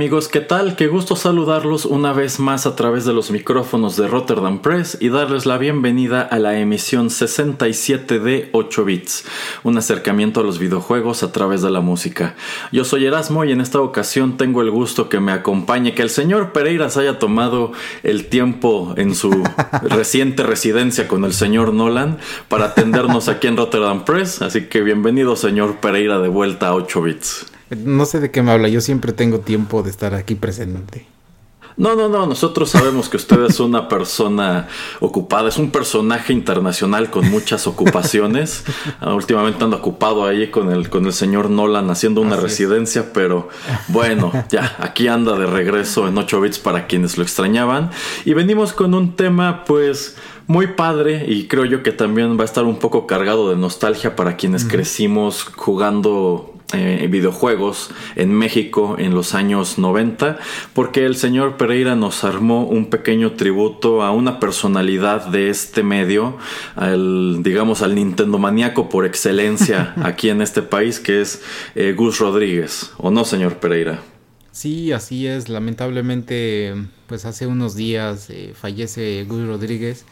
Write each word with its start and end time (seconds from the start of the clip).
Amigos, 0.00 0.28
¿qué 0.28 0.40
tal? 0.40 0.76
Qué 0.76 0.86
gusto 0.86 1.14
saludarlos 1.14 1.84
una 1.84 2.14
vez 2.14 2.40
más 2.40 2.64
a 2.64 2.74
través 2.74 3.04
de 3.04 3.12
los 3.12 3.30
micrófonos 3.30 3.98
de 3.98 4.08
Rotterdam 4.08 4.62
Press 4.62 4.96
y 4.98 5.10
darles 5.10 5.44
la 5.44 5.58
bienvenida 5.58 6.22
a 6.22 6.38
la 6.38 6.58
emisión 6.58 7.10
67 7.10 8.18
de 8.18 8.48
8 8.52 8.84
bits, 8.86 9.26
un 9.62 9.76
acercamiento 9.76 10.40
a 10.40 10.42
los 10.42 10.58
videojuegos 10.58 11.22
a 11.22 11.32
través 11.32 11.60
de 11.60 11.70
la 11.70 11.80
música. 11.82 12.34
Yo 12.72 12.84
soy 12.86 13.04
Erasmo 13.04 13.44
y 13.44 13.52
en 13.52 13.60
esta 13.60 13.78
ocasión 13.82 14.38
tengo 14.38 14.62
el 14.62 14.70
gusto 14.70 15.10
que 15.10 15.20
me 15.20 15.32
acompañe, 15.32 15.94
que 15.94 16.00
el 16.00 16.08
señor 16.08 16.52
Pereira 16.52 16.88
se 16.88 17.00
haya 17.00 17.18
tomado 17.18 17.72
el 18.02 18.24
tiempo 18.28 18.94
en 18.96 19.14
su 19.14 19.30
reciente 19.82 20.44
residencia 20.44 21.08
con 21.08 21.26
el 21.26 21.34
señor 21.34 21.74
Nolan 21.74 22.16
para 22.48 22.64
atendernos 22.64 23.28
aquí 23.28 23.48
en 23.48 23.58
Rotterdam 23.58 24.06
Press, 24.06 24.40
así 24.40 24.62
que 24.62 24.80
bienvenido 24.80 25.36
señor 25.36 25.76
Pereira 25.76 26.20
de 26.20 26.28
vuelta 26.28 26.68
a 26.68 26.74
8 26.74 27.02
bits. 27.02 27.59
No 27.70 28.04
sé 28.04 28.20
de 28.20 28.30
qué 28.30 28.42
me 28.42 28.50
habla, 28.50 28.68
yo 28.68 28.80
siempre 28.80 29.12
tengo 29.12 29.40
tiempo 29.40 29.82
de 29.82 29.90
estar 29.90 30.14
aquí 30.14 30.34
presente. 30.34 31.06
No, 31.76 31.94
no, 31.96 32.10
no, 32.10 32.26
nosotros 32.26 32.68
sabemos 32.68 33.08
que 33.08 33.16
usted 33.16 33.42
es 33.44 33.58
una 33.58 33.88
persona 33.88 34.68
ocupada, 35.00 35.48
es 35.48 35.56
un 35.56 35.70
personaje 35.70 36.32
internacional 36.32 37.10
con 37.10 37.30
muchas 37.30 37.66
ocupaciones. 37.66 38.64
Ah, 39.00 39.14
últimamente 39.14 39.64
ando 39.64 39.78
ocupado 39.78 40.26
ahí 40.26 40.50
con 40.50 40.70
el, 40.70 40.90
con 40.90 41.06
el 41.06 41.14
señor 41.14 41.48
Nolan 41.48 41.88
haciendo 41.88 42.20
una 42.20 42.36
residencia, 42.36 43.14
pero 43.14 43.48
bueno, 43.88 44.30
ya, 44.50 44.76
aquí 44.78 45.08
anda 45.08 45.38
de 45.38 45.46
regreso 45.46 46.06
en 46.06 46.18
8 46.18 46.40
bits 46.42 46.58
para 46.58 46.86
quienes 46.86 47.16
lo 47.16 47.22
extrañaban. 47.22 47.90
Y 48.26 48.34
venimos 48.34 48.74
con 48.74 48.92
un 48.92 49.16
tema 49.16 49.64
pues 49.64 50.16
muy 50.46 50.66
padre 50.66 51.24
y 51.28 51.46
creo 51.46 51.64
yo 51.64 51.82
que 51.82 51.92
también 51.92 52.36
va 52.36 52.42
a 52.42 52.44
estar 52.44 52.64
un 52.64 52.78
poco 52.78 53.06
cargado 53.06 53.48
de 53.48 53.56
nostalgia 53.56 54.16
para 54.16 54.36
quienes 54.36 54.64
crecimos 54.64 55.44
jugando 55.44 56.49
eh, 56.72 57.08
videojuegos 57.10 57.90
en 58.14 58.32
México 58.32 58.94
en 58.96 59.12
los 59.12 59.34
años 59.34 59.78
90, 59.78 60.38
porque 60.72 61.04
el 61.04 61.16
señor 61.16 61.56
Pereira 61.56 61.96
nos 61.96 62.22
armó 62.22 62.64
un 62.64 62.90
pequeño 62.90 63.32
tributo 63.32 64.02
a 64.02 64.12
una 64.12 64.38
personalidad 64.38 65.26
de 65.26 65.50
este 65.50 65.82
medio, 65.82 66.36
al, 66.76 67.42
digamos 67.42 67.82
al 67.82 67.96
Nintendo 67.96 68.38
maníaco 68.38 68.88
por 68.88 69.04
excelencia 69.04 69.94
aquí 70.04 70.28
en 70.28 70.42
este 70.42 70.62
país, 70.62 71.00
que 71.00 71.20
es 71.20 71.42
eh, 71.74 71.92
Gus 71.96 72.20
Rodríguez, 72.20 72.92
¿o 72.98 73.10
no, 73.10 73.24
señor 73.24 73.56
Pereira? 73.56 74.00
Sí, 74.52 74.92
así 74.92 75.26
es. 75.26 75.48
Lamentablemente, 75.48 76.74
pues 77.08 77.24
hace 77.24 77.48
unos 77.48 77.74
días 77.74 78.30
eh, 78.30 78.52
fallece 78.54 79.24
Gus 79.24 79.44
Rodríguez. 79.46 80.04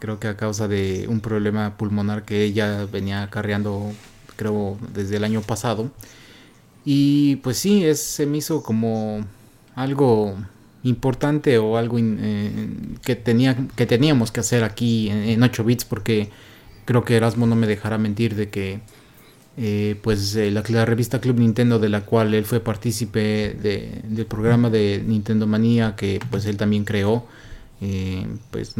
creo 0.00 0.18
que 0.18 0.28
a 0.28 0.36
causa 0.36 0.68
de 0.68 1.06
un 1.08 1.20
problema 1.20 1.78
pulmonar 1.78 2.24
que 2.24 2.42
ella 2.42 2.86
venía 2.90 3.22
acarreando 3.22 3.92
creo, 4.36 4.78
desde 4.94 5.16
el 5.16 5.24
año 5.24 5.42
pasado. 5.42 5.90
Y 6.84 7.36
pues 7.36 7.58
sí, 7.58 7.84
se 7.94 8.26
me 8.26 8.38
hizo 8.38 8.62
como 8.62 9.24
algo 9.74 10.36
importante 10.82 11.58
o 11.58 11.76
algo 11.76 11.98
eh, 12.00 12.68
que, 13.04 13.16
tenía, 13.16 13.56
que 13.76 13.86
teníamos 13.86 14.32
que 14.32 14.40
hacer 14.40 14.64
aquí 14.64 15.08
en, 15.10 15.42
8 15.42 15.64
bits 15.64 15.84
porque 15.84 16.30
creo 16.84 17.04
que 17.04 17.16
Erasmo 17.16 17.46
no 17.46 17.54
me 17.54 17.66
dejará 17.66 17.98
mentir 17.98 18.34
de 18.34 18.48
que 18.48 18.80
eh, 19.56 19.96
pues 20.02 20.34
eh, 20.34 20.50
la, 20.50 20.84
revista 20.84 21.20
Club 21.20 21.38
Nintendo 21.38 21.78
de 21.78 21.88
la 21.88 22.00
cual 22.00 22.34
él 22.34 22.44
fue 22.44 22.60
partícipe 22.60 23.54
del 23.54 24.26
programa 24.26 24.70
de 24.70 25.02
Nintendo 25.06 25.46
Manía 25.46 25.94
que 25.94 26.20
pues 26.30 26.46
él 26.46 26.56
también 26.56 26.84
creó 26.84 27.26
pues 28.50 28.74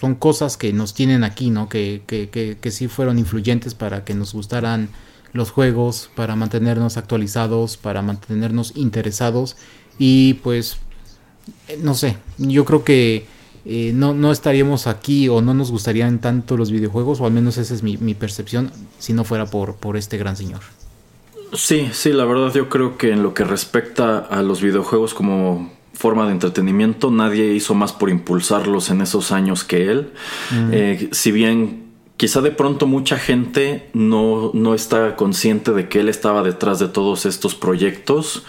son 0.00 0.14
cosas 0.14 0.56
que 0.56 0.72
nos 0.72 0.94
tienen 0.94 1.24
aquí, 1.24 1.50
¿no? 1.50 1.68
Que, 1.68 2.02
que, 2.06 2.30
que, 2.30 2.56
que, 2.60 2.70
sí 2.70 2.88
fueron 2.88 3.18
influyentes 3.18 3.74
para 3.74 4.04
que 4.04 4.14
nos 4.14 4.32
gustaran 4.32 4.88
los 5.32 5.50
juegos, 5.50 6.10
para 6.14 6.36
mantenernos 6.36 6.96
actualizados, 6.96 7.76
para 7.76 8.02
mantenernos 8.02 8.72
interesados 8.76 9.56
y 9.98 10.34
pues, 10.34 10.78
eh, 11.68 11.78
no 11.82 11.94
sé, 11.94 12.16
yo 12.38 12.64
creo 12.64 12.84
que 12.84 13.26
eh, 13.66 13.92
no, 13.94 14.14
no, 14.14 14.32
estaríamos 14.32 14.86
aquí 14.86 15.28
o 15.28 15.42
no 15.42 15.52
nos 15.52 15.70
gustarían 15.70 16.18
tanto 16.18 16.56
los 16.56 16.70
videojuegos, 16.70 17.20
o 17.20 17.26
al 17.26 17.32
menos 17.32 17.58
esa 17.58 17.74
es 17.74 17.82
mi, 17.82 17.98
mi 17.98 18.14
percepción, 18.14 18.72
si 18.98 19.12
no 19.12 19.24
fuera 19.24 19.46
por, 19.46 19.76
por 19.76 19.98
este 19.98 20.16
gran 20.16 20.36
señor. 20.36 20.60
Sí, 21.52 21.90
sí, 21.92 22.12
la 22.12 22.24
verdad 22.24 22.52
yo 22.54 22.68
creo 22.68 22.96
que 22.96 23.10
en 23.10 23.22
lo 23.22 23.34
que 23.34 23.44
respecta 23.44 24.18
a 24.18 24.42
los 24.42 24.62
videojuegos 24.62 25.14
como 25.14 25.70
forma 26.00 26.24
de 26.24 26.32
entretenimiento. 26.32 27.10
Nadie 27.10 27.52
hizo 27.52 27.74
más 27.74 27.92
por 27.92 28.08
impulsarlos 28.08 28.88
en 28.88 29.02
esos 29.02 29.32
años 29.32 29.64
que 29.64 29.90
él. 29.90 30.12
Eh, 30.72 31.10
si 31.12 31.30
bien 31.30 31.89
quizá 32.20 32.42
de 32.42 32.50
pronto 32.50 32.86
mucha 32.86 33.16
gente 33.16 33.88
no, 33.94 34.50
no 34.52 34.74
está 34.74 35.16
consciente 35.16 35.72
de 35.72 35.88
que 35.88 36.00
él 36.00 36.10
estaba 36.10 36.42
detrás 36.42 36.78
de 36.78 36.86
todos 36.86 37.24
estos 37.24 37.54
proyectos 37.54 38.42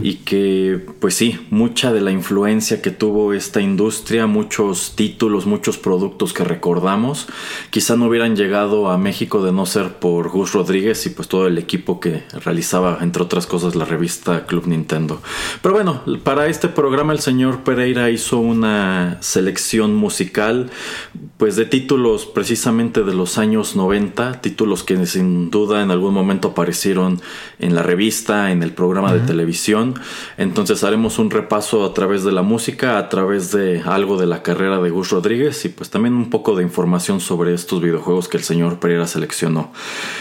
y 0.00 0.14
que, 0.24 0.86
pues 1.00 1.16
sí, 1.16 1.38
mucha 1.50 1.92
de 1.92 2.00
la 2.00 2.12
influencia 2.12 2.80
que 2.80 2.90
tuvo 2.90 3.34
esta 3.34 3.60
industria, 3.60 4.26
muchos 4.26 4.96
títulos, 4.96 5.44
muchos 5.44 5.76
productos 5.76 6.32
que 6.32 6.44
recordamos, 6.44 7.26
quizá 7.68 7.94
no 7.94 8.06
hubieran 8.06 8.36
llegado 8.36 8.90
a 8.90 8.96
México 8.96 9.44
de 9.44 9.52
no 9.52 9.66
ser 9.66 9.98
por 9.98 10.30
Gus 10.30 10.54
Rodríguez 10.54 11.04
y 11.04 11.10
pues 11.10 11.28
todo 11.28 11.46
el 11.46 11.58
equipo 11.58 12.00
que 12.00 12.22
realizaba, 12.42 13.00
entre 13.02 13.22
otras 13.22 13.46
cosas, 13.46 13.74
la 13.74 13.84
revista 13.84 14.46
Club 14.46 14.66
Nintendo. 14.66 15.20
Pero 15.60 15.74
bueno, 15.74 16.00
para 16.24 16.46
este 16.46 16.68
programa 16.68 17.12
el 17.12 17.20
señor 17.20 17.64
Pereira 17.64 18.08
hizo 18.08 18.38
una 18.38 19.18
selección 19.20 19.94
musical, 19.94 20.70
pues 21.36 21.56
de 21.56 21.66
títulos 21.66 22.24
precisamente 22.24 23.02
de 23.02 23.09
de 23.10 23.16
los 23.16 23.38
años 23.38 23.74
90, 23.74 24.40
títulos 24.40 24.84
que 24.84 25.04
sin 25.06 25.50
duda 25.50 25.82
en 25.82 25.90
algún 25.90 26.14
momento 26.14 26.48
aparecieron 26.48 27.20
en 27.58 27.74
la 27.74 27.82
revista, 27.82 28.52
en 28.52 28.62
el 28.62 28.72
programa 28.72 29.12
de 29.12 29.20
televisión. 29.20 29.94
Entonces 30.38 30.84
haremos 30.84 31.18
un 31.18 31.30
repaso 31.30 31.84
a 31.84 31.92
través 31.92 32.24
de 32.24 32.32
la 32.32 32.42
música, 32.42 32.98
a 32.98 33.08
través 33.08 33.50
de 33.50 33.82
algo 33.84 34.16
de 34.16 34.26
la 34.26 34.42
carrera 34.42 34.80
de 34.80 34.90
Gus 34.90 35.10
Rodríguez 35.10 35.64
y 35.64 35.70
pues 35.70 35.90
también 35.90 36.14
un 36.14 36.30
poco 36.30 36.54
de 36.54 36.62
información 36.62 37.20
sobre 37.20 37.52
estos 37.52 37.82
videojuegos 37.82 38.28
que 38.28 38.36
el 38.36 38.44
señor 38.44 38.78
Pereira 38.78 39.06
seleccionó. 39.06 39.72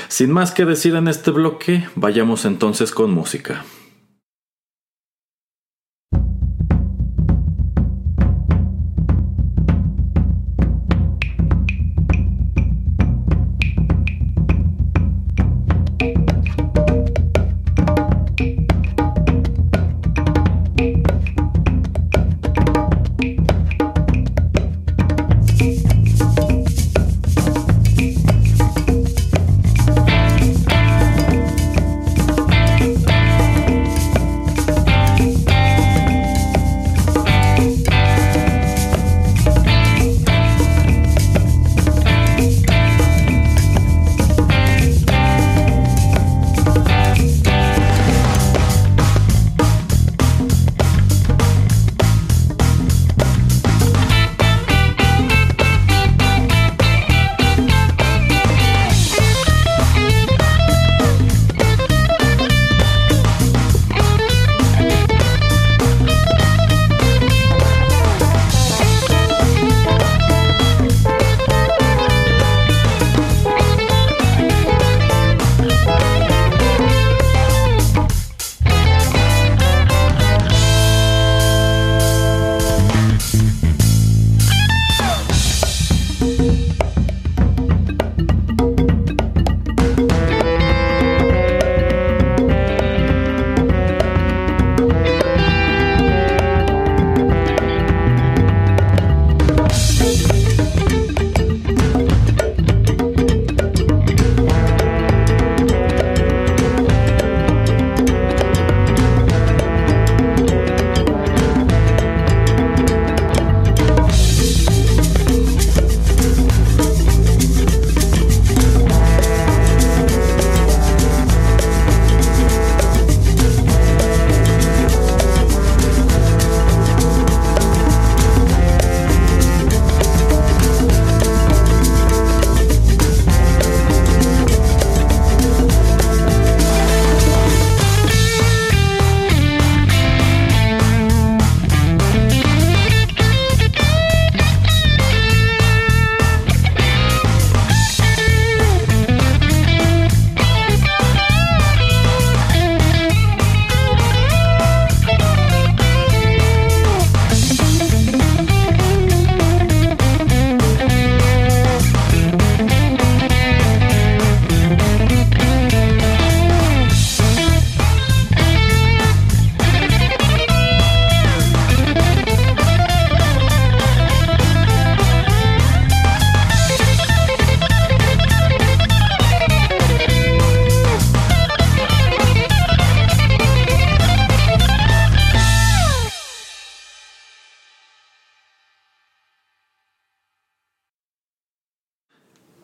Sin 0.08 0.32
más 0.32 0.52
que 0.52 0.66
decir 0.66 0.96
en 0.96 1.08
este 1.08 1.32
bloque, 1.32 1.88
vayamos 1.96 2.46
entonces 2.46 2.92
con 2.92 3.12
música. 3.12 3.64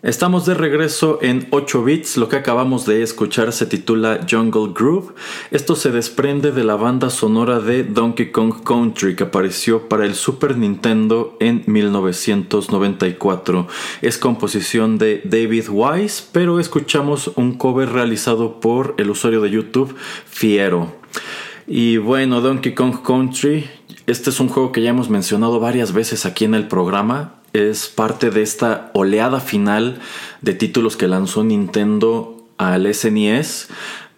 Estamos 0.05 0.45
de 0.45 0.53
regreso 0.53 1.17
en 1.23 1.47
8 1.49 1.83
bits, 1.83 2.17
lo 2.17 2.29
que 2.29 2.35
acabamos 2.35 2.85
de 2.85 3.01
escuchar 3.01 3.51
se 3.51 3.65
titula 3.65 4.19
Jungle 4.29 4.71
Groove. 4.71 5.15
Esto 5.49 5.75
se 5.75 5.89
desprende 5.89 6.51
de 6.51 6.63
la 6.63 6.75
banda 6.75 7.09
sonora 7.09 7.59
de 7.59 7.83
Donkey 7.83 8.31
Kong 8.31 8.63
Country 8.63 9.15
que 9.15 9.23
apareció 9.23 9.89
para 9.89 10.05
el 10.05 10.13
Super 10.13 10.57
Nintendo 10.57 11.35
en 11.39 11.63
1994. 11.65 13.67
Es 14.03 14.19
composición 14.19 14.99
de 14.99 15.23
David 15.25 15.69
Wise, 15.69 16.25
pero 16.31 16.59
escuchamos 16.59 17.31
un 17.35 17.57
cover 17.57 17.89
realizado 17.89 18.59
por 18.59 18.93
el 18.99 19.09
usuario 19.09 19.41
de 19.41 19.49
YouTube 19.49 19.95
Fiero. 20.27 20.93
Y 21.65 21.97
bueno, 21.97 22.41
Donkey 22.41 22.75
Kong 22.75 23.01
Country, 23.03 23.67
este 24.05 24.29
es 24.29 24.39
un 24.39 24.49
juego 24.49 24.71
que 24.71 24.83
ya 24.83 24.91
hemos 24.91 25.09
mencionado 25.09 25.59
varias 25.59 25.93
veces 25.93 26.27
aquí 26.27 26.45
en 26.45 26.53
el 26.53 26.67
programa 26.67 27.41
es 27.55 27.87
parte 27.87 28.29
de 28.29 28.41
esta 28.41 28.91
oleada 28.93 29.39
final 29.39 29.99
de 30.41 30.53
títulos 30.53 30.97
que 30.97 31.07
lanzó 31.07 31.43
Nintendo 31.43 32.43
al 32.57 32.93
SNES. 32.93 33.69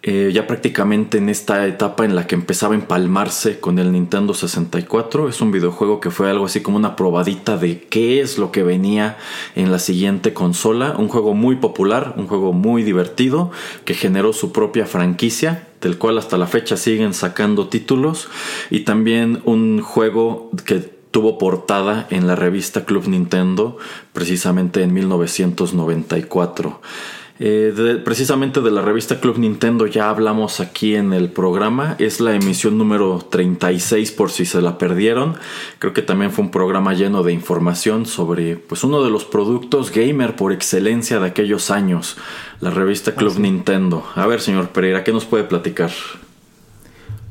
Eh, 0.04 0.30
ya 0.32 0.46
prácticamente 0.46 1.18
en 1.18 1.28
esta 1.28 1.66
etapa 1.66 2.04
en 2.04 2.14
la 2.14 2.28
que 2.28 2.36
empezaba 2.36 2.74
a 2.74 2.78
empalmarse 2.78 3.58
con 3.58 3.80
el 3.80 3.90
Nintendo 3.90 4.32
64. 4.32 5.28
Es 5.28 5.40
un 5.40 5.50
videojuego 5.50 5.98
que 6.00 6.10
fue 6.10 6.30
algo 6.30 6.46
así 6.46 6.60
como 6.60 6.76
una 6.76 6.94
probadita 6.94 7.56
de 7.56 7.80
qué 7.80 8.20
es 8.20 8.38
lo 8.38 8.52
que 8.52 8.62
venía 8.62 9.16
en 9.56 9.72
la 9.72 9.80
siguiente 9.80 10.32
consola. 10.32 10.94
Un 10.96 11.08
juego 11.08 11.34
muy 11.34 11.56
popular, 11.56 12.14
un 12.16 12.28
juego 12.28 12.52
muy 12.52 12.84
divertido, 12.84 13.50
que 13.84 13.94
generó 13.94 14.32
su 14.32 14.52
propia 14.52 14.86
franquicia, 14.86 15.66
del 15.80 15.98
cual 15.98 16.18
hasta 16.18 16.38
la 16.38 16.46
fecha 16.46 16.76
siguen 16.76 17.12
sacando 17.12 17.68
títulos. 17.68 18.28
Y 18.70 18.80
también 18.80 19.42
un 19.44 19.82
juego 19.82 20.50
que 20.64 20.97
tuvo 21.10 21.38
portada 21.38 22.06
en 22.10 22.26
la 22.26 22.36
revista 22.36 22.84
Club 22.84 23.08
Nintendo 23.08 23.76
precisamente 24.12 24.82
en 24.82 24.92
1994. 24.92 26.80
Eh, 27.40 28.00
precisamente 28.04 28.60
de 28.60 28.72
la 28.72 28.82
revista 28.82 29.20
Club 29.20 29.38
Nintendo 29.38 29.86
ya 29.86 30.10
hablamos 30.10 30.58
aquí 30.58 30.96
en 30.96 31.12
el 31.12 31.30
programa. 31.30 31.94
Es 31.98 32.20
la 32.20 32.34
emisión 32.34 32.78
número 32.78 33.24
36 33.30 34.10
por 34.12 34.30
si 34.30 34.44
se 34.44 34.60
la 34.60 34.76
perdieron. 34.76 35.36
Creo 35.78 35.92
que 35.92 36.02
también 36.02 36.32
fue 36.32 36.44
un 36.44 36.50
programa 36.50 36.94
lleno 36.94 37.22
de 37.22 37.32
información 37.32 38.06
sobre 38.06 38.56
pues, 38.56 38.82
uno 38.82 39.04
de 39.04 39.10
los 39.10 39.24
productos 39.24 39.92
gamer 39.92 40.34
por 40.34 40.52
excelencia 40.52 41.20
de 41.20 41.28
aquellos 41.28 41.70
años. 41.70 42.16
La 42.60 42.70
revista 42.70 43.14
Club 43.14 43.34
ah, 43.36 43.40
Nintendo. 43.40 44.04
A 44.16 44.26
ver, 44.26 44.40
señor 44.40 44.70
Pereira, 44.70 45.04
¿qué 45.04 45.12
nos 45.12 45.24
puede 45.24 45.44
platicar? 45.44 45.92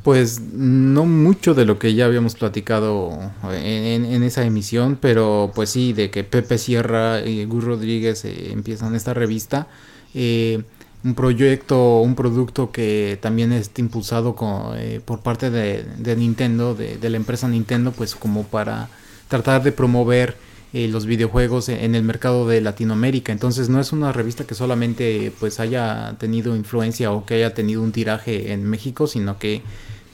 Pues 0.07 0.39
no 0.39 1.03
mucho 1.03 1.53
de 1.53 1.65
lo 1.65 1.79
que 1.79 1.93
ya 1.93 2.05
habíamos 2.05 2.35
platicado 2.35 3.11
en, 3.51 4.23
esa 4.23 4.45
emisión, 4.45 4.97
pero 5.01 5.51
pues 5.53 5.69
sí, 5.69 5.91
de 5.91 6.09
que 6.11 6.23
Pepe 6.23 6.57
Sierra 6.57 7.25
y 7.25 7.43
Gus 7.43 7.65
Rodríguez 7.65 8.23
eh, 8.23 8.53
empiezan 8.53 8.95
esta 8.95 9.13
revista. 9.13 9.67
Eh, 10.13 10.63
un 11.03 11.13
proyecto, 11.13 11.99
un 11.99 12.15
producto 12.15 12.71
que 12.71 13.19
también 13.21 13.51
está 13.51 13.81
impulsado 13.81 14.33
eh, 14.77 15.01
por 15.03 15.19
parte 15.19 15.49
de, 15.49 16.15
Nintendo, 16.15 16.73
de, 16.73 17.09
la 17.09 17.17
empresa 17.17 17.49
Nintendo, 17.49 17.91
pues 17.91 18.15
como 18.15 18.43
para 18.43 18.87
tratar 19.27 19.61
de 19.61 19.73
promover 19.73 20.37
los 20.71 21.05
videojuegos 21.05 21.67
en 21.67 21.95
el 21.95 22.03
mercado 22.03 22.47
de 22.47 22.61
Latinoamérica. 22.61 23.33
Entonces 23.33 23.67
no 23.67 23.81
es 23.81 23.91
una 23.91 24.13
revista 24.13 24.45
que 24.45 24.55
solamente 24.55 25.33
pues 25.37 25.59
haya 25.59 26.15
tenido 26.17 26.55
influencia 26.55 27.11
o 27.11 27.25
que 27.25 27.33
haya 27.33 27.53
tenido 27.53 27.81
un 27.81 27.91
tiraje 27.91 28.53
en 28.53 28.63
México, 28.63 29.07
sino 29.07 29.37
que 29.37 29.63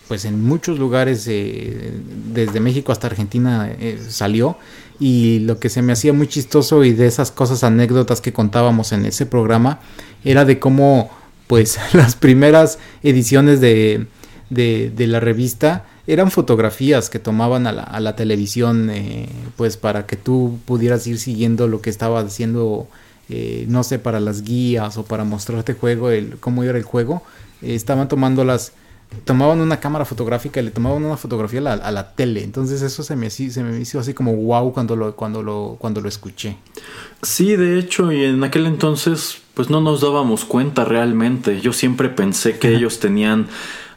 pues 0.08 0.26
en 0.26 0.44
muchos 0.44 0.80
lugares, 0.80 1.26
eh, 1.28 1.92
desde 2.34 2.60
México 2.60 2.92
hasta 2.92 3.08
Argentina, 3.08 3.70
eh, 3.80 4.00
salió. 4.08 4.58
Y 5.00 5.40
lo 5.40 5.60
que 5.60 5.70
se 5.70 5.82
me 5.82 5.94
hacía 5.94 6.14
muy 6.14 6.28
chistoso 6.28 6.84
y 6.84 6.92
de 6.92 7.08
esas 7.08 7.32
cosas, 7.32 7.64
anécdotas 7.64 8.22
que 8.22 8.34
contábamos 8.34 8.92
en 8.92 9.06
ese 9.06 9.26
programa, 9.26 9.80
era 10.24 10.46
de 10.46 10.60
cómo, 10.60 11.10
pues, 11.48 11.80
las 11.94 12.16
primeras 12.16 12.80
ediciones 13.02 13.62
de, 13.62 14.08
de, 14.50 15.08
la 15.08 15.20
revista 15.20 15.86
eran 16.06 16.32
fotografías 16.32 17.10
que 17.10 17.20
tomaban 17.20 17.66
a 17.66 17.72
la, 17.72 17.84
a 17.84 18.00
la 18.02 18.16
televisión, 18.16 18.90
eh, 18.90 19.30
pues, 19.56 19.78
para 19.78 20.06
que 20.06 20.18
tú 20.18 20.60
pudieras 20.66 21.08
ir 21.08 21.18
siguiendo 21.18 21.68
lo 21.68 21.82
que 21.82 21.90
estaba 21.90 22.20
haciendo, 22.20 22.88
no 23.68 23.84
sé, 23.84 24.00
para 24.00 24.20
las 24.20 24.44
guías 24.44 24.98
o 24.98 25.06
para 25.06 25.24
mostrarte 25.24 25.74
juego, 25.74 26.12
el, 26.12 26.38
cómo 26.40 26.64
era 26.64 26.78
el 26.78 26.84
juego. 26.84 27.24
estaban 27.62 28.08
tomando 28.10 28.44
las 28.44 28.74
tomaban 29.26 29.60
una 29.60 29.80
cámara 29.80 30.06
fotográfica 30.06 30.60
y 30.60 30.64
le 30.64 30.72
tomaban 30.72 31.04
una 31.04 31.18
fotografía 31.18 31.60
a 31.60 31.92
la, 31.92 32.16
tele. 32.16 32.44
Entonces 32.44 32.82
eso 32.82 33.04
se 33.04 33.16
me, 33.16 33.30
se 33.30 33.64
me 33.64 33.80
hizo 33.80 34.00
así 34.00 34.14
como 34.14 34.36
wow 34.36 34.74
cuando 34.74 34.96
lo, 34.96 35.16
cuando, 35.16 35.42
lo, 35.42 35.78
cuando 35.80 36.02
lo 36.02 36.10
escuché. 36.10 36.58
Sí, 37.22 37.56
de 37.56 37.80
hecho, 37.80 38.12
y 38.12 38.24
en 38.24 38.44
aquel 38.44 38.66
entonces 38.66 39.42
pues 39.54 39.70
no 39.70 39.82
nos 39.82 40.02
dábamos 40.02 40.46
cuenta 40.46 40.84
realmente. 40.84 41.62
Yo 41.62 41.74
siempre 41.74 42.10
pensé 42.10 42.58
que 42.58 42.76
ellos 42.76 43.00
tenían 43.00 43.48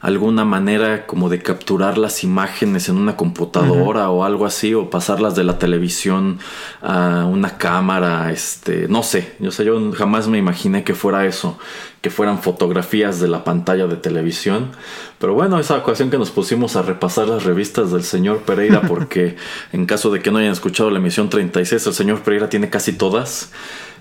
alguna 0.01 0.45
manera 0.45 1.07
como 1.07 1.29
de 1.29 1.41
capturar 1.41 1.99
las 1.99 2.23
imágenes 2.23 2.89
en 2.89 2.97
una 2.97 3.17
computadora 3.17 4.11
o 4.11 4.25
algo 4.25 4.47
así 4.47 4.75
o 4.75 4.91
pasarlas 4.91 5.35
de 5.35 5.45
la 5.45 5.59
televisión 5.59 6.39
a 6.83 7.25
una 7.25 7.59
cámara, 7.59 8.31
este, 8.31 8.87
no 8.89 9.03
sé, 9.03 9.35
yo 9.41 9.51
sé, 9.51 9.65
yo 9.65 9.93
jamás 9.93 10.29
me 10.29 10.39
imaginé 10.39 10.85
que 10.85 10.95
fuera 10.95 11.27
eso, 11.27 11.59
que 12.07 12.11
fueran 12.11 12.41
fotografías 12.41 13.19
de 13.19 13.27
la 13.27 13.43
pantalla 13.43 13.89
de 13.89 13.97
televisión, 13.97 14.71
pero 15.19 15.35
bueno, 15.35 15.59
esa 15.59 15.77
ocasión 15.77 16.09
que 16.09 16.19
nos 16.19 16.31
pusimos 16.31 16.77
a 16.77 16.83
repasar 16.83 17.27
las 17.27 17.43
revistas 17.43 17.91
del 17.91 18.05
señor 18.05 18.43
Pereira 18.43 18.83
porque 18.89 19.35
en 19.73 19.87
caso 19.87 20.13
de 20.13 20.21
que 20.21 20.31
no 20.31 20.39
hayan 20.39 20.53
escuchado 20.53 20.89
la 20.91 21.01
emisión 21.01 21.31
36, 21.31 21.85
el 21.85 21.95
señor 21.95 22.21
Pereira 22.21 22.49
tiene 22.49 22.71
casi 22.71 22.93
todas. 22.93 23.51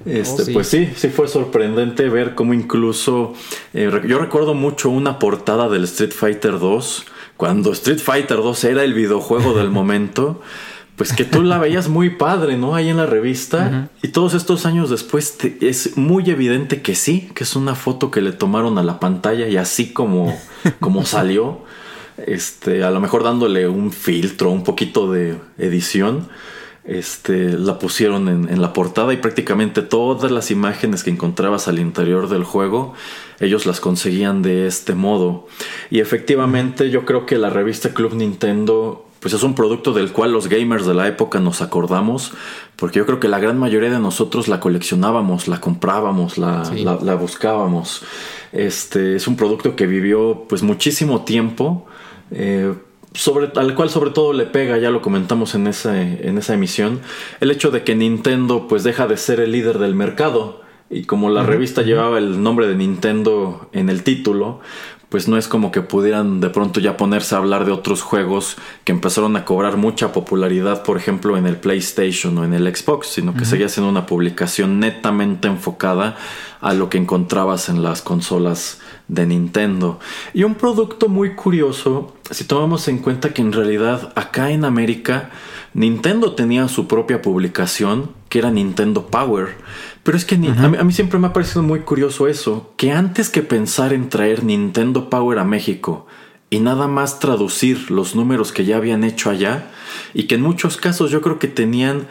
Este, 0.05 0.43
oh, 0.43 0.53
Pues 0.53 0.67
sí, 0.67 0.87
sí 0.95 1.09
fue 1.09 1.27
sorprendente 1.27 2.07
ver 2.07 2.35
cómo 2.35 2.53
incluso 2.53 3.33
eh, 3.73 3.89
yo 4.07 4.19
recuerdo 4.19 4.53
mucho 4.53 4.91
una 4.91 5.17
portada 5.17 5.67
del 5.67 5.85
Street 5.85 6.11
Fighter 6.11 6.59
2, 6.59 7.05
cuando 7.37 7.71
Street 7.71 7.97
Fighter 7.97 8.37
2 8.37 8.65
era 8.65 8.83
el 8.83 8.93
videojuego 8.93 9.55
del 9.55 9.69
momento, 9.71 10.41
pues 10.95 11.13
que 11.13 11.25
tú 11.25 11.43
la 11.43 11.57
veías 11.57 11.89
muy 11.89 12.09
padre, 12.09 12.57
¿no? 12.57 12.75
Ahí 12.75 12.89
en 12.89 12.97
la 12.97 13.05
revista. 13.05 13.89
Y 14.01 14.09
todos 14.09 14.33
estos 14.33 14.65
años 14.65 14.89
después 14.89 15.37
es 15.61 15.97
muy 15.97 16.29
evidente 16.29 16.81
que 16.81 16.95
sí, 16.95 17.29
que 17.35 17.43
es 17.43 17.55
una 17.55 17.75
foto 17.75 18.11
que 18.11 18.21
le 18.21 18.31
tomaron 18.31 18.77
a 18.77 18.83
la 18.83 18.99
pantalla 18.99 19.47
y 19.47 19.57
así 19.57 19.91
como, 19.91 20.37
como 20.79 21.05
salió, 21.05 21.63
este, 22.17 22.83
a 22.83 22.91
lo 22.91 23.01
mejor 23.01 23.23
dándole 23.23 23.67
un 23.67 23.91
filtro, 23.91 24.51
un 24.51 24.63
poquito 24.63 25.11
de 25.11 25.37
edición 25.57 26.29
este, 26.85 27.57
la 27.57 27.79
pusieron 27.79 28.27
en, 28.27 28.61
la 28.61 28.71
portada 28.71 29.11
y 29.11 29.17
prácticamente 29.17 29.81
todas 29.81 30.31
las 30.31 30.51
imágenes 30.51 31.03
que 31.03 31.09
encontrabas 31.09 31.67
al 31.67 31.79
interior 31.79 32.29
del 32.29 32.43
juego, 32.43 32.93
ellos 33.39 33.65
las 33.65 33.79
conseguían 33.79 34.43
de 34.43 34.67
este 34.67 34.93
modo. 34.93 35.47
Y 35.89 35.99
efectivamente 35.99 36.91
yo 36.91 37.05
creo 37.05 37.25
que 37.25 37.37
la 37.37 37.49
revista 37.49 37.93
Club 37.93 38.13
Nintendo 38.13 39.04
pues 39.25 39.33
es 39.33 39.41
un 39.41 39.55
producto 39.55 39.91
del 39.91 40.11
cual 40.11 40.31
los 40.31 40.47
gamers 40.49 40.85
de 40.85 40.93
la 40.93 41.07
época 41.07 41.39
nos 41.39 41.63
acordamos, 41.63 42.31
porque 42.75 42.99
yo 42.99 43.07
creo 43.07 43.19
que 43.19 43.27
la 43.27 43.39
gran 43.39 43.57
mayoría 43.57 43.89
de 43.89 43.97
nosotros 43.97 44.47
la 44.47 44.59
coleccionábamos, 44.59 45.47
la 45.47 45.59
comprábamos, 45.59 46.37
la, 46.37 46.71
la 47.01 47.15
buscábamos. 47.15 48.03
Este 48.51 49.15
es 49.15 49.27
un 49.27 49.35
producto 49.35 49.75
que 49.75 49.87
vivió 49.87 50.45
pues 50.47 50.61
muchísimo 50.61 51.25
tiempo. 51.25 51.87
Eh, 52.29 52.71
sobre, 53.15 53.51
al 53.55 53.73
cual 53.73 53.89
sobre 53.89 54.11
todo 54.11 54.31
le 54.31 54.45
pega, 54.45 54.77
ya 54.77 54.91
lo 54.91 55.01
comentamos 55.01 55.55
en 55.55 55.65
esa, 55.65 55.99
en 55.99 56.37
esa 56.37 56.53
emisión, 56.53 56.99
el 57.39 57.49
hecho 57.49 57.71
de 57.71 57.83
que 57.83 57.95
Nintendo 57.95 58.67
pues 58.67 58.83
deja 58.83 59.07
de 59.07 59.17
ser 59.17 59.39
el 59.39 59.53
líder 59.53 59.79
del 59.79 59.95
mercado 59.95 60.61
y 60.87 61.05
como 61.05 61.31
la 61.31 61.41
revista 61.41 61.81
llevaba 61.81 62.19
el 62.19 62.43
nombre 62.43 62.67
de 62.67 62.75
Nintendo 62.75 63.69
en 63.73 63.89
el 63.89 64.03
título, 64.03 64.59
pues 65.15 65.29
no 65.29 65.37
es 65.37 65.47
como 65.47 65.71
que 65.71 65.81
pudieran 65.81 66.41
de 66.41 66.49
pronto 66.49 66.81
ya 66.81 66.97
ponerse 66.97 67.35
a 67.35 67.37
hablar 67.37 67.63
de 67.63 67.71
otros 67.71 68.01
juegos 68.01 68.57
que 68.83 68.91
empezaron 68.91 69.37
a 69.37 69.45
cobrar 69.45 69.77
mucha 69.77 70.11
popularidad, 70.11 70.83
por 70.83 70.97
ejemplo, 70.97 71.37
en 71.37 71.45
el 71.45 71.55
PlayStation 71.55 72.37
o 72.37 72.43
en 72.43 72.53
el 72.53 72.75
Xbox, 72.75 73.07
sino 73.07 73.33
que 73.33 73.45
seguía 73.45 73.69
siendo 73.69 73.89
una 73.89 74.07
publicación 74.07 74.81
netamente 74.81 75.47
enfocada 75.47 76.17
a 76.59 76.73
lo 76.73 76.89
que 76.89 76.97
encontrabas 76.97 77.69
en 77.69 77.81
las 77.81 78.01
consolas 78.01 78.81
de 79.07 79.25
Nintendo. 79.25 80.01
Y 80.33 80.43
un 80.43 80.55
producto 80.55 81.07
muy 81.07 81.33
curioso, 81.33 82.13
si 82.29 82.43
tomamos 82.43 82.89
en 82.89 82.97
cuenta 82.97 83.33
que 83.33 83.41
en 83.41 83.53
realidad 83.53 84.11
acá 84.17 84.51
en 84.51 84.65
América 84.65 85.29
Nintendo 85.75 86.35
tenía 86.35 86.69
su 86.69 86.87
propia 86.87 87.21
publicación, 87.21 88.11
que 88.29 88.39
era 88.39 88.49
Nintendo 88.49 89.07
Power. 89.07 89.57
Pero 90.05 90.19
es 90.19 90.23
que 90.23 90.35
a, 90.35 90.83
mí, 90.83 90.93
siempre 90.93 91.17
me 91.17 91.25
ha 91.25 91.33
parecido 91.33 91.63
muy 91.63 91.79
curioso 91.79 92.27
eso, 92.27 92.71
que 92.77 92.91
antes 92.91 93.31
que 93.31 93.41
pensar 93.41 93.91
en 93.91 94.07
traer 94.07 94.43
Nintendo 94.43 95.09
Power 95.09 95.39
a 95.39 95.43
México 95.43 96.05
y 96.51 96.59
nada 96.59 96.87
más 96.87 97.17
traducir 97.17 97.89
los 97.89 98.13
números 98.13 98.51
que 98.51 98.65
ya 98.65 98.77
habían 98.77 99.03
hecho 99.03 99.31
allá, 99.31 99.71
y 100.13 100.27
que 100.27 100.35
en 100.35 100.43
muchos 100.43 100.77
casos 100.77 101.09
yo 101.09 101.21
creo 101.21 101.39
que 101.39 101.47
tenían 101.47 102.07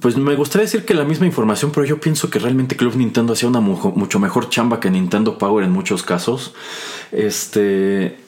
pues 0.00 0.16
me 0.16 0.34
gustaría 0.34 0.64
decir 0.64 0.86
que 0.86 0.94
la 0.94 1.04
misma 1.04 1.26
información, 1.26 1.70
pero 1.74 1.84
yo 1.84 2.00
pienso 2.00 2.30
que 2.30 2.38
realmente 2.38 2.74
Club 2.74 2.96
Nintendo 2.96 3.34
hacía 3.34 3.50
una 3.50 3.60
mucho 3.60 4.18
mejor 4.18 4.48
chamba 4.48 4.80
que 4.80 4.90
Nintendo 4.90 5.36
Power 5.36 5.62
en 5.62 5.72
muchos 5.72 6.02
casos. 6.02 6.54
Este. 7.12 8.18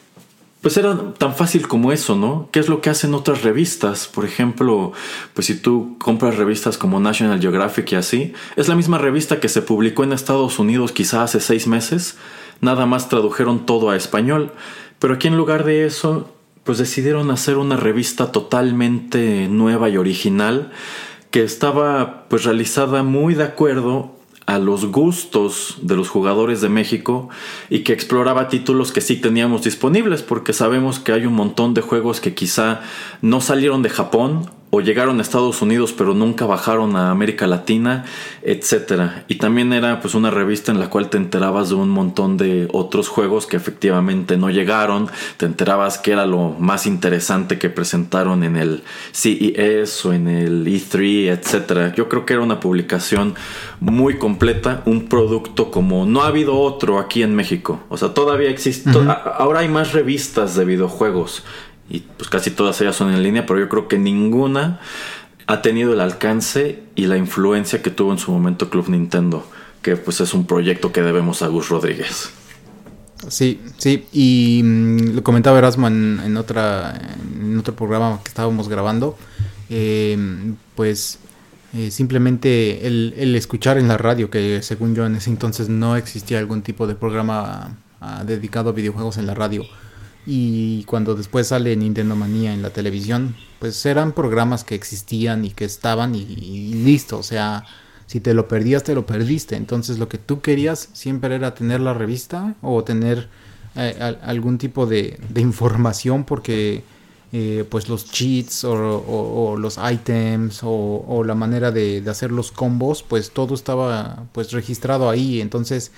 Pues 0.62 0.76
era 0.76 1.12
tan 1.18 1.34
fácil 1.34 1.66
como 1.66 1.90
eso, 1.90 2.14
¿no? 2.14 2.48
¿Qué 2.52 2.60
es 2.60 2.68
lo 2.68 2.80
que 2.80 2.88
hacen 2.88 3.14
otras 3.14 3.42
revistas? 3.42 4.06
Por 4.06 4.24
ejemplo, 4.24 4.92
pues 5.34 5.48
si 5.48 5.56
tú 5.56 5.96
compras 5.98 6.36
revistas 6.36 6.78
como 6.78 7.00
National 7.00 7.40
Geographic 7.40 7.90
y 7.92 7.96
así, 7.96 8.32
es 8.54 8.68
la 8.68 8.76
misma 8.76 8.98
revista 8.98 9.40
que 9.40 9.48
se 9.48 9.60
publicó 9.60 10.04
en 10.04 10.12
Estados 10.12 10.60
Unidos 10.60 10.92
quizá 10.92 11.24
hace 11.24 11.40
seis 11.40 11.66
meses, 11.66 12.16
nada 12.60 12.86
más 12.86 13.08
tradujeron 13.08 13.66
todo 13.66 13.90
a 13.90 13.96
español, 13.96 14.52
pero 15.00 15.14
aquí 15.14 15.26
en 15.26 15.36
lugar 15.36 15.64
de 15.64 15.84
eso, 15.84 16.32
pues 16.62 16.78
decidieron 16.78 17.32
hacer 17.32 17.56
una 17.58 17.76
revista 17.76 18.30
totalmente 18.30 19.48
nueva 19.48 19.88
y 19.88 19.96
original 19.96 20.70
que 21.32 21.42
estaba 21.42 22.28
pues 22.28 22.44
realizada 22.44 23.02
muy 23.02 23.34
de 23.34 23.42
acuerdo 23.42 24.21
a 24.46 24.58
los 24.58 24.86
gustos 24.86 25.76
de 25.82 25.96
los 25.96 26.08
jugadores 26.08 26.60
de 26.60 26.68
México 26.68 27.28
y 27.70 27.80
que 27.80 27.92
exploraba 27.92 28.48
títulos 28.48 28.92
que 28.92 29.00
sí 29.00 29.16
teníamos 29.16 29.62
disponibles 29.62 30.22
porque 30.22 30.52
sabemos 30.52 30.98
que 30.98 31.12
hay 31.12 31.26
un 31.26 31.34
montón 31.34 31.74
de 31.74 31.80
juegos 31.80 32.20
que 32.20 32.34
quizá 32.34 32.80
no 33.20 33.40
salieron 33.40 33.82
de 33.82 33.90
Japón 33.90 34.50
o 34.74 34.80
llegaron 34.80 35.18
a 35.18 35.22
Estados 35.22 35.60
Unidos 35.60 35.92
pero 35.92 36.14
nunca 36.14 36.46
bajaron 36.46 36.96
a 36.96 37.10
América 37.10 37.46
Latina, 37.46 38.06
etcétera. 38.40 39.24
Y 39.28 39.34
también 39.34 39.70
era 39.74 40.00
pues 40.00 40.14
una 40.14 40.30
revista 40.30 40.72
en 40.72 40.80
la 40.80 40.88
cual 40.88 41.10
te 41.10 41.18
enterabas 41.18 41.68
de 41.68 41.74
un 41.74 41.90
montón 41.90 42.38
de 42.38 42.68
otros 42.72 43.08
juegos 43.08 43.46
que 43.46 43.58
efectivamente 43.58 44.38
no 44.38 44.48
llegaron, 44.48 45.10
te 45.36 45.44
enterabas 45.44 45.98
que 45.98 46.12
era 46.12 46.24
lo 46.24 46.56
más 46.58 46.86
interesante 46.86 47.58
que 47.58 47.68
presentaron 47.68 48.44
en 48.44 48.56
el 48.56 48.82
CES 49.12 50.06
o 50.06 50.14
en 50.14 50.26
el 50.26 50.64
E3, 50.64 51.28
etcétera. 51.28 51.94
Yo 51.94 52.08
creo 52.08 52.24
que 52.24 52.32
era 52.32 52.42
una 52.42 52.58
publicación 52.58 53.34
muy 53.78 54.16
completa, 54.16 54.82
un 54.86 55.06
producto 55.06 55.70
como 55.70 56.06
no 56.06 56.22
ha 56.22 56.28
habido 56.28 56.58
otro 56.58 56.98
aquí 56.98 57.22
en 57.22 57.34
México. 57.34 57.80
O 57.90 57.98
sea, 57.98 58.14
todavía 58.14 58.48
existe, 58.48 58.90
ahora 59.36 59.60
hay 59.60 59.68
más 59.68 59.92
revistas 59.92 60.56
de 60.56 60.64
videojuegos 60.64 61.44
y 61.92 62.00
pues 62.00 62.30
casi 62.30 62.50
todas 62.50 62.80
ellas 62.80 62.96
son 62.96 63.12
en 63.12 63.22
línea, 63.22 63.44
pero 63.44 63.60
yo 63.60 63.68
creo 63.68 63.86
que 63.86 63.98
ninguna 63.98 64.80
ha 65.46 65.60
tenido 65.60 65.92
el 65.92 66.00
alcance 66.00 66.82
y 66.94 67.06
la 67.06 67.18
influencia 67.18 67.82
que 67.82 67.90
tuvo 67.90 68.12
en 68.12 68.18
su 68.18 68.32
momento 68.32 68.70
Club 68.70 68.88
Nintendo, 68.88 69.46
que 69.82 69.96
pues 69.96 70.20
es 70.22 70.32
un 70.32 70.46
proyecto 70.46 70.90
que 70.90 71.02
debemos 71.02 71.42
a 71.42 71.48
Gus 71.48 71.68
Rodríguez. 71.68 72.30
Sí, 73.28 73.60
sí, 73.76 74.06
y 74.10 74.62
mm, 74.64 75.14
lo 75.16 75.22
comentaba 75.22 75.58
Erasmo 75.58 75.86
en, 75.86 76.34
otra, 76.38 76.98
en 77.38 77.58
otro 77.58 77.76
programa 77.76 78.20
que 78.24 78.28
estábamos 78.28 78.70
grabando, 78.70 79.18
eh, 79.68 80.16
pues 80.74 81.18
eh, 81.74 81.90
simplemente 81.90 82.86
el, 82.86 83.12
el, 83.18 83.36
escuchar 83.36 83.76
en 83.76 83.86
la 83.86 83.98
radio, 83.98 84.30
que 84.30 84.62
según 84.62 84.94
yo 84.94 85.04
en 85.04 85.16
ese 85.16 85.28
entonces 85.28 85.68
no 85.68 85.96
existía 85.96 86.38
algún 86.38 86.62
tipo 86.62 86.86
de 86.86 86.94
programa 86.94 87.76
ah, 88.00 88.24
dedicado 88.24 88.70
a 88.70 88.72
videojuegos 88.72 89.18
en 89.18 89.26
la 89.26 89.34
radio, 89.34 89.64
y 90.24 90.84
cuando 90.84 91.14
después 91.14 91.48
sale 91.48 91.74
Nintendo 91.76 92.14
Manía 92.14 92.54
en 92.54 92.62
la 92.62 92.70
televisión, 92.70 93.34
pues 93.58 93.84
eran 93.86 94.12
programas 94.12 94.64
que 94.64 94.74
existían 94.74 95.44
y 95.44 95.50
que 95.50 95.64
estaban 95.64 96.14
y, 96.14 96.24
listo, 96.74 97.18
o 97.18 97.22
sea, 97.22 97.64
si 98.06 98.20
te 98.20 98.34
lo 98.34 98.46
perdías, 98.46 98.84
te 98.84 98.94
lo 98.94 99.06
perdiste. 99.06 99.56
Entonces 99.56 99.98
lo 99.98 100.08
que 100.08 100.18
tú 100.18 100.40
querías 100.40 100.88
siempre 100.92 101.34
era 101.34 101.54
tener 101.54 101.80
la 101.80 101.94
revista 101.94 102.54
o 102.62 102.84
tener 102.84 103.28
eh, 103.74 104.16
algún 104.22 104.58
tipo 104.58 104.86
de, 104.86 105.18
información 105.36 106.24
porque 106.24 106.84
eh, 107.32 107.64
pues 107.68 107.88
los 107.88 108.10
cheats 108.10 108.64
o, 108.64 109.56
los 109.58 109.78
items 109.90 110.60
o, 110.62 111.24
la 111.26 111.34
manera 111.34 111.72
de, 111.72 112.00
de, 112.00 112.10
hacer 112.10 112.30
los 112.30 112.52
combos, 112.52 113.02
pues 113.02 113.32
todo 113.32 113.54
estaba 113.54 114.24
pues 114.32 114.52
registrado 114.52 115.10
ahí. 115.10 115.40
Entonces 115.40 115.90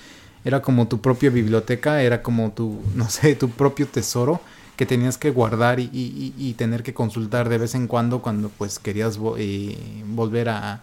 era 0.45 0.61
como 0.61 0.87
tu 0.87 1.01
propia 1.01 1.31
biblioteca, 1.31 2.01
era 2.01 2.21
como 2.21 2.51
tu, 2.51 2.79
no 2.95 3.09
sé, 3.09 3.35
tu 3.35 3.49
propio 3.49 3.87
tesoro 3.87 4.39
que 4.77 4.85
tenías 4.85 5.17
que 5.17 5.31
guardar 5.31 5.79
y, 5.79 6.55
tener 6.57 6.83
que 6.83 6.93
consultar 6.93 7.47
de 7.49 7.57
vez 7.57 7.75
en 7.75 7.87
cuando 7.87 8.21
cuando 8.21 8.49
pues 8.49 8.77
querías 8.77 9.17
eh, 9.37 9.77
volver 10.07 10.49
a, 10.49 10.81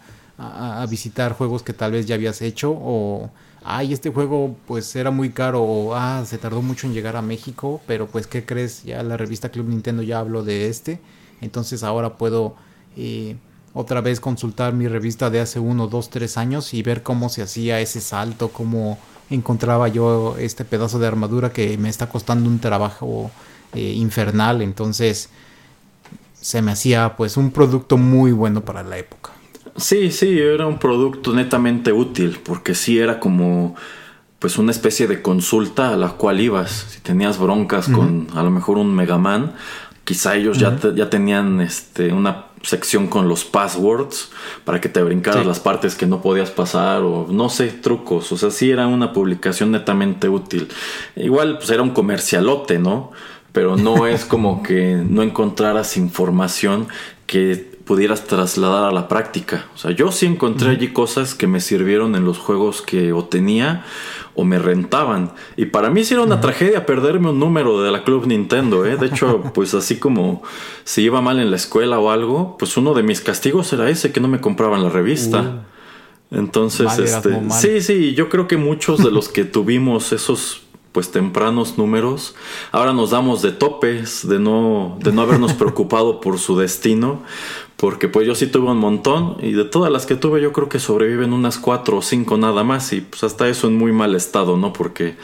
visitar 0.89 1.35
juegos 1.35 1.63
que 1.63 1.73
tal 1.73 1.93
vez 1.93 2.07
ya 2.07 2.17
habías 2.17 2.43
hecho 2.43 2.73
o 2.73 3.31
ay 3.65 3.93
este 3.93 4.11
juego 4.11 4.57
pues 4.67 4.97
era 4.97 5.13
muy 5.13 5.31
caro 5.31 5.63
o 5.63 5.95
ah 5.95 6.25
se 6.27 6.37
tardó 6.37 6.63
mucho 6.63 6.89
en 6.89 6.95
llegar 6.95 7.15
a 7.15 7.23
México 7.23 7.81
pero 7.87 8.09
pues 8.09 8.27
qué 8.27 8.45
crees 8.45 8.83
ya 8.83 9.05
la 9.05 9.17
revista 9.17 9.51
Club 9.51 9.69
Nintendo 9.69 10.03
ya 10.03 10.19
habló 10.19 10.43
de 10.43 10.69
este 10.69 10.99
entonces 11.41 11.85
ahora 11.85 12.17
puedo 12.17 12.57
eh, 12.97 13.37
otra 13.75 14.01
vez 14.01 14.21
consultar 14.21 14.75
mi 14.75 14.89
revista 14.89 15.31
de 15.31 15.41
hace 15.41 15.59
uno, 15.59 15.87
dos, 15.87 16.11
tres 16.11 16.37
años 16.37 16.75
y 16.75 16.83
ver 16.83 17.03
cómo 17.03 17.29
se 17.29 17.43
hacía 17.43 17.81
ese 17.81 18.01
salto, 18.01 18.49
cómo 18.49 18.99
encontraba 19.35 19.89
yo 19.89 20.37
este 20.39 20.65
pedazo 20.65 20.99
de 20.99 21.07
armadura 21.07 21.53
que 21.53 21.79
me 21.79 21.89
está 21.89 22.09
costando 22.09 22.49
un 22.49 22.59
trabajo 22.59 23.31
eh, 23.75 23.81
infernal. 23.81 24.63
Entonces 24.63 25.31
se 26.35 26.63
me 26.63 26.73
hacía 26.73 27.17
pues 27.17 27.37
un 27.37 27.51
producto 27.51 27.97
muy 27.97 28.33
bueno 28.33 28.63
para 28.65 28.83
la 28.83 28.99
época. 28.99 29.31
Sí, 29.77 30.11
sí, 30.11 30.39
era 30.39 30.67
un 30.67 30.79
producto 30.79 31.33
netamente 31.33 31.93
útil 31.93 32.41
porque 32.45 32.75
sí 32.75 32.99
era 32.99 33.19
como 33.19 33.75
pues 34.39 34.59
una 34.59 34.73
especie 34.73 35.07
de 35.07 35.23
consulta 35.23 35.93
a 35.93 35.97
la 35.97 36.09
cual 36.11 36.41
ibas. 36.41 36.87
Si 36.91 37.01
tenías 37.01 37.39
broncas 37.39 37.89
con 37.89 38.27
a 38.35 38.43
lo 38.43 38.51
mejor 38.51 38.77
un 38.77 38.93
Megaman, 38.95 39.55
quizá 40.05 40.37
ellos 40.37 40.59
ya, 40.59 40.77
ya 40.95 41.11
tenían 41.11 41.61
este, 41.61 42.13
una 42.13 42.47
sección 42.63 43.09
con 43.09 43.29
los 43.29 43.45
passwords 43.45 44.31
para 44.65 44.81
que 44.81 44.89
te 44.89 45.03
brincaras 45.03 45.45
las 45.45 45.61
partes 45.61 45.95
que 45.95 46.07
no 46.07 46.23
podías 46.23 46.51
pasar 46.51 47.03
o 47.03 47.27
no 47.29 47.49
sé, 47.49 47.69
trucos. 47.69 48.31
O 48.33 48.37
sea, 48.37 48.51
sí 48.51 48.71
era 48.71 48.87
una 48.87 49.13
publicación 49.13 49.73
netamente 49.73 50.29
útil. 50.29 50.69
Igual 51.17 51.59
pues 51.59 51.71
era 51.71 51.83
un 51.83 51.91
comercialote, 51.91 52.79
¿no? 52.79 53.11
Pero 53.53 53.77
no 53.77 54.07
es 54.07 54.25
como 54.25 54.63
que 54.63 55.03
no 55.07 55.23
encontraras 55.23 55.97
información 55.97 56.89
que 57.27 57.72
pudieras 57.85 58.25
trasladar 58.25 58.85
a 58.85 58.93
la 58.93 59.09
práctica. 59.09 59.67
O 59.75 59.79
sea, 59.79 59.91
yo 59.91 60.13
sí 60.13 60.27
encontré 60.27 60.71
allí 60.71 60.89
cosas 60.89 61.35
que 61.35 61.47
me 61.47 61.61
sirvieron 61.61 62.15
en 62.15 62.25
los 62.25 62.39
juegos 62.39 62.83
que 62.83 63.13
o 63.13 63.25
tenía 63.25 63.85
o 64.35 64.45
me 64.45 64.59
rentaban. 64.59 65.33
Y 65.57 65.67
para 65.67 65.91
mí 65.91 66.05
sí 66.05 66.15
era 66.15 66.23
una 66.23 66.41
tragedia 66.41 66.87
perderme 66.87 67.31
un 67.31 67.39
número 67.39 67.83
de 67.83 67.91
la 67.91 68.05
Club 68.05 68.27
Nintendo, 68.27 68.87
¿eh? 68.87 68.97
De 68.97 69.07
hecho, 69.07 69.43
pues 69.55 69.75
así 69.75 69.97
como 69.97 70.43
si 70.85 71.03
iba 71.03 71.21
mal 71.21 71.41
en 71.41 71.51
la 71.51 71.57
escuela 71.57 71.99
o 71.99 72.11
algo, 72.11 72.57
pues 72.59 72.77
uno 72.77 72.95
de 72.95 73.03
mis 73.03 73.21
castigos 73.21 73.73
era 73.73 73.91
ese, 73.91 74.13
que 74.13 74.21
no 74.21 74.29
me 74.29 74.41
compraban 74.41 74.83
la 74.83 74.89
revista. 74.89 75.65
Entonces, 76.31 76.99
este, 76.99 77.43
sí, 77.51 77.83
sí, 77.83 78.15
yo 78.15 78.31
creo 78.31 78.49
que 78.49 78.57
muchos 78.57 79.05
de 79.05 79.11
los 79.11 79.29
que 79.29 79.45
tuvimos 79.45 80.13
esos 80.13 80.63
pues 80.93 81.11
tempranos 81.11 81.79
números. 81.79 82.35
Ahora 82.71 82.93
nos 82.93 83.11
damos 83.11 83.43
de 83.43 83.51
topes, 83.51 84.29
de 84.29 84.39
no, 84.39 84.99
de 85.01 85.13
no 85.13 85.23
habernos 85.23 85.53
preocupado 85.55 86.21
por 86.21 86.39
su 86.39 86.57
destino, 86.59 87.23
porque 87.83 88.07
pues 88.07 88.27
yo 88.27 88.35
sí 88.37 88.47
tuve 88.47 88.71
un 88.71 88.79
montón 88.79 89.39
y 89.41 89.53
de 89.53 89.65
todas 89.65 89.91
las 89.91 90.07
que 90.07 90.15
tuve 90.15 90.41
yo 90.41 90.53
creo 90.53 90.69
que 90.69 90.79
sobreviven 90.79 91.33
unas 91.33 91.59
cuatro 91.59 91.97
o 91.97 92.03
cinco 92.03 92.37
nada 92.37 92.63
más 92.63 92.93
y 92.93 93.01
pues 93.01 93.25
hasta 93.25 93.49
eso 93.49 93.67
en 93.67 93.77
muy 93.77 93.91
mal 93.91 94.15
estado, 94.15 94.57
¿no? 94.57 94.73
Porque 94.73 95.17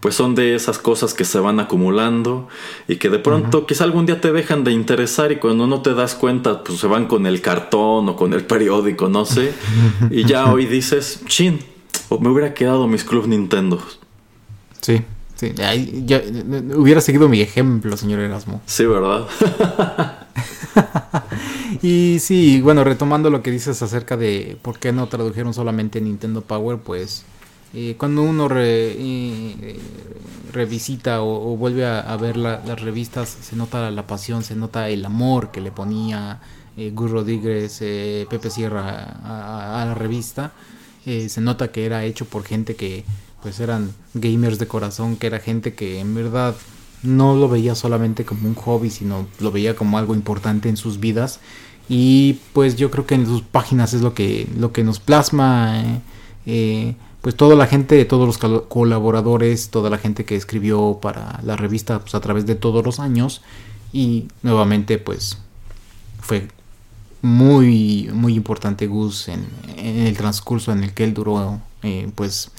pues 0.00 0.14
son 0.14 0.34
de 0.34 0.54
esas 0.54 0.78
cosas 0.78 1.12
que 1.12 1.24
se 1.24 1.40
van 1.40 1.60
acumulando 1.60 2.48
y 2.88 2.96
que 2.96 3.10
de 3.10 3.18
pronto 3.18 3.66
quizá 3.66 3.84
algún 3.84 4.06
día 4.06 4.20
te 4.20 4.32
dejan 4.32 4.64
de 4.64 4.72
interesar 4.72 5.30
y 5.32 5.36
cuando 5.36 5.66
no 5.66 5.82
te 5.82 5.92
das 5.92 6.14
cuenta 6.14 6.62
pues 6.62 6.78
se 6.78 6.86
van 6.86 7.06
con 7.06 7.26
el 7.26 7.42
cartón 7.42 8.08
o 8.08 8.16
con 8.16 8.32
el 8.32 8.46
periódico, 8.46 9.08
no 9.08 9.26
sé, 9.26 9.52
y 10.10 10.24
ya 10.24 10.50
hoy 10.50 10.66
dices, 10.66 11.22
chin, 11.26 11.58
o 12.08 12.18
me 12.18 12.30
hubiera 12.30 12.54
quedado 12.54 12.86
mis 12.86 13.04
Club 13.04 13.26
Nintendo. 13.26 13.78
Sí, 14.80 15.02
sí, 15.36 15.52
ya, 15.54 15.72
hubiera 16.74 17.00
seguido 17.00 17.28
mi 17.28 17.40
ejemplo, 17.40 17.96
señor 17.96 18.20
Erasmo. 18.20 18.60
Sí, 18.66 18.84
¿verdad? 18.84 19.26
y 21.82 22.18
sí, 22.18 22.60
bueno, 22.60 22.82
retomando 22.82 23.30
lo 23.30 23.42
que 23.42 23.50
dices 23.50 23.80
acerca 23.82 24.16
de 24.16 24.58
por 24.60 24.78
qué 24.78 24.92
no 24.92 25.06
tradujeron 25.06 25.54
solamente 25.54 26.00
Nintendo 26.00 26.40
Power, 26.40 26.78
pues 26.78 27.24
eh, 27.74 27.94
cuando 27.98 28.22
uno 28.22 28.48
eh, 28.54 29.78
revisita 30.52 31.22
o, 31.22 31.56
vuelve 31.56 31.84
a, 31.84 32.16
ver 32.16 32.36
las 32.36 32.80
revistas, 32.80 33.28
se 33.28 33.54
nota 33.54 33.90
la 33.90 34.06
pasión, 34.06 34.42
se 34.42 34.56
nota 34.56 34.88
el 34.88 35.04
amor 35.04 35.50
que 35.50 35.60
le 35.60 35.70
ponía 35.70 36.40
eh, 36.76 36.90
Gus 36.94 37.10
Rodríguez, 37.10 37.78
eh, 37.82 38.26
Pepe 38.30 38.50
Sierra 38.50 39.82
a, 39.82 39.84
la 39.84 39.94
revista. 39.94 40.52
se 41.04 41.40
nota 41.40 41.70
que 41.70 41.86
era 41.86 42.04
hecho 42.04 42.24
por 42.24 42.44
gente 42.44 42.76
que 42.76 43.04
pues 43.46 43.60
eran 43.60 43.92
gamers 44.14 44.58
de 44.58 44.66
corazón, 44.66 45.14
que 45.14 45.28
era 45.28 45.38
gente 45.38 45.72
que 45.72 46.00
en 46.00 46.16
verdad 46.16 46.56
no 47.04 47.36
lo 47.36 47.48
veía 47.48 47.76
solamente 47.76 48.24
como 48.24 48.48
un 48.48 48.56
hobby, 48.56 48.90
sino 48.90 49.28
lo 49.38 49.52
veía 49.52 49.76
como 49.76 49.98
algo 49.98 50.16
importante 50.16 50.68
en 50.68 50.76
sus 50.76 50.98
vidas. 50.98 51.38
Y 51.88 52.40
pues 52.52 52.74
yo 52.74 52.90
creo 52.90 53.06
que 53.06 53.14
en 53.14 53.24
sus 53.24 53.42
páginas 53.42 53.94
es 53.94 54.00
lo 54.00 54.14
que, 54.14 54.48
lo 54.58 54.72
que 54.72 54.82
nos 54.82 54.98
plasma. 54.98 55.80
Eh, 55.80 56.00
eh, 56.46 56.96
pues 57.22 57.36
toda 57.36 57.54
la 57.54 57.68
gente, 57.68 58.04
todos 58.04 58.26
los 58.26 58.66
colaboradores, 58.66 59.68
toda 59.68 59.90
la 59.90 59.98
gente 59.98 60.24
que 60.24 60.34
escribió 60.34 60.98
para 61.00 61.38
la 61.44 61.54
revista 61.54 62.00
pues, 62.00 62.16
a 62.16 62.20
través 62.20 62.46
de 62.46 62.56
todos 62.56 62.84
los 62.84 62.98
años. 62.98 63.42
Y 63.92 64.26
nuevamente 64.42 64.98
pues 64.98 65.38
fue 66.18 66.48
muy, 67.22 68.10
muy 68.12 68.34
importante 68.34 68.88
Gus 68.88 69.28
en, 69.28 69.46
el 69.78 70.16
transcurso 70.16 70.72
en 70.72 70.82
el 70.82 70.94
que 70.94 71.04
él 71.04 71.14
duró 71.14 71.60
eh, 71.84 72.10
pues 72.16 72.50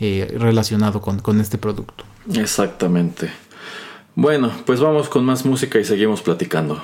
relacionado 0.00 1.00
con, 1.00 1.20
con 1.20 1.40
este 1.40 1.58
producto. 1.58 2.04
Exactamente. 2.34 3.30
Bueno, 4.14 4.50
pues 4.64 4.80
vamos 4.80 5.08
con 5.08 5.24
más 5.24 5.44
música 5.44 5.78
y 5.78 5.84
seguimos 5.84 6.22
platicando. 6.22 6.82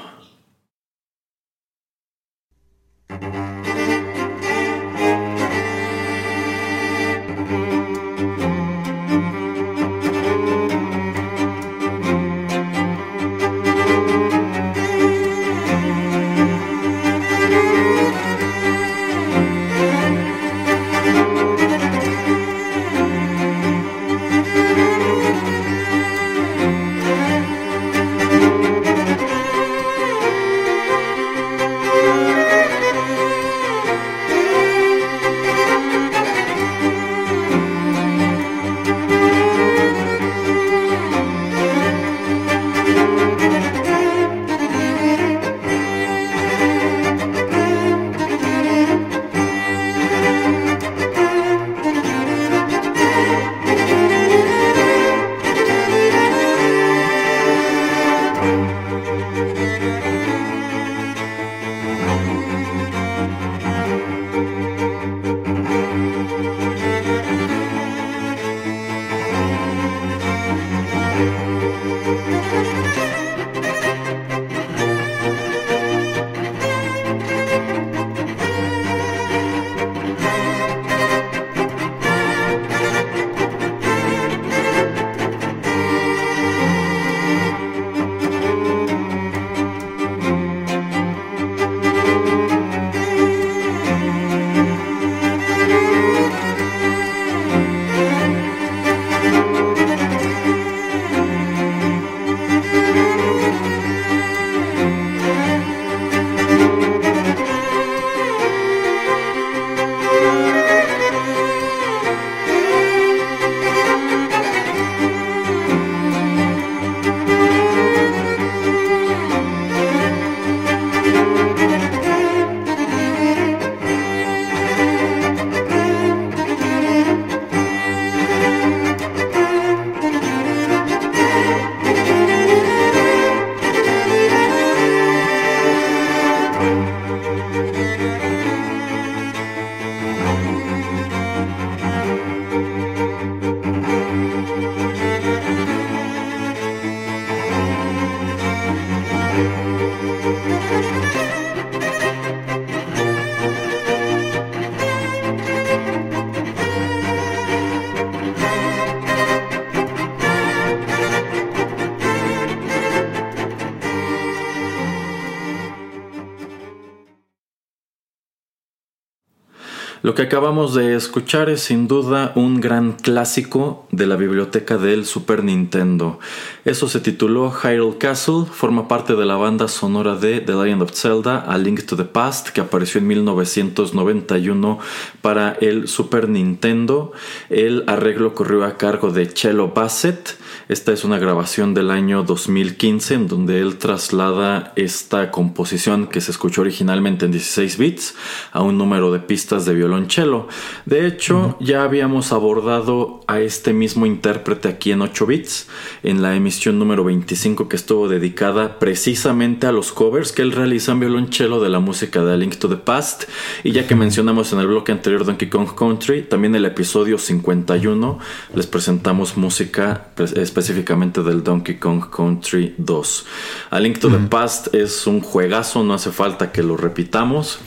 Que 170.22 170.26
acabamos 170.26 170.74
de 170.74 170.94
escuchar 170.94 171.48
es 171.48 171.62
sin 171.62 171.88
duda 171.88 172.30
un 172.37 172.61
gran 172.61 172.92
clásico 172.92 173.87
de 173.90 174.06
la 174.06 174.14
biblioteca 174.14 174.78
del 174.78 175.04
Super 175.04 175.42
Nintendo. 175.42 176.20
Eso 176.64 176.88
se 176.88 177.01
tituló 177.01 177.51
Hyrule 177.51 177.98
Castle, 177.98 178.44
forma 178.48 178.87
parte 178.87 179.16
de 179.16 179.27
la 179.27 179.35
banda 179.35 179.66
sonora 179.66 180.14
de 180.14 180.38
The 180.38 180.55
Legend 180.55 180.83
of 180.83 180.92
Zelda, 180.92 181.38
A 181.40 181.59
Link 181.59 181.83
to 181.87 181.96
the 181.96 182.05
Past, 182.05 182.51
que 182.51 182.61
apareció 182.61 183.01
en 183.01 183.09
1991 183.09 184.79
para 185.22 185.55
el 185.61 185.88
Super 185.88 186.29
Nintendo. 186.29 187.11
El 187.51 187.83
arreglo 187.88 188.33
corrió 188.35 188.64
a 188.64 188.77
cargo 188.77 189.11
de 189.11 189.27
Cello 189.27 189.72
Bassett. 189.75 190.38
Esta 190.68 190.92
es 190.92 191.03
una 191.03 191.18
grabación 191.18 191.75
del 191.75 191.90
año 191.90 192.22
2015 192.22 193.14
en 193.14 193.27
donde 193.27 193.61
él 193.61 193.79
traslada 193.79 194.72
esta 194.77 195.33
composición 195.33 196.07
que 196.07 196.20
se 196.20 196.31
escuchó 196.31 196.61
originalmente 196.61 197.25
en 197.25 197.33
16 197.33 197.77
bits 197.77 198.14
a 198.53 198.62
un 198.62 198.79
número 198.79 199.11
de 199.11 199.18
pistas 199.18 199.64
de 199.64 199.75
violonchelo. 199.75 200.46
De 200.87 201.09
hecho, 201.09 201.57
ya 201.59 201.83
habíamos 201.83 202.31
abordado 202.31 203.20
a 203.27 203.40
este 203.40 203.72
mismo 203.72 204.07
intérprete 204.07 204.68
aquí 204.68 204.92
en 204.92 205.03
8 205.03 205.27
bits 205.27 205.66
en 206.05 206.22
la 206.22 206.37
emisión 206.37 206.51
número 206.60 207.02
25 207.04 207.68
que 207.68 207.76
estuvo 207.76 208.08
dedicada 208.08 208.78
precisamente 208.78 209.66
a 209.66 209.72
los 209.72 209.90
covers 209.90 210.32
que 210.32 210.42
él 210.42 210.52
realiza 210.52 210.92
en 210.92 211.00
violonchelo 211.00 211.60
de 211.60 211.70
la 211.70 211.80
música 211.80 212.22
de 212.22 212.34
A 212.34 212.36
Link 212.36 212.56
to 212.56 212.68
the 212.68 212.76
Past. 212.76 213.24
Y 213.64 213.72
ya 213.72 213.86
que 213.86 213.94
mencionamos 213.94 214.52
en 214.52 214.60
el 214.60 214.66
bloque 214.66 214.92
anterior 214.92 215.24
Donkey 215.24 215.48
Kong 215.48 215.74
Country, 215.74 216.22
también 216.22 216.54
el 216.54 216.64
episodio 216.66 217.16
51 217.18 218.18
les 218.54 218.66
presentamos 218.66 219.36
música 219.36 220.08
específicamente 220.36 221.22
del 221.22 221.42
Donkey 221.42 221.76
Kong 221.78 222.04
Country 222.14 222.74
2. 222.76 223.26
A 223.70 223.80
Link 223.80 223.98
to 223.98 224.10
the 224.10 224.18
Past 224.28 224.74
es 224.74 225.06
un 225.06 225.20
juegazo, 225.20 225.82
no 225.82 225.94
hace 225.94 226.12
falta 226.12 226.52
que 226.52 226.62
lo 226.62 226.76
repitamos, 226.76 227.60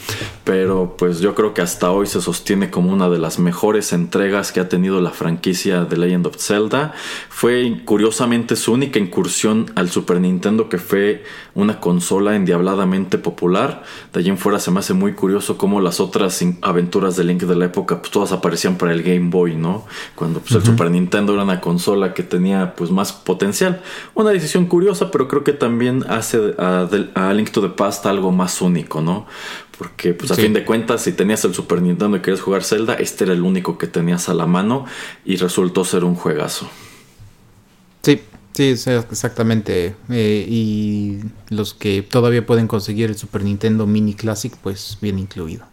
pero 0.43 0.95
pues 0.97 1.19
yo 1.19 1.33
creo 1.33 1.53
que 1.53 1.61
hasta 1.61 1.91
hoy 1.91 2.05
se 2.05 2.21
sostiene 2.21 2.69
como 2.69 2.93
una 2.93 3.09
de 3.09 3.17
las 3.17 3.39
mejores 3.39 3.93
entregas 3.93 4.51
que 4.51 4.59
ha 4.59 4.69
tenido 4.69 5.01
la 5.01 5.11
franquicia 5.11 5.85
de 5.85 5.97
Legend 5.97 6.27
of 6.27 6.37
Zelda. 6.37 6.93
Fue 7.29 7.81
curiosamente 7.83 8.55
su 8.55 8.74
única 8.75 8.99
incursión 8.99 9.71
al 9.75 9.89
Super 9.89 10.21
Nintendo 10.21 10.69
que 10.69 10.77
fue 10.77 11.23
una 11.53 11.79
consola 11.79 12.35
endiabladamente 12.35 13.17
popular. 13.17 13.83
De 14.13 14.19
allí 14.19 14.29
en 14.29 14.37
fuera 14.37 14.59
se 14.59 14.71
me 14.71 14.79
hace 14.79 14.93
muy 14.93 15.13
curioso 15.13 15.57
cómo 15.57 15.81
las 15.81 15.99
otras 15.99 16.43
aventuras 16.61 17.15
de 17.15 17.23
Link 17.23 17.43
de 17.43 17.55
la 17.55 17.65
época 17.65 17.99
pues 17.99 18.11
todas 18.11 18.31
aparecían 18.31 18.77
para 18.77 18.93
el 18.93 19.01
Game 19.03 19.29
Boy, 19.29 19.55
¿no? 19.55 19.85
Cuando 20.15 20.39
pues, 20.39 20.51
el 20.51 20.63
Super 20.63 20.91
Nintendo 20.91 21.33
era 21.33 21.43
una 21.43 21.61
consola 21.61 22.13
que 22.13 22.23
tenía 22.23 22.75
pues 22.75 22.91
más 22.91 23.13
potencial. 23.13 23.81
Una 24.13 24.29
decisión 24.29 24.65
curiosa, 24.67 25.11
pero 25.11 25.27
creo 25.27 25.43
que 25.43 25.53
también 25.53 26.05
hace 26.07 26.53
a, 26.57 27.33
Link 27.33 27.49
to 27.51 27.61
the 27.61 27.69
Past 27.69 28.05
algo 28.05 28.31
más 28.31 28.61
único, 28.61 29.01
¿no? 29.01 29.25
Porque 29.77 30.13
pues 30.13 30.31
a 30.31 30.35
fin 30.35 30.53
de 30.53 30.63
cuentas, 30.63 31.01
si 31.01 31.11
tenías 31.11 31.43
el 31.43 31.53
Super 31.53 31.81
Nintendo 31.81 32.17
y 32.17 32.21
querías 32.21 32.41
jugar 32.41 32.63
Zelda, 32.63 32.93
este 32.93 33.25
era 33.25 33.33
el 33.33 33.41
único 33.41 33.77
que 33.77 33.87
tenías 33.87 34.29
a 34.29 34.33
la 34.33 34.45
mano 34.45 34.85
y 35.25 35.35
resultó 35.35 35.83
ser 35.83 36.05
un 36.05 36.15
juegazo. 36.15 36.69
Sí, 38.01 38.21
sí, 38.55 38.89
exactamente. 38.89 39.95
Eh, 40.09 40.45
y 40.47 41.19
los 41.49 41.73
que 41.73 42.01
todavía 42.01 42.45
pueden 42.45 42.67
conseguir 42.67 43.09
el 43.09 43.17
Super 43.17 43.43
Nintendo 43.43 43.85
Mini 43.85 44.13
Classic, 44.13 44.53
pues 44.61 44.97
bien 45.01 45.19
incluido. 45.19 45.65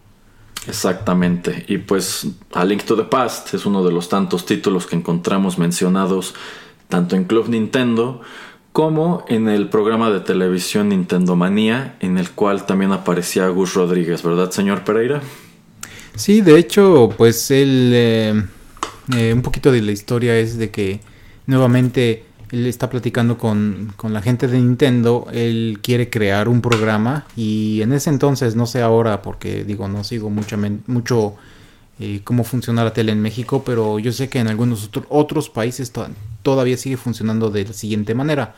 Exactamente. 0.67 1.65
Y 1.69 1.79
pues 1.79 2.27
A 2.53 2.65
Link 2.65 2.85
to 2.85 2.97
the 2.97 3.05
Past 3.05 3.55
es 3.55 3.67
uno 3.67 3.85
de 3.85 3.93
los 3.93 4.09
tantos 4.09 4.47
títulos 4.47 4.87
que 4.87 4.97
encontramos 4.97 5.59
mencionados 5.59 6.35
tanto 6.89 7.17
en 7.17 7.25
Club 7.25 7.49
Nintendo 7.49 8.21
como 8.73 9.25
en 9.29 9.49
el 9.49 9.69
programa 9.69 10.11
de 10.11 10.21
televisión 10.21 10.89
Nintendo 10.89 11.37
Manía, 11.37 11.97
en 12.01 12.17
el 12.17 12.31
cual 12.31 12.65
también 12.65 12.93
aparecía 12.93 13.49
Gus 13.49 13.75
Rodríguez, 13.75 14.23
¿verdad, 14.23 14.51
señor 14.51 14.83
Pereira? 14.85 15.21
Sí, 16.15 16.41
de 16.41 16.59
hecho, 16.59 17.11
pues 17.17 17.51
él, 17.51 17.91
eh, 17.95 18.43
eh, 19.15 19.33
un 19.35 19.43
poquito 19.43 19.73
de 19.73 19.83
la 19.83 19.93
historia 19.93 20.39
es 20.39 20.57
de 20.57 20.71
que 20.71 21.01
nuevamente 21.47 22.25
él 22.53 22.67
está 22.67 22.91
platicando 22.91 23.39
con, 23.39 23.93
con, 23.97 24.13
la 24.13 24.21
gente 24.21 24.47
de 24.47 24.59
Nintendo, 24.59 25.27
él 25.33 25.81
quiere 25.83 26.11
crear 26.11 26.49
un 26.49 26.61
programa 26.61 27.25
y 27.35 27.81
en 27.81 27.93
ese 27.93 28.11
entonces, 28.11 28.55
no 28.55 28.67
sé 28.67 28.83
ahora 28.83 29.23
porque 29.23 29.65
digo, 29.65 29.89
no 29.89 30.05
sigo 30.05 30.29
mucho, 30.29 30.59
mucho 30.87 31.37
eh, 31.99 32.21
cómo 32.25 32.45
funciona 32.45 32.85
la 32.85 32.93
tele 32.93 33.13
en 33.13 33.23
México, 33.23 33.63
pero 33.65 33.99
yo 33.99 34.13
sé 34.13 34.29
que 34.29 34.39
en 34.39 34.49
algunos 34.49 34.91
otros 35.09 35.49
países 35.49 35.93
todavía 36.43 36.77
sigue 36.77 36.97
funcionando 36.97 37.49
de 37.51 37.65
la 37.67 37.73
siguiente 37.73 38.15
manera. 38.15 38.55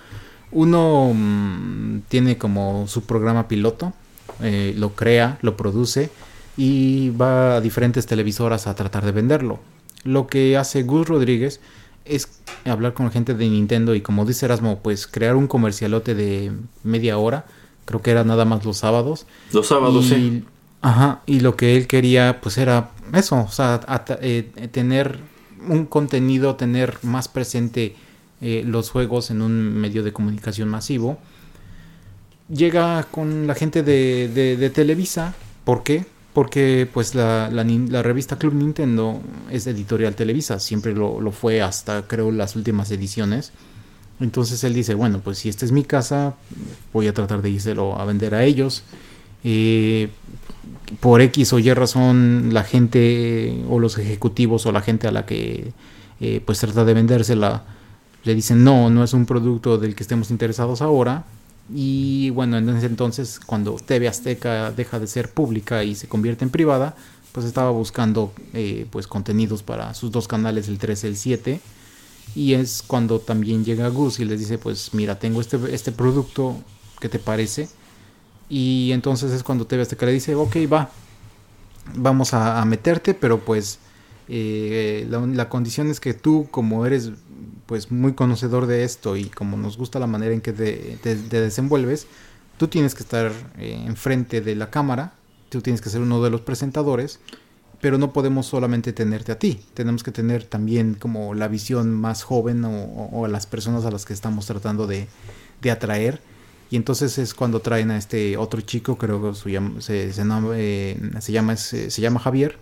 Uno 0.51 1.13
mm, 1.15 2.03
tiene 2.09 2.39
como 2.39 2.87
su 2.89 3.03
programa 3.05 3.47
piloto, 3.47 3.93
eh, 4.41 4.75
lo 4.77 4.95
crea, 4.95 5.39
lo 5.43 5.57
produce 5.57 6.11
y 6.57 7.11
va 7.11 7.57
a 7.57 7.61
diferentes 7.61 8.07
televisoras 8.07 8.67
a 8.67 8.75
tratar 8.75 9.05
de 9.05 9.13
venderlo. 9.13 9.61
Lo 10.05 10.27
que 10.27 10.57
hace 10.57 10.83
Gus 10.83 11.07
Rodríguez 11.07 11.61
es 12.05 12.29
hablar 12.65 12.95
con 12.95 13.11
gente 13.11 13.35
de 13.35 13.49
Nintendo 13.49 13.95
y 13.95 14.01
como 14.01 14.25
dice 14.25 14.47
Erasmo, 14.47 14.81
pues 14.83 15.07
crear 15.07 15.37
un 15.37 15.47
comercialote 15.47 16.15
de 16.15 16.53
media 16.83 17.19
hora. 17.19 17.47
Creo 17.85 18.03
que 18.03 18.11
era 18.11 18.25
nada 18.25 18.45
más 18.45 18.65
los 18.65 18.79
sábados. 18.79 19.27
Los 19.53 19.67
sábados, 19.67 20.07
sí. 20.07 20.45
Ajá, 20.81 21.23
y 21.27 21.41
lo 21.41 21.57
que 21.57 21.77
él 21.77 21.87
quería 21.87 22.41
pues 22.43 22.59
era 22.59 22.91
eso, 23.13 23.37
o 23.41 23.51
sea, 23.51 23.81
eh, 24.21 24.69
tener 24.71 25.19
un 25.67 25.87
contenido, 25.87 26.57
tener 26.57 26.99
más 27.03 27.29
presente 27.29 27.97
eh, 28.43 28.65
los 28.67 28.91
juegos 28.91 29.31
en 29.31 29.41
un 29.41 29.75
medio 29.75 30.03
de 30.03 30.13
comunicación 30.13 30.69
masivo. 30.69 31.19
Llega 32.51 33.05
con 33.05 33.47
la 33.47 33.55
gente 33.55 33.83
de, 33.83 34.29
de 34.29 34.71
Televisa, 34.71 35.35
¿por 35.65 35.83
qué? 35.83 36.05
Porque 36.35 36.89
pues 36.93 37.15
la, 37.15 37.49
revista 38.03 38.37
Club 38.37 38.55
Nintendo 38.55 39.23
es 39.51 39.69
editorial 39.69 40.17
Televisa, 40.17 40.59
siempre 40.59 40.93
lo, 40.93 41.31
fue 41.31 41.63
hasta 41.63 42.03
creo 42.03 42.33
las 42.33 42.57
últimas 42.57 42.91
ediciones. 42.91 43.53
Entonces 44.21 44.63
él 44.65 44.75
dice, 44.75 44.95
bueno, 44.95 45.21
pues 45.23 45.39
si 45.39 45.49
esta 45.49 45.65
es 45.65 45.71
mi 45.71 45.85
casa, 45.85 46.35
voy 46.93 47.07
a 47.07 47.15
tratar 47.15 47.41
de 47.41 47.51
írselo 47.51 47.99
a 47.99 48.05
vender 48.05 48.35
a 48.35 48.45
ellos. 48.45 48.83
Eh, 49.45 50.11
por 50.99 51.21
X 51.21 51.53
o 51.53 51.61
Y 51.61 51.73
razón, 51.73 52.51
la 52.53 52.65
gente 52.65 53.63
o 53.69 53.79
los 53.79 53.97
ejecutivos 53.99 54.67
o 54.67 54.73
la 54.73 54.81
gente 54.81 55.07
a 55.07 55.13
la 55.13 55.27
que 55.27 55.73
eh, 56.21 56.41
pues 56.45 56.59
trata 56.59 56.85
de 56.85 56.95
vendérsela, 56.95 57.63
le 58.25 58.35
dicen, 58.35 58.65
no, 58.65 58.91
no 58.91 59.05
es 59.05 59.13
un 59.13 59.25
producto 59.27 59.79
del 59.79 59.95
que 59.95 60.03
estemos 60.03 60.33
interesados 60.33 60.83
ahora, 60.83 61.27
y 61.73 62.31
bueno, 62.31 62.59
en 62.59 62.69
ese 62.69 62.87
entonces, 62.87 63.41
cuando 63.41 63.75
TV 63.77 64.09
Azteca 64.09 64.71
deja 64.71 64.99
de 64.99 65.07
ser 65.07 65.31
pública 65.31 65.85
y 65.85 65.95
se 65.95 66.09
convierte 66.09 66.45
en 66.45 66.51
privada, 66.51 66.95
pues 67.33 67.47
estaba 67.47 67.71
buscando 67.71 68.33
eh, 68.53 68.87
pues 68.91 69.07
contenidos 69.07 69.63
para 69.63 69.93
sus 69.95 70.13
dos 70.13 70.29
canales, 70.29 70.69
el 70.69 70.79
3 70.79 71.05
y 71.05 71.07
el 71.07 71.17
7. 71.17 71.61
Y 72.35 72.55
es 72.55 72.83
cuando 72.87 73.19
también 73.19 73.65
llega 73.65 73.89
Gus 73.89 74.21
y 74.21 74.25
les 74.25 74.39
dice, 74.39 74.59
pues 74.59 74.95
mira, 74.95 75.19
tengo 75.19 75.41
este, 75.41 75.59
este 75.75 75.93
producto, 75.93 76.57
¿qué 77.01 77.09
te 77.09 77.19
parece? 77.19 77.69
Y 78.49 78.93
entonces 78.93 79.33
es 79.33 79.43
cuando 79.43 79.67
TV 79.67 79.83
Azteca 79.83 80.07
le 80.07 80.13
dice, 80.13 80.35
ok, 80.35 80.57
va, 80.73 80.91
vamos 81.95 82.35
a, 82.35 82.65
meterte, 82.65 83.15
pero 83.15 83.41
pues 83.41 83.79
eh, 84.29 85.07
la, 85.11 85.21
la, 85.21 85.49
condición 85.49 85.89
es 85.89 86.01
que 86.01 86.15
tú, 86.15 86.49
como 86.51 86.87
eres 86.87 87.13
pues 87.67 87.91
muy 87.91 88.15
conocedor 88.15 88.67
de 88.67 88.85
esto 88.85 89.17
y 89.17 89.25
como 89.27 89.57
nos 89.57 89.77
gusta 89.77 89.99
la 89.99 90.07
manera 90.07 90.35
en 90.35 90.41
que 90.41 90.53
te, 90.53 91.17
desenvuelves, 91.17 92.07
tú 92.57 92.69
tienes 92.69 92.95
que 92.95 93.03
estar 93.03 93.33
eh, 93.59 93.83
enfrente 93.87 94.41
de 94.41 94.55
la 94.55 94.71
cámara, 94.71 95.15
tú 95.49 95.61
tienes 95.61 95.81
que 95.81 95.91
ser 95.91 96.01
uno 96.01 96.23
de 96.23 96.31
los 96.31 96.41
presentadores, 96.43 97.21
pero 97.81 97.99
no 97.99 98.13
podemos 98.13 98.47
solamente 98.47 98.93
tenerte 98.93 99.33
a 99.33 99.39
ti, 99.39 99.61
tenemos 99.75 100.03
que 100.03 100.11
tener 100.11 100.45
también 100.45 100.95
como 100.95 101.35
la 101.35 101.49
visión 101.49 101.93
más 101.93 102.23
joven 102.23 102.65
o, 102.65 103.25
a 103.25 103.29
las 103.29 103.47
personas 103.47 103.85
a 103.85 103.91
las 103.91 104.05
que 104.05 104.13
estamos 104.13 104.47
tratando 104.47 104.87
de, 104.87 105.09
atraer. 105.71 106.21
Y 106.71 106.77
entonces 106.77 107.19
es 107.19 107.35
cuando 107.35 107.61
traen 107.61 107.91
a 107.91 107.97
este 107.97 108.37
otro 108.37 108.61
chico, 108.61 108.97
creo 108.97 109.23
que 109.23 109.35
se, 109.35 110.13
se, 110.13 110.23
eh, 110.57 111.11
se, 111.21 111.33
llama, 111.33 111.57
se 111.57 112.01
llama 112.01 112.21
Javier, 112.21 112.59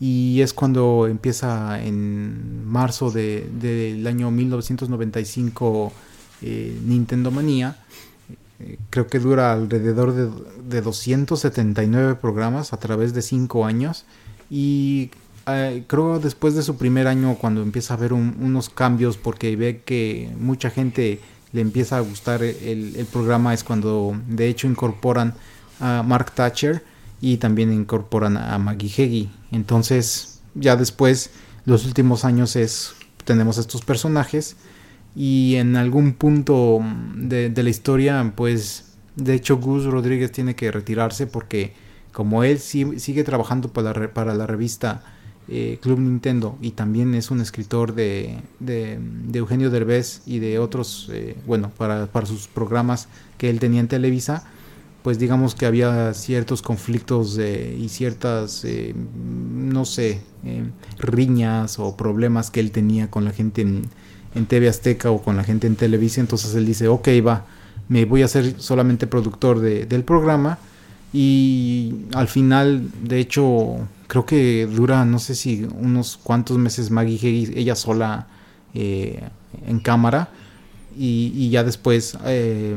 y 0.00 0.40
es 0.42 0.52
cuando 0.52 1.06
empieza 1.08 1.82
en 1.82 2.66
marzo 2.66 3.10
del 3.10 4.06
año 4.06 4.30
1995 4.30 5.92
eh, 6.42 6.78
Nintendo 6.84 7.30
Manía. 7.30 7.76
Eh, 8.60 8.78
creo 8.90 9.08
que 9.08 9.18
dura 9.18 9.52
alrededor 9.52 10.12
de, 10.14 10.30
de, 10.68 10.82
279 10.82 12.14
programas 12.16 12.72
a 12.72 12.76
través 12.76 13.12
de 13.12 13.22
5 13.22 13.64
años. 13.64 14.04
Y 14.50 15.10
eh, 15.48 15.82
creo 15.88 16.20
después 16.20 16.54
de 16.54 16.62
su 16.62 16.76
primer 16.76 17.08
año, 17.08 17.34
cuando 17.34 17.62
empieza 17.62 17.94
a 17.94 17.96
haber 17.96 18.12
unos 18.12 18.68
cambios, 18.68 19.16
porque 19.16 19.56
ve 19.56 19.82
que 19.84 20.30
mucha 20.38 20.70
gente 20.70 21.20
le 21.52 21.60
empieza 21.60 21.96
a 21.96 22.00
gustar 22.00 22.42
el, 22.42 22.94
el 22.94 23.06
programa, 23.06 23.52
es 23.52 23.64
cuando 23.64 24.16
de 24.28 24.48
hecho 24.48 24.68
incorporan 24.68 25.34
a 25.80 26.04
Mark 26.06 26.32
Thatcher 26.32 26.84
y 27.20 27.38
también 27.38 27.72
incorporan 27.72 28.36
a 28.36 28.58
Maggie 28.58 28.90
Heggie. 28.96 29.28
Entonces, 29.50 30.40
ya 30.54 30.76
después, 30.76 31.30
los 31.64 31.84
últimos 31.86 32.24
años 32.24 32.56
es 32.56 32.94
tenemos 33.24 33.58
estos 33.58 33.82
personajes 33.82 34.56
y 35.14 35.56
en 35.56 35.76
algún 35.76 36.14
punto 36.14 36.80
de, 37.14 37.52
la 37.54 37.68
historia, 37.68 38.32
pues, 38.36 38.94
de 39.16 39.34
hecho, 39.34 39.58
Gus 39.58 39.84
Rodríguez 39.84 40.32
tiene 40.32 40.54
que 40.54 40.70
retirarse 40.70 41.26
porque 41.26 41.74
como 42.12 42.42
él 42.44 42.58
sigue 42.58 43.24
trabajando 43.24 43.68
para 43.72 43.92
la, 43.92 44.34
la 44.34 44.46
revista 44.46 45.02
eh, 45.50 45.78
Club 45.80 45.98
Nintendo 45.98 46.58
y 46.60 46.72
también 46.72 47.14
es 47.14 47.30
un 47.30 47.40
escritor 47.40 47.94
de, 47.94 48.38
de, 48.60 48.98
Eugenio 49.32 49.70
Derbez 49.70 50.20
y 50.26 50.40
de 50.40 50.58
otros, 50.58 51.08
eh, 51.12 51.36
bueno, 51.46 51.70
para, 51.76 52.06
para 52.06 52.26
sus 52.26 52.48
programas 52.48 53.08
que 53.38 53.48
él 53.48 53.58
tenía 53.58 53.80
en 53.80 53.88
Televisa, 53.88 54.46
pues 55.08 55.18
digamos 55.18 55.54
que 55.54 55.64
había 55.64 56.12
ciertos 56.12 56.60
conflictos 56.60 57.38
y 57.38 57.88
ciertas, 57.88 58.62
eh, 58.66 58.94
no 58.94 59.86
sé, 59.86 60.20
eh, 60.44 60.64
riñas 60.98 61.78
o 61.78 61.96
problemas 61.96 62.50
que 62.50 62.60
él 62.60 62.72
tenía 62.72 63.10
con 63.10 63.24
la 63.24 63.30
gente 63.30 63.62
en, 63.62 63.84
en, 64.34 64.44
TV 64.44 64.68
Azteca 64.68 65.10
o 65.10 65.22
con 65.22 65.38
la 65.38 65.44
gente 65.44 65.66
en 65.66 65.76
Televisa. 65.76 66.20
Entonces 66.20 66.54
él 66.54 66.66
dice, 66.66 66.88
ok, 66.88 67.08
va, 67.26 67.46
me 67.88 68.04
voy 68.04 68.20
a 68.20 68.26
hacer 68.26 68.60
solamente 68.60 69.06
productor 69.06 69.60
del 69.60 70.04
programa. 70.04 70.58
Y 71.10 72.04
al 72.12 72.28
final, 72.28 72.90
de 73.02 73.18
hecho, 73.18 73.76
creo 74.08 74.26
que 74.26 74.66
dura, 74.66 75.06
no 75.06 75.20
sé 75.20 75.34
si 75.34 75.66
unos 75.74 76.18
cuantos 76.18 76.58
meses 76.58 76.90
Maggie 76.90 77.50
ella 77.56 77.76
sola 77.76 78.26
eh, 78.74 79.26
en 79.66 79.80
cámara 79.80 80.28
y, 80.96 81.50
ya 81.50 81.64
después, 81.64 82.18
eh, 82.24 82.74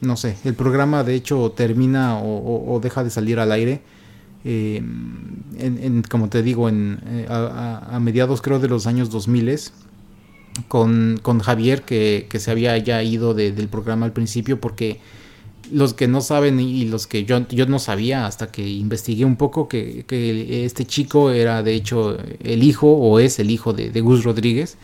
no 0.00 0.16
sé, 0.16 0.36
el 0.44 0.54
programa 0.54 1.04
de 1.04 1.14
hecho 1.14 1.52
termina 1.52 2.18
o, 2.18 2.80
deja 2.82 3.04
de 3.04 3.10
salir 3.10 3.38
al 3.38 3.52
aire. 3.52 3.80
Eh, 4.44 4.76
en, 5.58 6.02
como 6.10 6.28
te 6.28 6.42
digo, 6.42 6.68
en, 6.68 7.00
eh, 7.06 7.26
a, 7.30 7.98
mediados 8.00 8.42
creo 8.42 8.58
de 8.58 8.68
los 8.68 8.86
años 8.86 9.08
2000 9.10 9.58
con, 10.68 11.18
con 11.22 11.38
Javier 11.38 11.82
que, 11.82 12.26
que, 12.28 12.38
se 12.38 12.50
había 12.50 12.76
ya 12.78 13.02
ido 13.02 13.34
del 13.34 13.68
programa 13.68 14.04
al 14.04 14.12
principio 14.12 14.60
porque 14.60 15.00
los 15.72 15.94
que 15.94 16.08
no 16.08 16.20
saben 16.20 16.60
y 16.60 16.84
los 16.84 17.06
que 17.06 17.24
yo, 17.24 17.48
yo 17.48 17.66
no 17.66 17.78
sabía 17.78 18.26
hasta 18.26 18.52
que 18.52 18.68
investigué 18.68 19.24
un 19.24 19.36
poco 19.36 19.66
que, 19.66 20.04
que 20.06 20.66
este 20.66 20.84
chico 20.84 21.30
era 21.30 21.62
de 21.62 21.74
hecho 21.74 22.18
el 22.40 22.62
hijo 22.62 22.92
o 22.92 23.18
es 23.18 23.38
el 23.38 23.50
hijo 23.50 23.72
de 23.72 23.98
Gus 24.02 24.24
Rodríguez 24.24 24.76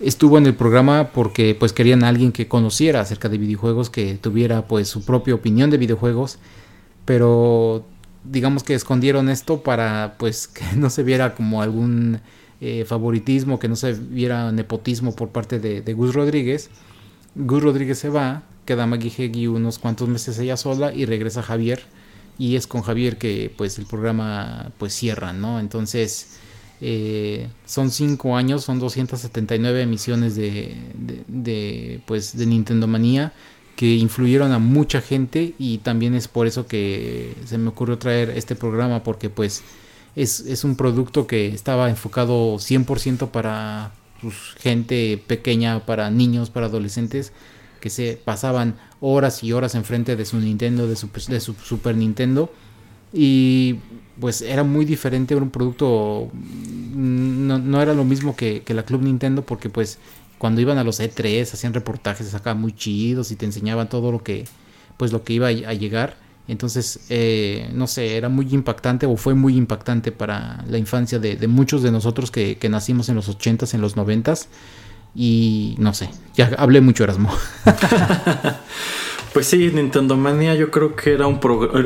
estuvo 0.00 0.38
en 0.38 0.46
el 0.46 0.54
programa 0.54 1.10
porque 1.12 1.54
pues 1.54 1.72
querían 1.72 2.04
a 2.04 2.08
alguien 2.08 2.32
que 2.32 2.48
conociera 2.48 3.00
acerca 3.00 3.28
de 3.28 3.38
videojuegos, 3.38 3.90
que 3.90 4.14
tuviera 4.14 4.66
pues 4.66 4.88
su 4.88 5.04
propia 5.04 5.34
opinión 5.34 5.70
de 5.70 5.78
videojuegos, 5.78 6.38
pero 7.04 7.84
digamos 8.24 8.62
que 8.62 8.74
escondieron 8.74 9.28
esto 9.28 9.62
para 9.62 10.16
pues 10.18 10.48
que 10.48 10.64
no 10.76 10.90
se 10.90 11.02
viera 11.02 11.34
como 11.34 11.62
algún 11.62 12.20
eh, 12.60 12.84
favoritismo, 12.86 13.58
que 13.58 13.68
no 13.68 13.76
se 13.76 13.92
viera 13.92 14.50
nepotismo 14.52 15.14
por 15.14 15.30
parte 15.30 15.58
de, 15.58 15.94
Gus 15.94 16.14
Rodríguez. 16.14 16.70
Gus 17.34 17.62
Rodríguez 17.62 17.98
se 17.98 18.08
va, 18.08 18.42
queda 18.64 18.86
Maggie 18.86 19.12
Heggie 19.16 19.48
unos 19.48 19.78
cuantos 19.78 20.08
meses 20.08 20.38
ella 20.38 20.56
sola 20.56 20.92
y 20.92 21.04
regresa 21.04 21.42
Javier 21.42 21.82
y 22.36 22.56
es 22.56 22.66
con 22.66 22.82
Javier 22.82 23.16
que 23.18 23.52
pues 23.56 23.78
el 23.78 23.86
programa 23.86 24.72
pues 24.78 24.92
cierra, 24.94 25.32
¿no? 25.32 25.60
Entonces 25.60 26.38
eh, 26.80 27.48
son 27.66 27.90
5 27.90 28.36
años, 28.36 28.64
son 28.64 28.78
279 28.78 29.82
emisiones 29.82 30.36
de, 30.36 30.76
de, 31.26 32.00
pues, 32.06 32.36
de 32.36 32.46
Nintendo 32.46 32.86
Manía 32.86 33.32
que 33.78 33.94
influyeron 33.94 34.50
a 34.50 34.58
mucha 34.58 35.00
gente 35.00 35.54
y 35.56 35.78
también 35.78 36.16
es 36.16 36.26
por 36.26 36.48
eso 36.48 36.66
que 36.66 37.36
se 37.44 37.58
me 37.58 37.68
ocurrió 37.68 37.96
traer 37.96 38.30
este 38.30 38.56
programa 38.56 39.04
porque 39.04 39.30
pues 39.30 39.62
es, 40.16 40.40
es 40.40 40.64
un 40.64 40.74
producto 40.74 41.28
que 41.28 41.46
estaba 41.46 41.88
enfocado 41.88 42.56
100% 42.56 43.28
para 43.28 43.92
pues, 44.20 44.34
gente 44.58 45.22
pequeña, 45.24 45.86
para 45.86 46.10
niños, 46.10 46.50
para 46.50 46.66
adolescentes 46.66 47.32
que 47.80 47.88
se 47.88 48.20
pasaban 48.24 48.74
horas 49.00 49.44
y 49.44 49.52
horas 49.52 49.76
enfrente 49.76 50.16
de 50.16 50.24
su 50.24 50.40
Nintendo, 50.40 50.88
de 50.88 50.96
su, 50.96 51.08
de 51.28 51.38
su 51.38 51.54
Super 51.54 51.96
Nintendo 51.96 52.52
y 53.12 53.76
pues 54.20 54.42
era 54.42 54.64
muy 54.64 54.84
diferente, 54.84 55.34
era 55.34 55.42
un 55.42 55.50
producto, 55.50 56.30
mm, 56.32 57.70
no, 57.70 57.82
era 57.82 57.94
lo 57.94 58.04
mismo 58.04 58.36
que, 58.36 58.62
la 58.68 58.82
Club 58.84 59.02
Nintendo 59.02 59.42
porque 59.42 59.70
pues 59.70 59.98
cuando 60.38 60.60
iban 60.60 60.78
a 60.78 60.84
los 60.84 61.00
E3 61.00 61.42
hacían 61.52 61.74
reportajes 61.74 62.34
acá 62.34 62.54
muy 62.54 62.72
chidos 62.72 63.30
y 63.30 63.36
te 63.36 63.46
enseñaban 63.46 63.88
todo 63.88 64.12
lo 64.12 64.22
que, 64.22 64.44
pues 64.96 65.12
lo 65.12 65.24
que 65.24 65.32
iba 65.34 65.48
a, 65.48 65.52
llegar. 65.74 66.16
Entonces, 66.48 67.00
eh, 67.10 67.70
no 67.74 67.86
sé, 67.86 68.16
era 68.16 68.28
muy 68.28 68.48
impactante 68.54 69.06
o 69.06 69.16
fue 69.16 69.34
muy 69.34 69.56
impactante 69.56 70.12
para 70.12 70.64
la 70.66 70.78
infancia 70.78 71.18
de, 71.18 71.46
muchos 71.46 71.82
de 71.82 71.90
nosotros 71.90 72.30
que, 72.30 72.56
que, 72.56 72.68
nacimos 72.68 73.08
en 73.08 73.16
los 73.16 73.28
80s, 73.28 73.74
en 73.74 73.80
los 73.80 73.96
90s. 73.96 74.46
Y 75.14 75.74
no 75.78 75.94
sé, 75.94 76.10
ya 76.34 76.50
hablé 76.58 76.80
mucho 76.80 77.04
Erasmo. 77.04 77.30
Pues 79.32 79.46
sí, 79.46 79.70
Nintendo 79.72 80.16
Mania 80.16 80.54
yo 80.54 80.70
creo 80.70 80.96
que 80.96 81.12
era 81.12 81.26
un, 81.26 81.38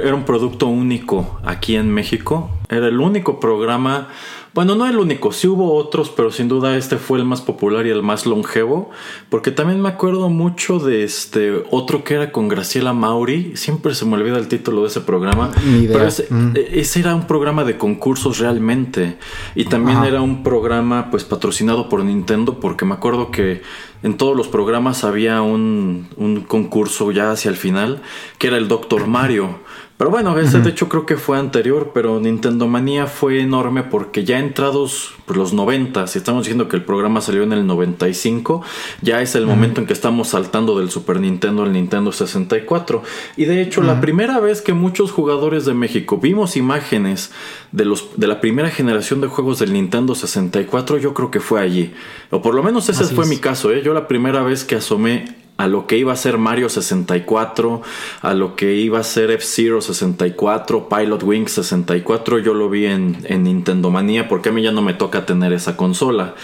era 0.03 0.15
un 0.15 0.25
producto 0.25 0.67
único 0.69 1.41
aquí 1.45 1.77
en 1.77 1.93
México. 1.93 2.51
Era 2.69 2.87
el 2.87 3.01
único 3.01 3.41
programa 3.41 4.09
bueno, 4.55 4.75
no 4.75 4.87
el 4.87 4.99
único, 4.99 5.33
sí 5.33 5.49
hubo 5.49 5.75
otros, 5.75 6.11
pero 6.11 6.31
sin 6.31 6.49
duda 6.49 6.77
este 6.77 6.99
fue 6.99 7.19
el 7.19 7.25
más 7.25 7.41
popular 7.41 7.87
y 7.87 7.91
el 7.91 8.03
más 8.03 8.27
longevo, 8.27 8.91
porque 9.31 9.51
también 9.51 9.81
me 9.81 9.89
acuerdo 9.89 10.29
mucho 10.29 10.79
de 10.79 11.05
este 11.05 11.65
otro 11.71 12.05
que 12.05 12.15
era 12.15 12.33
con 12.33 12.49
Graciela 12.49 12.93
Mauri, 12.93 13.53
siempre 13.57 13.95
se 13.95 14.05
me 14.05 14.15
olvida 14.15 14.37
el 14.37 14.49
título 14.49 14.83
de 14.83 14.89
ese 14.89 15.01
programa, 15.01 15.51
pero 15.89 16.07
mm. 16.31 16.57
e, 16.57 16.81
ese, 16.81 17.01
era 17.01 17.15
un 17.15 17.27
programa 17.27 17.65
de 17.65 17.79
concursos 17.79 18.39
realmente 18.39 19.17
y 19.55 19.65
también 19.65 20.05
era 20.05 20.21
un 20.21 20.43
programa 20.43 21.11
pues 21.11 21.25
patrocinado 21.25 21.89
por 21.89 22.05
Nintendo 22.05 22.61
porque 22.61 22.85
me 22.85 22.93
acuerdo 22.95 23.31
que 23.31 23.63
en 24.03 24.17
todos 24.19 24.37
los 24.37 24.49
programas 24.49 25.05
había 25.05 25.41
un, 25.41 26.09
un 26.17 26.43
concurso 26.43 27.11
ya 27.11 27.31
hacia 27.31 27.51
el 27.51 27.57
final 27.57 28.03
que 28.37 28.49
era 28.49 28.59
el 28.59 28.69
Doctor 28.69 29.07
Mario. 29.07 29.61
Pero 29.97 30.11
bueno, 30.11 30.37
ese 30.39 30.61
de 30.61 30.71
hecho 30.71 30.89
creo 30.89 31.07
que 31.07 31.17
fue 31.17 31.39
anterior, 31.39 31.93
pero 31.95 32.19
Nintendo 32.19 32.67
Manía 32.67 33.07
fue 33.07 33.41
enorme 33.41 33.85
porque 33.85 34.25
ya 34.25 34.39
entrados 34.41 35.15
pues, 35.27 35.39
los 35.39 35.53
90, 35.53 36.07
si 36.09 36.19
estamos 36.19 36.45
diciendo 36.45 36.69
que 36.69 36.77
el 36.77 36.83
programa 36.83 37.21
salió 37.21 37.43
en 37.45 37.53
el 37.53 37.67
95, 37.67 38.63
ya 39.01 39.23
es 39.23 39.35
el 39.35 39.47
momento 39.47 39.81
en 39.81 39.87
que 39.87 39.93
estamos 39.93 40.29
saltando 40.29 40.79
del 40.79 40.91
Super 40.91 41.21
Nintendo 41.21 41.63
al 41.63 41.73
Nintendo 41.73 42.11
64. 42.11 43.03
Y 43.37 43.45
de 43.45 43.63
hecho, 43.63 43.83
la 43.83 44.01
primera 44.01 44.41
vez 44.41 44.61
que 44.61 44.73
muchos 44.73 45.13
jugadores 45.13 45.67
de 45.67 45.75
México 45.75 46.19
vimos 46.19 46.57
imágenes 46.57 47.31
de, 47.71 47.85
los, 47.85 48.09
de 48.17 48.27
la 48.27 48.41
primera 48.41 48.71
generación 48.71 49.21
de 49.21 49.29
juegos 49.29 49.61
del 49.61 49.73
Nintendo 49.73 50.15
64, 50.15 50.99
yo 50.99 51.15
creo 51.15 51.31
que 51.31 51.41
fue 51.41 51.61
allí. 51.61 51.93
O 52.31 52.43
por 52.43 52.55
lo 52.55 52.63
menos 52.63 52.89
ese 52.89 53.05
fue 53.15 53.27
mi 53.27 53.37
caso, 53.37 53.71
¿eh? 53.73 53.83
Yo 53.85 53.95
la 53.95 54.09
primera 54.09 54.43
vez 54.43 54.65
que 54.65 54.77
asomé 54.77 55.43
a 55.57 55.69
lo 55.69 55.87
que 55.87 55.97
iba 55.97 56.13
a 56.13 56.17
ser 56.17 56.39
Mario 56.39 56.69
64, 56.69 57.83
a 58.23 58.35
lo 58.35 58.57
que 58.57 58.75
iba 58.75 58.99
a 58.99 59.05
ser 59.05 59.31
F-Zero 59.31 59.81
64, 59.81 60.89
Pilot 60.89 61.23
Wings 61.23 61.53
64, 61.53 62.39
yo 62.39 62.55
lo 62.55 62.69
vi 62.69 62.87
en, 62.87 63.19
Nintendo 63.43 63.91
Manía 63.91 64.29
porque 64.29 64.49
a 64.49 64.53
mí 64.53 64.63
ya 64.63 64.73
no 64.73 64.83
me 64.83 64.95
toca 64.95 65.27
tener 65.27 65.53
esa 65.53 65.77
consola. 65.77 66.35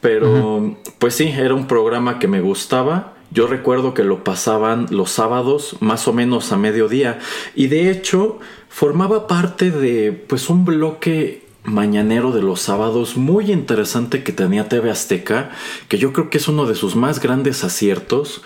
Pero 0.00 0.76
pues 0.98 1.14
sí, 1.14 1.24
era 1.24 1.54
un 1.54 1.66
programa 1.66 2.18
que 2.18 2.28
me 2.28 2.40
gustaba. 2.40 3.14
Yo 3.30 3.46
recuerdo 3.46 3.92
que 3.92 4.04
lo 4.04 4.24
pasaban 4.24 4.86
los 4.90 5.10
sábados 5.10 5.76
más 5.80 6.06
o 6.06 6.12
menos 6.12 6.52
a 6.52 6.56
mediodía 6.56 7.18
y 7.54 7.66
de 7.66 7.90
hecho 7.90 8.38
formaba 8.68 9.26
parte 9.26 9.70
de 9.70 10.12
pues 10.12 10.48
un 10.48 10.64
bloque 10.64 11.45
mañanero 11.66 12.32
de 12.32 12.42
los 12.42 12.60
sábados 12.60 13.16
muy 13.16 13.52
interesante 13.52 14.22
que 14.22 14.32
tenía 14.32 14.68
TV 14.68 14.90
Azteca, 14.90 15.50
que 15.88 15.98
yo 15.98 16.12
creo 16.12 16.30
que 16.30 16.38
es 16.38 16.48
uno 16.48 16.66
de 16.66 16.74
sus 16.74 16.96
más 16.96 17.20
grandes 17.20 17.64
aciertos, 17.64 18.42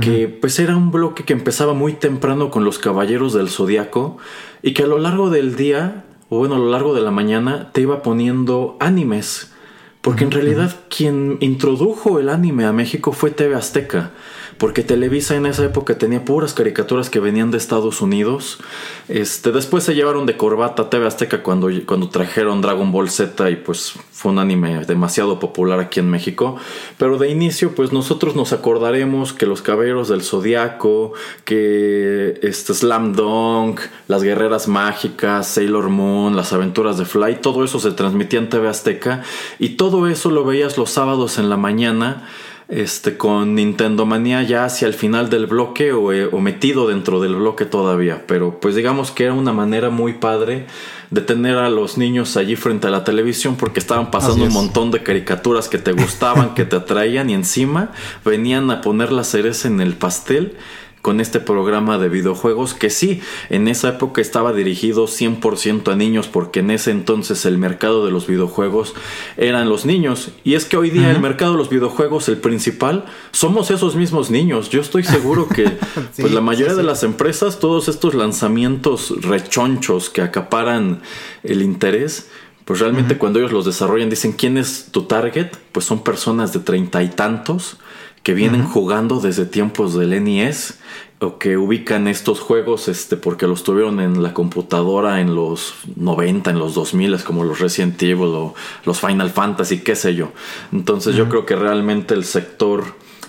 que 0.00 0.26
pues 0.26 0.58
era 0.58 0.76
un 0.76 0.90
bloque 0.90 1.22
que 1.22 1.34
empezaba 1.34 1.72
muy 1.72 1.92
temprano 1.92 2.50
con 2.50 2.64
los 2.64 2.80
Caballeros 2.80 3.32
del 3.32 3.48
Zodiaco 3.48 4.16
y 4.60 4.74
que 4.74 4.82
a 4.82 4.86
lo 4.88 4.98
largo 4.98 5.30
del 5.30 5.54
día, 5.54 6.04
o 6.30 6.38
bueno, 6.38 6.56
a 6.56 6.58
lo 6.58 6.68
largo 6.68 6.94
de 6.94 7.00
la 7.00 7.12
mañana, 7.12 7.70
te 7.72 7.82
iba 7.82 8.02
poniendo 8.02 8.76
animes. 8.80 9.52
Porque 10.00 10.24
en 10.24 10.32
realidad 10.32 10.74
quien 10.90 11.38
introdujo 11.40 12.18
el 12.18 12.28
anime 12.28 12.64
a 12.64 12.72
México 12.72 13.12
fue 13.12 13.30
TV 13.30 13.54
Azteca 13.54 14.10
porque 14.58 14.82
Televisa 14.82 15.36
en 15.36 15.46
esa 15.46 15.64
época 15.64 15.98
tenía 15.98 16.24
puras 16.24 16.54
caricaturas 16.54 17.10
que 17.10 17.20
venían 17.20 17.50
de 17.50 17.58
Estados 17.58 18.00
Unidos. 18.00 18.58
Este, 19.08 19.52
después 19.52 19.84
se 19.84 19.94
llevaron 19.94 20.26
de 20.26 20.36
corbata 20.36 20.90
TV 20.90 21.06
Azteca 21.06 21.42
cuando, 21.42 21.68
cuando 21.86 22.08
trajeron 22.08 22.60
Dragon 22.60 22.92
Ball 22.92 23.10
Z 23.10 23.50
y 23.50 23.56
pues 23.56 23.94
fue 24.12 24.32
un 24.32 24.38
anime 24.38 24.84
demasiado 24.86 25.38
popular 25.40 25.80
aquí 25.80 26.00
en 26.00 26.10
México. 26.10 26.56
Pero 26.98 27.18
de 27.18 27.30
inicio, 27.30 27.74
pues 27.74 27.92
nosotros 27.92 28.36
nos 28.36 28.52
acordaremos 28.52 29.32
que 29.32 29.46
los 29.46 29.60
Caballeros 29.60 30.08
del 30.08 30.22
Zodiaco, 30.22 31.12
que 31.44 32.38
este 32.42 32.74
Slam 32.74 33.14
Dunk, 33.14 33.80
las 34.08 34.22
Guerreras 34.22 34.68
Mágicas, 34.68 35.48
Sailor 35.48 35.88
Moon, 35.88 36.36
las 36.36 36.52
aventuras 36.52 36.96
de 36.96 37.04
Fly, 37.04 37.40
todo 37.40 37.64
eso 37.64 37.80
se 37.80 37.90
transmitía 37.90 38.38
en 38.38 38.48
TV 38.48 38.68
Azteca 38.68 39.22
y 39.58 39.70
todo 39.70 40.08
eso 40.08 40.30
lo 40.30 40.44
veías 40.44 40.78
los 40.78 40.90
sábados 40.90 41.38
en 41.38 41.50
la 41.50 41.56
mañana 41.56 42.28
este, 42.68 43.16
con 43.16 43.54
Nintendo 43.54 44.06
Manía 44.06 44.42
ya 44.42 44.64
hacia 44.64 44.88
el 44.88 44.94
final 44.94 45.28
del 45.28 45.46
bloque 45.46 45.88
eh, 45.88 46.28
o, 46.30 46.40
metido 46.40 46.88
dentro 46.88 47.20
del 47.20 47.36
bloque 47.36 47.64
todavía. 47.64 48.24
Pero 48.26 48.58
pues 48.60 48.74
digamos 48.74 49.10
que 49.10 49.24
era 49.24 49.34
una 49.34 49.52
manera 49.52 49.90
muy 49.90 50.14
padre 50.14 50.66
de 51.10 51.20
tener 51.20 51.58
a 51.58 51.68
los 51.68 51.98
niños 51.98 52.36
allí 52.36 52.56
frente 52.56 52.88
a 52.88 52.90
la 52.90 53.04
televisión 53.04 53.56
porque 53.56 53.80
estaban 53.80 54.10
pasando 54.10 54.44
un 54.44 54.52
montón 54.52 54.90
de 54.90 55.02
caricaturas 55.02 55.68
que 55.68 55.78
te 55.78 55.92
gustaban, 55.92 56.54
que 56.54 56.64
te 56.64 56.76
atraían 56.76 57.30
y 57.30 57.34
encima 57.34 57.92
venían 58.24 58.70
a 58.70 58.80
poner 58.80 59.12
la 59.12 59.24
cereza 59.24 59.68
en 59.68 59.80
el 59.80 59.94
pastel 59.94 60.56
con 61.04 61.20
este 61.20 61.38
programa 61.38 61.98
de 61.98 62.08
videojuegos 62.08 62.72
que 62.72 62.88
sí, 62.88 63.20
en 63.50 63.68
esa 63.68 63.90
época 63.90 64.22
estaba 64.22 64.54
dirigido 64.54 65.04
100% 65.04 65.92
a 65.92 65.96
niños 65.96 66.28
porque 66.28 66.60
en 66.60 66.70
ese 66.70 66.92
entonces 66.92 67.44
el 67.44 67.58
mercado 67.58 68.06
de 68.06 68.10
los 68.10 68.26
videojuegos 68.26 68.94
eran 69.36 69.68
los 69.68 69.84
niños. 69.84 70.30
Y 70.44 70.54
es 70.54 70.64
que 70.64 70.78
hoy 70.78 70.88
día 70.88 71.10
el 71.10 71.20
mercado 71.20 71.52
de 71.52 71.58
los 71.58 71.68
videojuegos 71.68 72.30
el 72.30 72.38
principal 72.38 73.04
somos 73.32 73.70
esos 73.70 73.96
mismos 73.96 74.30
niños. 74.30 74.70
Yo 74.70 74.80
estoy 74.80 75.04
seguro 75.04 75.46
que 75.46 75.76
pues 76.16 76.32
la 76.32 76.40
mayoría 76.40 76.74
de 76.74 76.82
las 76.82 77.02
empresas 77.02 77.58
todos 77.58 77.88
estos 77.88 78.14
lanzamientos 78.14 79.12
rechonchos 79.20 80.08
que 80.08 80.22
acaparan 80.22 81.02
el 81.42 81.60
interés 81.60 82.30
pues 82.64 82.80
realmente 82.80 83.18
cuando 83.18 83.40
ellos 83.40 83.52
los 83.52 83.66
desarrollan 83.66 84.08
dicen 84.08 84.32
quién 84.32 84.56
es 84.56 84.88
tu 84.90 85.02
target, 85.02 85.48
pues 85.70 85.84
son 85.84 86.02
personas 86.02 86.54
de 86.54 86.60
treinta 86.60 87.02
y 87.02 87.10
tantos 87.10 87.76
que 88.24 88.34
vienen 88.34 88.64
jugando 88.64 89.20
desde 89.20 89.44
tiempos 89.44 89.94
del 89.94 90.24
NES 90.24 90.80
o 91.20 91.38
que 91.38 91.58
ubican 91.58 92.08
estos 92.08 92.40
juegos 92.40 92.88
este 92.88 93.16
porque 93.16 93.46
los 93.46 93.62
tuvieron 93.64 94.00
en 94.00 94.22
la 94.22 94.32
computadora 94.32 95.20
en 95.20 95.34
los 95.34 95.74
90, 95.96 96.50
en 96.50 96.58
los 96.58 96.74
2000 96.74 97.22
como 97.22 97.44
los 97.44 97.60
Resident 97.60 98.02
Evil 98.02 98.32
o 98.34 98.54
los 98.86 98.98
Final 98.98 99.30
Fantasy, 99.30 99.80
qué 99.80 99.94
sé 99.94 100.14
yo. 100.14 100.32
Entonces 100.72 101.14
yo 101.14 101.28
creo 101.28 101.44
que 101.44 101.54
realmente 101.54 102.14
el 102.14 102.24
sector 102.24 102.84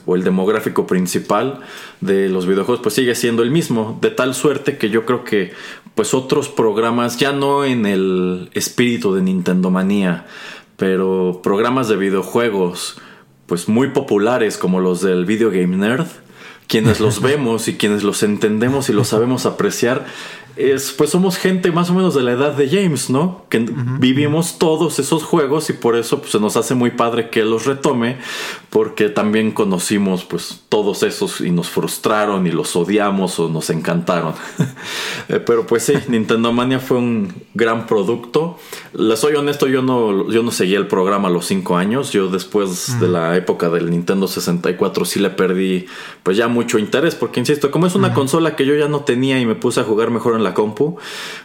o 0.06 0.16
el 0.16 0.24
demográfico 0.24 0.88
principal 0.88 1.60
de 2.00 2.30
los 2.30 2.46
videojuegos 2.46 2.82
pues 2.82 2.96
sigue 2.96 3.16
siendo 3.16 3.44
el 3.44 3.52
mismo, 3.52 3.98
de 4.02 4.12
tal 4.12 4.34
suerte 4.34 4.78
que 4.78 4.90
yo 4.90 5.06
creo 5.06 5.26
que 5.26 5.52
pues 5.94 6.14
otros 6.14 6.48
programas 6.48 7.18
ya 7.18 7.34
no 7.34 7.66
en 7.66 7.86
el 7.86 8.50
espíritu 8.54 9.14
de 9.14 9.22
Nintendo 9.22 9.72
Manía, 9.72 10.26
pero 10.78 11.42
programas 11.44 11.90
de 11.90 11.98
videojuegos 11.98 12.98
pues 13.46 13.70
muy 13.70 13.90
populares 13.90 14.58
como 14.58 14.80
los 14.80 15.02
del 15.02 15.26
Video 15.26 15.50
Game 15.50 15.78
Nerd, 15.78 16.08
quienes 16.68 17.00
los 17.00 17.22
vemos 17.24 17.68
y 17.68 17.76
quienes 17.76 18.04
los 18.04 18.24
entendemos 18.24 18.90
y 18.90 18.94
los 18.94 19.10
sabemos 19.10 19.46
apreciar, 19.46 20.06
es, 20.56 20.92
pues 20.92 21.10
somos 21.10 21.38
gente 21.38 21.72
más 21.72 21.90
o 21.90 21.94
menos 21.94 22.16
de 22.16 22.24
la 22.24 22.32
edad 22.32 22.54
de 22.54 22.70
James, 22.70 23.10
¿no? 23.10 23.44
Que 23.50 23.66
vivimos 24.00 24.58
todos 24.58 25.00
esos 25.00 25.24
juegos 25.24 25.70
y 25.70 25.74
por 25.74 25.96
eso 25.98 26.20
pues, 26.20 26.32
se 26.32 26.40
nos 26.40 26.56
hace 26.56 26.76
muy 26.76 26.92
padre 26.92 27.30
que 27.30 27.44
los 27.44 27.66
retome, 27.66 28.18
porque 28.70 29.10
también 29.10 29.52
conocimos 29.52 30.24
pues 30.24 30.62
todos 30.70 31.04
esos 31.04 31.42
y 31.42 31.52
nos 31.52 31.70
frustraron 31.70 32.48
y 32.48 32.52
los 32.52 32.76
odiamos 32.76 33.40
o 33.40 33.50
nos 33.50 33.70
encantaron. 33.70 34.34
Eh, 35.28 35.40
pero 35.40 35.66
pues 35.66 35.84
sí, 35.84 35.94
Nintendo 36.08 36.52
Mania 36.54 36.80
fue 36.80 36.98
un 36.98 37.34
gran 37.56 37.88
producto. 37.88 38.60
Les 38.94 39.18
soy 39.18 39.34
honesto, 39.34 39.66
yo 39.66 39.82
no, 39.82 40.30
yo 40.30 40.44
no 40.44 40.52
seguí 40.52 40.76
el 40.76 40.86
programa 40.86 41.30
a 41.30 41.32
los 41.32 41.48
5 41.48 41.78
años. 41.78 42.12
Yo 42.12 42.28
después 42.28 43.00
de 43.00 43.08
la 43.08 43.36
época 43.36 43.70
del 43.70 43.90
Nintendo 43.90 44.28
64 44.28 45.06
sí 45.06 45.20
le 45.20 45.32
perdí 45.32 45.88
pues 46.22 46.38
ya 46.38 46.48
mucho 46.48 46.78
interés, 46.78 47.16
porque 47.16 47.40
insisto, 47.40 47.72
como 47.72 47.88
es 47.88 47.96
una 47.96 48.14
consola 48.14 48.56
que 48.56 48.68
yo 48.68 48.76
ya 48.76 48.88
no 48.88 49.02
tenía 49.02 49.40
y 49.40 49.46
me 49.48 49.56
puse 49.56 49.80
a 49.80 49.84
jugar 49.84 50.12
mejor 50.12 50.36
en 50.36 50.44
la 50.46 50.54
compu, 50.54 50.98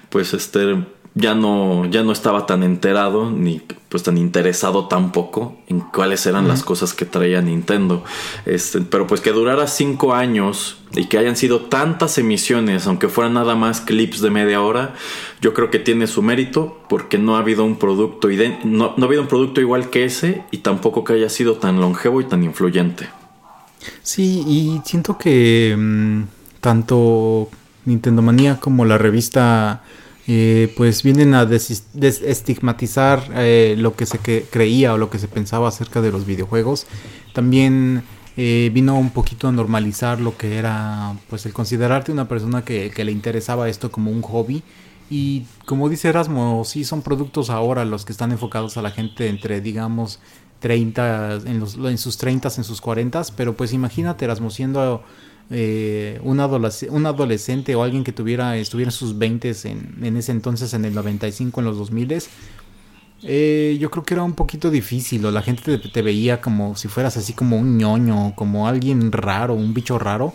pues 0.08 0.34
este 0.34 0.76
ya 1.14 1.34
no, 1.34 1.86
ya 1.86 2.02
no 2.02 2.12
estaba 2.12 2.46
tan 2.46 2.62
enterado 2.62 3.30
ni 3.30 3.60
pues 3.88 4.04
tan 4.04 4.16
interesado 4.16 4.86
tampoco 4.86 5.56
en 5.66 5.80
cuáles 5.80 6.24
eran 6.26 6.46
las 6.46 6.62
cosas 6.62 6.94
que 6.94 7.04
traía 7.04 7.42
Nintendo. 7.42 8.04
Este, 8.46 8.80
pero 8.80 9.08
pues 9.08 9.20
que 9.20 9.32
durara 9.32 9.66
cinco 9.66 10.14
años 10.14 10.78
y 10.92 11.06
que 11.06 11.18
hayan 11.18 11.34
sido 11.34 11.62
tantas 11.62 12.16
emisiones, 12.18 12.86
aunque 12.86 13.08
fueran 13.08 13.34
nada 13.34 13.56
más 13.56 13.80
clips 13.80 14.20
de 14.20 14.30
media 14.30 14.62
hora, 14.62 14.94
yo 15.40 15.54
creo 15.54 15.70
que 15.70 15.80
tiene 15.80 16.06
su 16.06 16.22
mérito 16.22 16.78
porque 16.88 17.18
no 17.18 17.34
ha 17.34 17.40
habido 17.40 17.64
un 17.64 17.76
producto 17.76 18.28
no, 18.62 18.94
no 18.96 19.04
ha 19.04 19.06
habido 19.06 19.22
un 19.22 19.28
producto 19.28 19.60
igual 19.60 19.90
que 19.90 20.04
ese 20.04 20.44
y 20.52 20.58
tampoco 20.58 21.02
que 21.02 21.14
haya 21.14 21.28
sido 21.28 21.56
tan 21.56 21.80
longevo 21.80 22.20
y 22.20 22.24
tan 22.24 22.44
influyente. 22.44 23.08
Sí, 24.02 24.44
y 24.46 24.80
siento 24.84 25.18
que 25.18 25.74
mm, 25.76 26.22
tanto 26.60 27.48
Nintendo 27.84 28.22
Manía 28.22 28.60
como 28.60 28.84
la 28.84 28.98
revista 28.98 29.82
eh, 30.26 30.72
pues 30.76 31.02
vienen 31.02 31.34
a 31.34 31.44
desestigmatizar 31.44 33.30
eh, 33.34 33.74
lo 33.76 33.96
que 33.96 34.06
se 34.06 34.18
creía 34.18 34.94
o 34.94 34.98
lo 34.98 35.10
que 35.10 35.18
se 35.18 35.26
pensaba 35.26 35.66
acerca 35.68 36.00
de 36.00 36.12
los 36.12 36.24
videojuegos. 36.24 36.86
También 37.32 38.04
eh, 38.36 38.70
vino 38.72 38.96
un 38.96 39.10
poquito 39.10 39.48
a 39.48 39.52
normalizar 39.52 40.20
lo 40.20 40.36
que 40.36 40.56
era 40.56 41.16
pues 41.28 41.46
el 41.46 41.52
considerarte 41.52 42.12
una 42.12 42.28
persona 42.28 42.64
que, 42.64 42.92
le 42.96 43.10
interesaba 43.10 43.68
esto 43.68 43.90
como 43.90 44.12
un 44.12 44.22
hobby. 44.22 44.62
Y 45.10 45.46
como 45.66 45.88
dice 45.88 46.08
Erasmo, 46.08 46.64
sí 46.64 46.84
son 46.84 47.02
productos 47.02 47.50
ahora 47.50 47.84
los 47.84 48.04
que 48.04 48.12
están 48.12 48.30
enfocados 48.30 48.76
a 48.76 48.82
la 48.82 48.92
gente 48.92 49.28
entre, 49.28 49.60
digamos, 49.60 50.20
30, 50.60 51.40
en, 51.46 51.58
los, 51.58 51.74
en 51.74 51.98
sus 51.98 52.18
30, 52.18 52.50
en 52.56 52.64
sus 52.64 52.80
40, 52.80 53.22
pero 53.36 53.56
pues 53.56 53.72
imagínate 53.72 54.26
Erasmo 54.26 54.50
siendo 54.50 55.02
eh, 55.50 56.20
un, 56.22 56.40
adolescente 56.40 57.74
o 57.74 57.82
alguien 57.82 58.04
que 58.04 58.12
tuviera, 58.12 58.56
estuviera 58.56 58.88
en 58.88 58.92
sus 58.92 59.18
20 59.18 59.52
en, 59.64 59.98
en 60.02 60.16
ese 60.16 60.32
entonces, 60.32 60.72
en 60.74 60.84
el 60.84 60.94
95, 60.94 61.60
en 61.60 61.66
los 61.66 61.76
2000, 61.76 62.22
eh, 63.22 63.76
yo 63.78 63.90
creo 63.90 64.04
que 64.04 64.14
era 64.14 64.22
un 64.22 64.34
poquito 64.34 64.70
difícil, 64.70 65.24
o 65.26 65.30
la 65.30 65.42
gente 65.42 65.78
te, 65.78 66.02
veía 66.02 66.40
como 66.40 66.76
si 66.76 66.88
fueras 66.88 67.16
así 67.16 67.32
como 67.32 67.58
un 67.58 67.76
ñoño, 67.76 68.34
como 68.34 68.66
alguien 68.66 69.12
raro, 69.12 69.54
un 69.54 69.74
bicho 69.74 69.98
raro. 69.98 70.32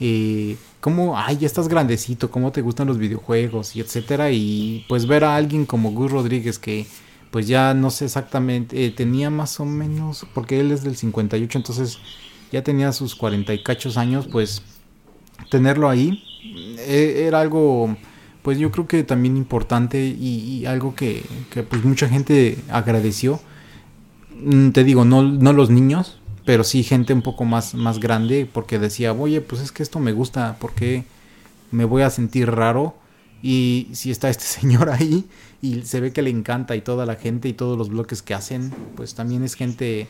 Eh, 0.00 0.56
como, 0.80 1.18
ay, 1.18 1.38
ya 1.38 1.46
estás 1.46 1.68
grandecito, 1.68 2.30
cómo 2.30 2.52
te 2.52 2.62
gustan 2.62 2.86
los 2.86 2.98
videojuegos 2.98 3.74
y 3.76 3.80
etcétera. 3.80 4.30
Y 4.30 4.84
pues 4.88 5.06
ver 5.06 5.24
a 5.24 5.36
alguien 5.36 5.66
como 5.66 5.92
Gus 5.92 6.10
Rodríguez 6.12 6.58
que 6.58 6.86
pues 7.30 7.46
ya 7.46 7.74
no 7.74 7.90
sé 7.90 8.06
exactamente, 8.06 8.86
eh, 8.86 8.90
tenía 8.90 9.30
más 9.30 9.60
o 9.60 9.64
menos, 9.66 10.26
porque 10.34 10.60
él 10.60 10.72
es 10.72 10.82
del 10.82 10.96
58, 10.96 11.58
entonces 11.58 11.98
ya 12.50 12.62
tenía 12.62 12.92
sus 12.92 13.14
40 13.14 13.52
y 13.54 13.62
cachos 13.62 13.96
años, 13.96 14.26
pues 14.30 14.62
tenerlo 15.50 15.88
ahí 15.88 16.22
eh, 16.78 17.24
era 17.26 17.40
algo, 17.40 17.96
pues 18.42 18.58
yo 18.58 18.70
creo 18.70 18.86
que 18.86 19.02
también 19.04 19.36
importante 19.36 20.04
y, 20.06 20.64
algo 20.66 20.94
que, 20.94 21.22
pues 21.68 21.84
mucha 21.84 22.08
gente 22.08 22.58
agradeció. 22.70 23.40
Mm, 24.42 24.70
te 24.70 24.84
digo, 24.84 25.04
no, 25.04 25.22
no 25.22 25.52
los 25.52 25.70
niños, 25.70 26.18
pero 26.44 26.64
sí 26.64 26.82
gente 26.82 27.12
un 27.12 27.22
poco 27.22 27.44
más, 27.44 27.74
más 27.74 27.98
grande, 28.00 28.48
porque 28.50 28.78
decía, 28.78 29.12
oye, 29.12 29.40
pues 29.40 29.62
es 29.62 29.72
que 29.72 29.82
esto 29.82 29.98
me 30.00 30.12
gusta, 30.12 30.56
porque 30.60 31.04
me 31.70 31.84
voy 31.84 32.02
a 32.02 32.10
sentir 32.10 32.50
raro? 32.50 32.96
Y 33.42 33.88
si 33.92 34.10
está 34.10 34.30
este 34.30 34.44
señor 34.60 34.90
ahí 34.90 35.26
y 35.60 35.82
se 35.82 36.00
ve 36.00 36.12
que 36.12 36.22
le 36.22 36.30
encanta 36.30 36.76
y 36.76 36.80
toda 36.80 37.06
la 37.06 37.16
gente 37.16 37.48
y 37.48 37.52
todos 37.52 37.76
los 37.76 37.88
bloques 37.88 38.22
que 38.22 38.34
hacen, 38.34 38.72
pues 38.96 39.14
también 39.14 39.42
es 39.44 39.54
gente 39.54 40.08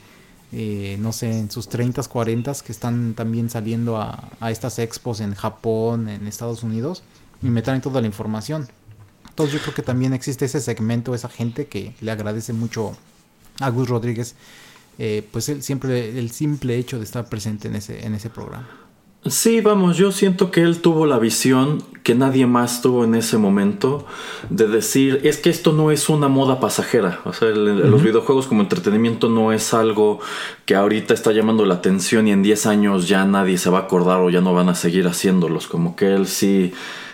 eh, 0.52 0.96
no 1.00 1.12
sé, 1.12 1.38
en 1.38 1.50
sus 1.50 1.68
30, 1.68 2.02
40 2.02 2.54
que 2.64 2.72
están 2.72 3.14
también 3.14 3.50
saliendo 3.50 3.98
a, 3.98 4.30
estas 4.50 4.78
expos 4.78 5.20
en 5.20 5.34
Japón, 5.34 6.08
en 6.08 6.26
Estados 6.26 6.62
Unidos, 6.62 7.02
y 7.42 7.46
me 7.46 7.62
traen 7.62 7.80
toda 7.80 8.00
la 8.00 8.06
información. 8.06 8.68
Entonces 9.28 9.54
yo 9.54 9.60
creo 9.60 9.74
que 9.74 9.82
también 9.82 10.14
existe 10.14 10.46
ese 10.46 10.60
segmento, 10.60 11.14
esa 11.14 11.28
gente 11.28 11.66
que 11.66 11.94
le 12.00 12.10
agradece 12.10 12.52
mucho 12.52 12.96
a 13.60 13.68
Gus 13.70 13.88
Rodríguez, 13.88 14.34
eh, 14.98 15.26
pues 15.30 15.48
el, 15.48 15.62
siempre 15.62 16.18
el 16.18 16.30
simple 16.30 16.76
hecho 16.76 16.98
de 16.98 17.04
estar 17.04 17.28
presente 17.28 17.68
en 17.68 17.76
ese, 17.76 18.04
en 18.04 18.14
ese 18.14 18.30
programa. 18.30 18.87
Sí, 19.26 19.60
vamos, 19.60 19.96
yo 19.96 20.12
siento 20.12 20.50
que 20.50 20.62
él 20.62 20.80
tuvo 20.80 21.04
la 21.04 21.18
visión 21.18 21.82
que 22.04 22.14
nadie 22.14 22.46
más 22.46 22.80
tuvo 22.80 23.04
en 23.04 23.14
ese 23.14 23.36
momento 23.36 24.06
de 24.48 24.66
decir, 24.68 25.20
es 25.24 25.36
que 25.36 25.50
esto 25.50 25.72
no 25.72 25.90
es 25.90 26.08
una 26.08 26.28
moda 26.28 26.60
pasajera, 26.60 27.20
o 27.24 27.34
sea, 27.34 27.48
los 27.48 28.02
videojuegos 28.02 28.46
como 28.46 28.62
entretenimiento 28.62 29.28
no 29.28 29.52
es 29.52 29.74
algo 29.74 30.20
que 30.64 30.74
ahorita 30.74 31.12
está 31.12 31.32
llamando 31.32 31.66
la 31.66 31.74
atención 31.74 32.26
y 32.26 32.32
en 32.32 32.42
10 32.42 32.66
años 32.66 33.08
ya 33.08 33.26
nadie 33.26 33.58
se 33.58 33.68
va 33.68 33.80
a 33.80 33.82
acordar 33.82 34.20
o 34.20 34.30
ya 34.30 34.40
no 34.40 34.54
van 34.54 34.70
a 34.70 34.74
seguir 34.74 35.06
haciéndolos, 35.06 35.66
como 35.66 35.96
que 35.96 36.14
él 36.14 36.26
sí 36.26 36.72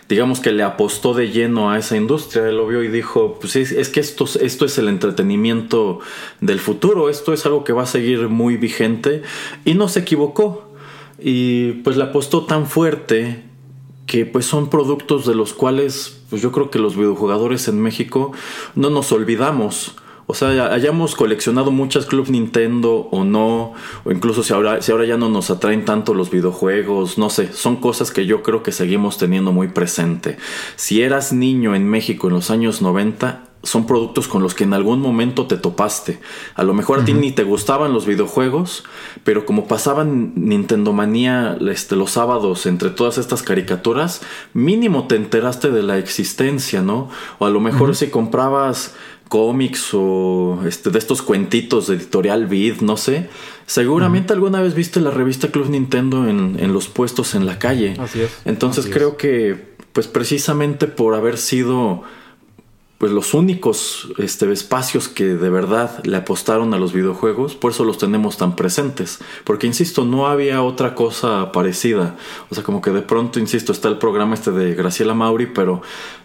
digamos 0.08 0.40
que 0.40 0.52
le 0.52 0.62
apostó 0.62 1.14
de 1.14 1.30
lleno 1.30 1.70
a 1.70 1.78
esa 1.78 1.96
industria, 1.96 2.48
él 2.48 2.58
lo 2.58 2.66
vio 2.66 2.82
y 2.82 2.88
dijo, 2.88 3.38
pues 3.40 3.56
es, 3.56 3.72
es, 3.72 3.88
que 3.88 4.00
esto, 4.00 4.26
esto 4.40 4.64
es 4.64 4.78
el 4.78 4.88
entretenimiento 4.88 6.00
del 6.40 6.60
futuro, 6.60 7.08
esto 7.08 7.32
es 7.32 7.46
algo 7.46 7.64
que 7.64 7.72
va 7.72 7.84
a 7.84 7.86
seguir 7.86 8.28
muy 8.28 8.56
vigente 8.56 9.22
y 9.64 9.74
no 9.74 9.88
se 9.88 10.00
equivocó. 10.00 10.63
Y 11.26 11.72
pues 11.82 11.96
le 11.96 12.02
apostó 12.02 12.44
tan 12.44 12.66
fuerte 12.66 13.42
que 14.04 14.26
pues 14.26 14.44
son 14.44 14.68
productos 14.68 15.24
de 15.24 15.34
los 15.34 15.54
cuales 15.54 16.20
pues 16.28 16.42
yo 16.42 16.52
creo 16.52 16.70
que 16.70 16.78
los 16.78 16.96
videojugadores 16.96 17.66
en 17.66 17.80
México 17.80 18.32
no 18.74 18.90
nos 18.90 19.10
olvidamos. 19.10 19.96
O 20.26 20.34
sea, 20.34 20.72
hayamos 20.72 21.14
coleccionado 21.14 21.70
muchas 21.70 22.04
Club 22.04 22.28
Nintendo 22.28 23.08
o 23.10 23.24
no, 23.24 23.72
o 24.04 24.12
incluso 24.12 24.42
si 24.42 24.52
ahora, 24.52 24.82
si 24.82 24.92
ahora 24.92 25.06
ya 25.06 25.16
no 25.16 25.30
nos 25.30 25.48
atraen 25.50 25.86
tanto 25.86 26.12
los 26.12 26.30
videojuegos, 26.30 27.16
no 27.16 27.30
sé, 27.30 27.52
son 27.54 27.76
cosas 27.76 28.10
que 28.10 28.26
yo 28.26 28.42
creo 28.42 28.62
que 28.62 28.72
seguimos 28.72 29.16
teniendo 29.16 29.50
muy 29.50 29.68
presente. 29.68 30.36
Si 30.76 31.00
eras 31.00 31.32
niño 31.32 31.74
en 31.74 31.88
México 31.88 32.28
en 32.28 32.34
los 32.34 32.50
años 32.50 32.82
90, 32.82 33.44
son 33.64 33.86
productos 33.86 34.28
con 34.28 34.42
los 34.42 34.54
que 34.54 34.64
en 34.64 34.74
algún 34.74 35.00
momento 35.00 35.46
te 35.46 35.56
topaste. 35.56 36.20
A 36.54 36.62
lo 36.62 36.74
mejor 36.74 37.00
a 37.00 37.04
ti 37.04 37.14
ni 37.14 37.32
te 37.32 37.42
gustaban 37.42 37.92
los 37.92 38.06
videojuegos, 38.06 38.84
pero 39.24 39.44
como 39.46 39.66
pasaban 39.66 40.32
Nintendo 40.36 40.92
Manía 40.92 41.58
este, 41.70 41.96
los 41.96 42.12
sábados 42.12 42.66
entre 42.66 42.90
todas 42.90 43.18
estas 43.18 43.42
caricaturas, 43.42 44.22
mínimo 44.52 45.06
te 45.06 45.16
enteraste 45.16 45.70
de 45.70 45.82
la 45.82 45.98
existencia, 45.98 46.82
¿no? 46.82 47.08
O 47.38 47.46
a 47.46 47.50
lo 47.50 47.60
mejor 47.60 47.96
si 47.96 48.08
comprabas 48.08 48.94
cómics 49.28 49.90
o 49.94 50.60
este, 50.66 50.90
de 50.90 50.98
estos 50.98 51.22
cuentitos 51.22 51.88
de 51.88 51.96
editorial 51.96 52.46
Vid, 52.46 52.80
no 52.80 52.96
sé. 52.96 53.28
Seguramente 53.66 54.32
alguna 54.32 54.60
vez 54.60 54.74
viste 54.74 55.00
la 55.00 55.10
revista 55.10 55.48
Club 55.48 55.70
Nintendo 55.70 56.28
en, 56.28 56.72
los 56.72 56.88
puestos 56.88 57.34
en 57.34 57.46
la 57.46 57.58
calle. 57.58 57.96
Así 57.98 58.20
es. 58.20 58.30
Entonces 58.44 58.86
creo 58.92 59.16
que, 59.16 59.74
pues 59.92 60.06
precisamente 60.06 60.86
por 60.86 61.14
haber 61.14 61.38
sido 61.38 62.02
pues 62.98 63.12
los 63.12 63.34
únicos 63.34 64.08
este, 64.18 64.50
espacios 64.52 65.08
que 65.08 65.24
de 65.24 65.50
verdad 65.50 66.02
le 66.04 66.16
apostaron 66.16 66.74
a 66.74 66.78
los 66.78 66.92
videojuegos, 66.92 67.54
por 67.54 67.72
eso 67.72 67.84
los 67.84 67.98
tenemos 67.98 68.36
tan 68.36 68.56
presentes. 68.56 69.18
Porque, 69.44 69.66
insisto, 69.66 70.04
no 70.04 70.28
había 70.28 70.62
otra 70.62 70.94
cosa 70.94 71.52
parecida. 71.52 72.16
O 72.50 72.54
sea, 72.54 72.64
como 72.64 72.80
que 72.80 72.90
de 72.90 73.02
pronto, 73.02 73.40
insisto, 73.40 73.72
está 73.72 73.88
el 73.88 73.98
programa 73.98 74.34
este 74.34 74.52
de 74.52 74.74
Graciela 74.74 75.14
Mauri, 75.14 75.46
pero 75.46 75.82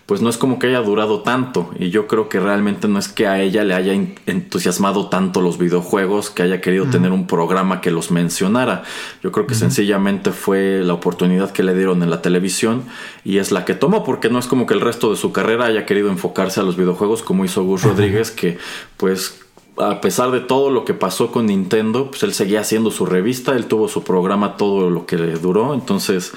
pues 0.09 0.23
no 0.23 0.29
es 0.31 0.39
como 0.39 0.57
que 0.57 0.65
haya 0.65 0.79
durado 0.79 1.19
tanto. 1.19 1.69
Y 1.77 1.91
yo 1.91 2.07
creo 2.07 2.29
que 2.29 2.39
realmente 2.39 2.87
no 2.87 2.97
es 2.97 3.09
que 3.09 3.27
a 3.27 3.39
ella 3.39 3.63
le 3.63 3.75
haya 3.75 3.93
entusiasmado 4.25 5.07
tanto 5.07 5.39
los 5.39 5.59
videojuegos, 5.59 6.31
que 6.31 6.41
haya 6.41 6.61
querido 6.61 6.87
tener 6.87 7.11
un 7.11 7.27
programa 7.27 7.79
que 7.79 7.91
los 7.91 8.09
mencionara. 8.09 8.81
Yo 9.21 9.31
creo 9.31 9.45
que 9.45 9.53
sencillamente 9.53 10.31
fue 10.31 10.81
la 10.83 10.95
oportunidad 10.95 11.51
que 11.51 11.61
le 11.61 11.75
dieron 11.75 12.01
en 12.01 12.09
la 12.09 12.23
televisión 12.23 12.85
y 13.23 13.37
es 13.37 13.51
la 13.51 13.65
que 13.65 13.75
tomó, 13.75 14.03
porque 14.03 14.31
no 14.31 14.39
es 14.39 14.47
como 14.47 14.65
que 14.65 14.73
el 14.73 14.81
resto 14.81 15.11
de 15.11 15.15
su 15.15 15.31
carrera 15.31 15.65
haya 15.65 15.85
querido 15.85 16.09
enfocarse 16.09 16.59
a 16.59 16.63
los 16.63 16.75
videojuegos 16.75 17.21
como 17.21 17.45
hizo 17.45 17.63
Gus 17.63 17.83
Rodríguez, 17.83 18.31
que 18.31 18.57
pues 18.97 19.39
a 19.79 20.01
pesar 20.01 20.31
de 20.31 20.41
todo 20.41 20.69
lo 20.69 20.83
que 20.83 20.93
pasó 20.93 21.31
con 21.31 21.45
Nintendo, 21.45 22.09
pues 22.11 22.23
él 22.23 22.33
seguía 22.33 22.59
haciendo 22.59 22.91
su 22.91 23.05
revista, 23.05 23.55
él 23.55 23.65
tuvo 23.65 23.87
su 23.87 24.03
programa 24.03 24.57
todo 24.57 24.89
lo 24.89 25.05
que 25.05 25.17
le 25.17 25.33
duró, 25.35 25.73
entonces, 25.73 26.33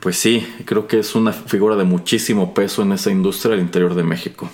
pues 0.00 0.16
sí, 0.16 0.46
creo 0.64 0.86
que 0.86 1.00
es 1.00 1.14
una 1.16 1.32
figura 1.32 1.74
de 1.74 1.84
muchísimo 1.84 2.54
peso 2.54 2.82
en 2.82 2.92
esa 2.92 3.10
industria 3.10 3.54
al 3.54 3.60
interior 3.60 3.94
de 3.94 4.04
México. 4.04 4.48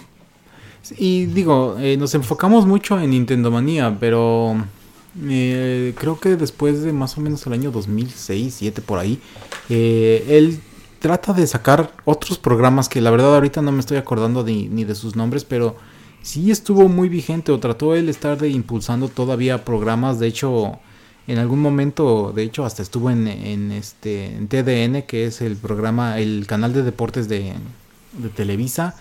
Y 0.96 1.26
digo, 1.26 1.76
eh, 1.78 1.96
nos 1.98 2.14
enfocamos 2.14 2.66
mucho 2.66 2.98
en 2.98 3.10
Nintendo 3.10 3.50
Manía, 3.50 3.96
pero 4.00 4.56
eh, 5.24 5.94
creo 5.98 6.18
que 6.18 6.36
después 6.36 6.82
de 6.82 6.92
más 6.92 7.18
o 7.18 7.20
menos 7.20 7.46
el 7.46 7.52
año 7.52 7.70
2006, 7.70 8.16
2007 8.16 8.82
por 8.82 8.98
ahí, 8.98 9.20
eh, 9.68 10.24
él 10.28 10.58
trata 11.00 11.34
de 11.34 11.46
sacar 11.46 11.92
otros 12.04 12.38
programas 12.38 12.88
que 12.88 13.00
la 13.00 13.10
verdad 13.10 13.34
ahorita 13.34 13.60
no 13.60 13.72
me 13.72 13.80
estoy 13.80 13.98
acordando 13.98 14.42
ni 14.42 14.84
de 14.84 14.94
sus 14.94 15.16
nombres, 15.16 15.44
pero 15.44 15.76
sí 16.22 16.50
estuvo 16.50 16.88
muy 16.88 17.08
vigente 17.08 17.52
o 17.52 17.60
trató 17.60 17.94
él 17.94 18.08
estar 18.08 18.38
de 18.38 18.48
impulsando 18.48 19.08
todavía 19.08 19.64
programas. 19.64 20.18
De 20.18 20.28
hecho, 20.28 20.78
en 21.26 21.38
algún 21.38 21.60
momento, 21.60 22.32
de 22.34 22.44
hecho, 22.44 22.64
hasta 22.64 22.82
estuvo 22.82 23.10
en, 23.10 23.26
este 23.72 24.34
en 24.36 24.48
TDN, 24.48 25.02
que 25.02 25.26
es 25.26 25.40
el 25.40 25.56
programa, 25.56 26.18
el 26.18 26.46
canal 26.46 26.72
de 26.72 26.82
deportes 26.82 27.28
de, 27.28 27.54
Televisa. 28.36 28.94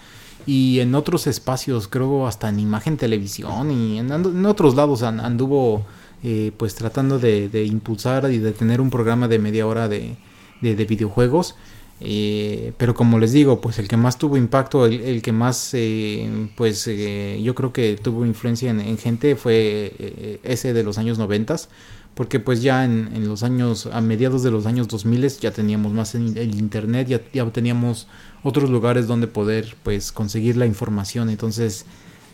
Y 0.45 0.80
en 0.80 0.95
otros 0.95 1.28
espacios, 1.28 1.88
creo 1.88 2.28
hasta 2.28 2.49
en 2.49 2.59
Imagen 2.59 2.97
Televisión 2.97 3.72
y 3.72 3.99
en, 3.99 4.45
otros 4.45 4.76
lados 4.76 5.03
anduvo 5.03 5.86
eh, 6.24 6.51
pues 6.57 6.76
tratando 6.76 7.19
de, 7.19 7.65
impulsar 7.65 8.32
y 8.32 8.39
de 8.39 8.51
tener 8.51 8.82
un 8.82 8.89
programa 8.89 9.28
de 9.28 9.38
media 9.38 9.67
hora 9.67 9.88
de 9.88 10.15
videojuegos. 10.61 11.55
Eh, 12.04 12.74
pero 12.78 12.95
como 12.95 13.20
les 13.20 13.32
digo, 13.32 13.62
pues 13.62 13.78
el 13.78 13.88
que 13.88 13.95
más 13.95 14.18
tuvo 14.18 14.36
impacto, 14.36 14.88
el, 14.88 15.22
que 15.22 15.32
más, 15.32 15.70
eh, 15.74 16.49
pues 16.58 16.88
eh, 16.88 17.39
yo 17.43 17.54
creo 17.54 17.72
que 17.72 17.95
tuvo 17.95 18.26
influencia 18.26 18.72
en, 18.72 18.97
gente 18.97 19.36
fue 19.36 20.39
ese 20.43 20.74
de 20.74 20.84
los 20.84 20.97
años 20.97 21.20
noventas, 21.20 21.70
porque 22.16 22.39
pues 22.39 22.64
ya 22.64 22.84
en, 22.86 23.28
los 23.28 23.43
años, 23.43 23.86
a 23.86 24.02
mediados 24.02 24.41
de 24.41 24.49
los 24.49 24.66
años 24.66 24.88
2000 24.88 25.28
ya 25.39 25.52
teníamos 25.52 25.93
más 25.93 26.16
el 26.16 26.56
internet, 26.56 27.08
ya, 27.08 27.22
ya, 27.32 27.47
teníamos 27.52 28.08
otros 28.43 28.72
lugares 28.72 29.06
donde 29.06 29.28
poder 29.28 29.76
pues 29.84 30.12
conseguir 30.12 30.58
la 30.58 30.66
información, 30.66 31.30
entonces 31.30 31.86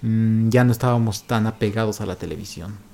mm, 0.02 0.48
ya 0.48 0.64
no 0.64 0.72
estábamos 0.72 1.24
tan 1.24 1.46
apegados 1.46 2.00
a 2.00 2.06
la 2.06 2.16
televisión. 2.16 2.88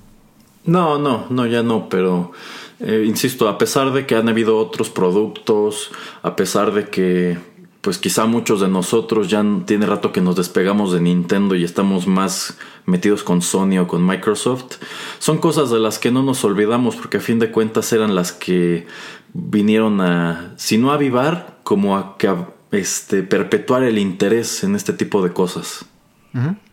No, 0.66 0.98
no, 0.98 1.26
no, 1.28 1.46
ya 1.46 1.62
no, 1.62 1.88
pero 1.88 2.32
eh, 2.80 3.04
insisto, 3.06 3.48
a 3.48 3.58
pesar 3.58 3.92
de 3.92 4.06
que 4.06 4.16
han 4.16 4.28
habido 4.28 4.58
otros 4.58 4.90
productos, 4.90 5.90
a 6.22 6.36
pesar 6.36 6.72
de 6.72 6.88
que 6.88 7.38
pues 7.84 7.98
quizá 7.98 8.24
muchos 8.24 8.62
de 8.62 8.68
nosotros 8.68 9.28
ya 9.28 9.44
tiene 9.66 9.84
rato 9.84 10.10
que 10.10 10.22
nos 10.22 10.36
despegamos 10.36 10.90
de 10.92 11.02
Nintendo 11.02 11.54
y 11.54 11.64
estamos 11.64 12.06
más 12.06 12.56
metidos 12.86 13.22
con 13.22 13.42
Sony 13.42 13.78
o 13.78 13.86
con 13.86 14.06
Microsoft, 14.06 14.76
son 15.18 15.36
cosas 15.36 15.68
de 15.68 15.78
las 15.78 15.98
que 15.98 16.10
no 16.10 16.22
nos 16.22 16.44
olvidamos 16.44 16.96
porque 16.96 17.18
a 17.18 17.20
fin 17.20 17.38
de 17.38 17.50
cuentas 17.50 17.92
eran 17.92 18.14
las 18.14 18.32
que 18.32 18.86
vinieron 19.34 20.00
a, 20.00 20.54
si 20.56 20.78
no 20.78 20.92
a 20.92 20.94
avivar, 20.94 21.58
como 21.62 21.98
a, 21.98 22.16
este, 22.72 23.22
perpetuar 23.22 23.82
el 23.82 23.98
interés 23.98 24.64
en 24.64 24.76
este 24.76 24.94
tipo 24.94 25.22
de 25.22 25.34
cosas. 25.34 25.84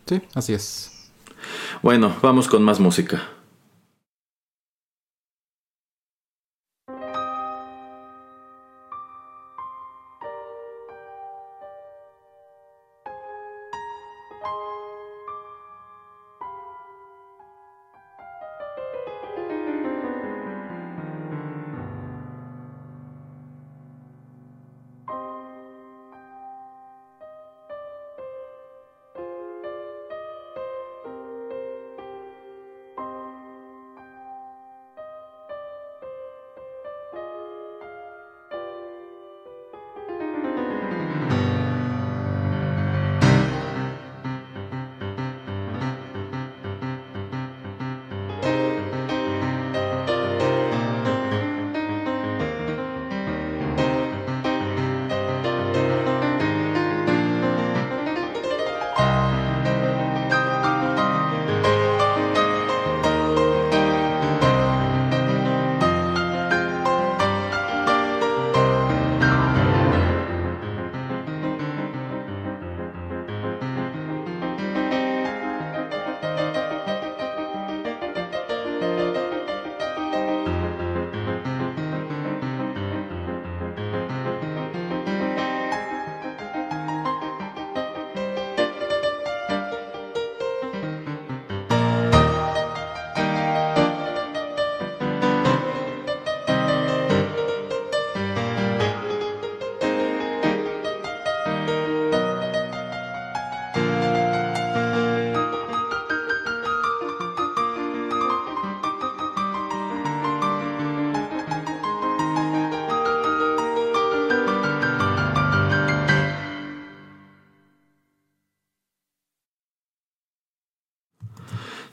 Sí, 0.06 0.22
así 0.34 0.54
es. 0.54 1.10
Bueno, 1.82 2.16
vamos 2.22 2.48
con 2.48 2.62
más 2.62 2.80
música. 2.80 3.22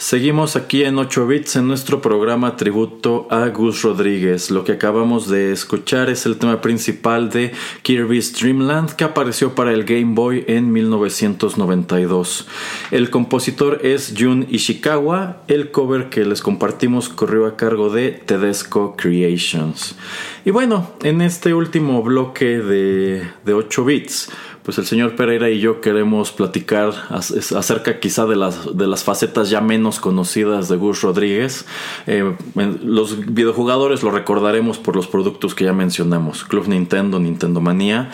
Seguimos 0.10 0.56
aquí 0.56 0.86
en 0.86 0.98
8 0.98 1.28
bits 1.28 1.58
en 1.58 1.68
nuestro 1.68 2.02
programa 2.02 2.56
tributo 2.56 3.28
a 3.30 3.48
Gus 3.50 3.84
Rodríguez. 3.84 4.50
Lo 4.50 4.64
que 4.64 4.72
acabamos 4.72 5.30
de 5.30 5.52
escuchar 5.52 6.10
es 6.10 6.26
el 6.26 6.40
tema 6.40 6.62
principal 6.62 7.30
de 7.30 7.52
Kirby's 7.84 8.34
Dreamland 8.34 8.94
que 8.94 9.04
apareció 9.04 9.54
para 9.54 9.72
el 9.72 9.84
Game 9.84 10.16
Boy 10.16 10.46
en 10.48 10.72
1992. 10.72 12.48
El 12.90 13.12
compositor 13.12 13.82
es 13.84 14.16
Jun 14.18 14.48
Ishikawa. 14.50 15.44
El 15.48 15.70
cover 15.70 16.10
que 16.10 16.26
les 16.26 16.42
compartimos 16.42 17.08
corrió 17.10 17.46
a 17.46 17.56
cargo 17.56 17.92
de 17.92 18.10
Tedesco 18.10 18.96
Creations. 18.98 19.96
Y 20.44 20.50
bueno, 20.50 20.90
en 21.04 21.22
este 21.22 21.54
último 21.54 22.02
bloque 22.02 22.58
de, 22.58 23.30
de 23.46 23.54
8 23.54 23.86
bits 23.86 24.32
pues 24.64 24.78
el 24.78 24.86
señor 24.86 25.16
Pereira 25.16 25.50
y 25.50 25.60
yo 25.60 25.82
queremos 25.82 26.32
platicar 26.32 26.94
acerca 27.10 28.00
quizá 28.00 28.26
de 28.26 28.36
las, 28.36 28.78
de 28.78 28.88
las 28.88 29.04
facetas 29.04 29.50
ya 29.50 29.62
menos 29.62 30.00
conocidas 30.00 30.70
de 30.70 30.76
Gus 30.76 31.02
Rodríguez. 31.02 31.66
Eh, 32.08 32.36
los 32.84 33.34
videojugadores 33.34 34.04
lo 34.04 34.12
recordaremos 34.12 34.78
por 34.78 34.96
los 34.96 35.08
productos 35.08 35.56
que 35.56 35.66
ya 35.66 35.74
mencionamos, 35.74 36.44
Club 36.44 36.68
Nintendo, 36.68 37.20
Nintendo 37.20 37.62
Manía, 37.62 38.12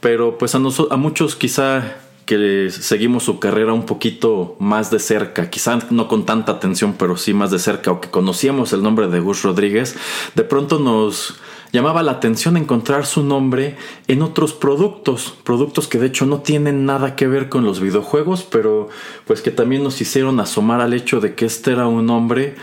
pero 0.00 0.38
pues 0.38 0.54
a, 0.54 0.58
a 0.58 0.96
muchos 0.96 1.36
quizá 1.36 1.96
que 2.28 2.68
seguimos 2.70 3.22
su 3.22 3.40
carrera 3.40 3.72
un 3.72 3.86
poquito 3.86 4.54
más 4.58 4.90
de 4.90 4.98
cerca, 4.98 5.48
quizá 5.48 5.78
no 5.88 6.08
con 6.08 6.26
tanta 6.26 6.52
atención, 6.52 6.94
pero 6.98 7.16
sí 7.16 7.32
más 7.32 7.50
de 7.50 7.58
cerca, 7.58 7.90
o 7.90 8.02
que 8.02 8.10
conocíamos 8.10 8.74
el 8.74 8.82
nombre 8.82 9.08
de 9.08 9.18
Gus 9.18 9.42
Rodríguez, 9.44 9.96
de 10.34 10.44
pronto 10.44 10.78
nos 10.78 11.40
llamaba 11.72 12.02
la 12.02 12.12
atención 12.12 12.56
encontrar 12.56 13.06
su 13.06 13.22
nombre 13.22 13.76
en 14.06 14.22
otros 14.22 14.52
productos, 14.52 15.34
productos 15.44 15.88
que 15.88 15.98
de 15.98 16.06
hecho 16.06 16.26
no 16.26 16.40
tienen 16.40 16.86
nada 16.86 17.16
que 17.16 17.26
ver 17.26 17.48
con 17.48 17.64
los 17.64 17.80
videojuegos, 17.80 18.42
pero 18.42 18.88
pues 19.26 19.42
que 19.42 19.50
también 19.50 19.82
nos 19.82 20.00
hicieron 20.00 20.40
asomar 20.40 20.80
al 20.80 20.94
hecho 20.94 21.20
de 21.20 21.34
que 21.34 21.46
este 21.46 21.72
era 21.72 21.86
un 21.86 22.08
hombre 22.10 22.56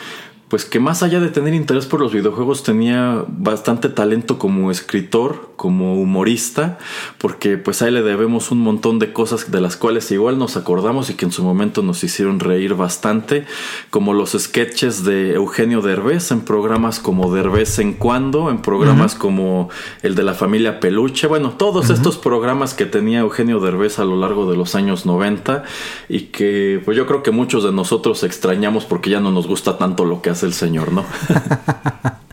pues 0.48 0.64
que 0.64 0.80
más 0.80 1.02
allá 1.02 1.20
de 1.20 1.30
tener 1.30 1.56
interés 1.56 1.88
por 1.88 2.00
los 2.00 2.14
videojuegos 2.14 2.62
tenía 2.62 3.26
bastante 3.28 3.90
talento 3.90 4.38
como 4.38 4.70
escritor, 4.70 5.50
como 5.56 6.00
humorista, 6.00 6.78
porque 7.18 7.58
pues 7.58 7.82
ahí 7.82 7.92
le 7.92 8.04
debemos 8.04 8.52
un 8.52 8.60
montón 8.60 9.00
de 9.00 9.12
cosas 9.12 9.50
de 9.50 9.60
las 9.60 9.76
cuales 9.76 10.12
igual 10.12 10.38
nos 10.38 10.56
acordamos 10.56 11.10
y 11.10 11.16
que 11.16 11.26
en 11.26 11.32
su 11.32 11.44
momento 11.44 11.82
nos 11.82 12.04
hicieron 12.04 12.40
reír 12.40 12.76
bastante, 12.76 13.46
como 13.90 14.14
los 14.14 14.34
sketches 14.38 15.04
de 15.04 15.34
Eugenio 15.34 15.82
Derbez 15.82 16.30
en 16.30 16.42
programas 16.42 17.00
como 17.00 17.34
Derbez 17.34 17.80
en 17.80 17.94
cuando, 17.94 18.52
en 18.52 18.62
programas 18.62 19.16
como 19.16 19.70
el 20.04 20.14
de 20.14 20.24
la 20.24 20.36
familia 20.36 20.80
Peluche, 20.80 21.26
bueno, 21.26 21.52
todos 21.58 21.90
estos 21.90 22.18
programas 22.18 22.76
que 22.76 22.86
tenía 22.86 23.20
Eugenio 23.20 23.60
Derbez 23.60 23.98
a 23.98 24.06
lo 24.06 24.16
largo 24.16 24.50
de 24.50 24.58
los 24.58 24.76
años 24.76 25.08
90 25.08 25.64
y 26.08 26.20
que 26.28 26.82
pues 26.86 26.96
yo 26.96 27.08
creo 27.08 27.24
que 27.24 27.32
muchos 27.32 27.64
de 27.64 27.72
nosotros 27.72 28.24
extrañamos 28.24 28.86
porque 28.86 29.10
ya 29.10 29.20
no 29.20 29.32
nos 29.32 29.48
gusta 29.48 29.80
tanto 29.80 30.06
lo 30.06 30.22
que 30.22 30.35
el 30.44 30.54
señor, 30.54 30.92
¿no? 30.92 31.06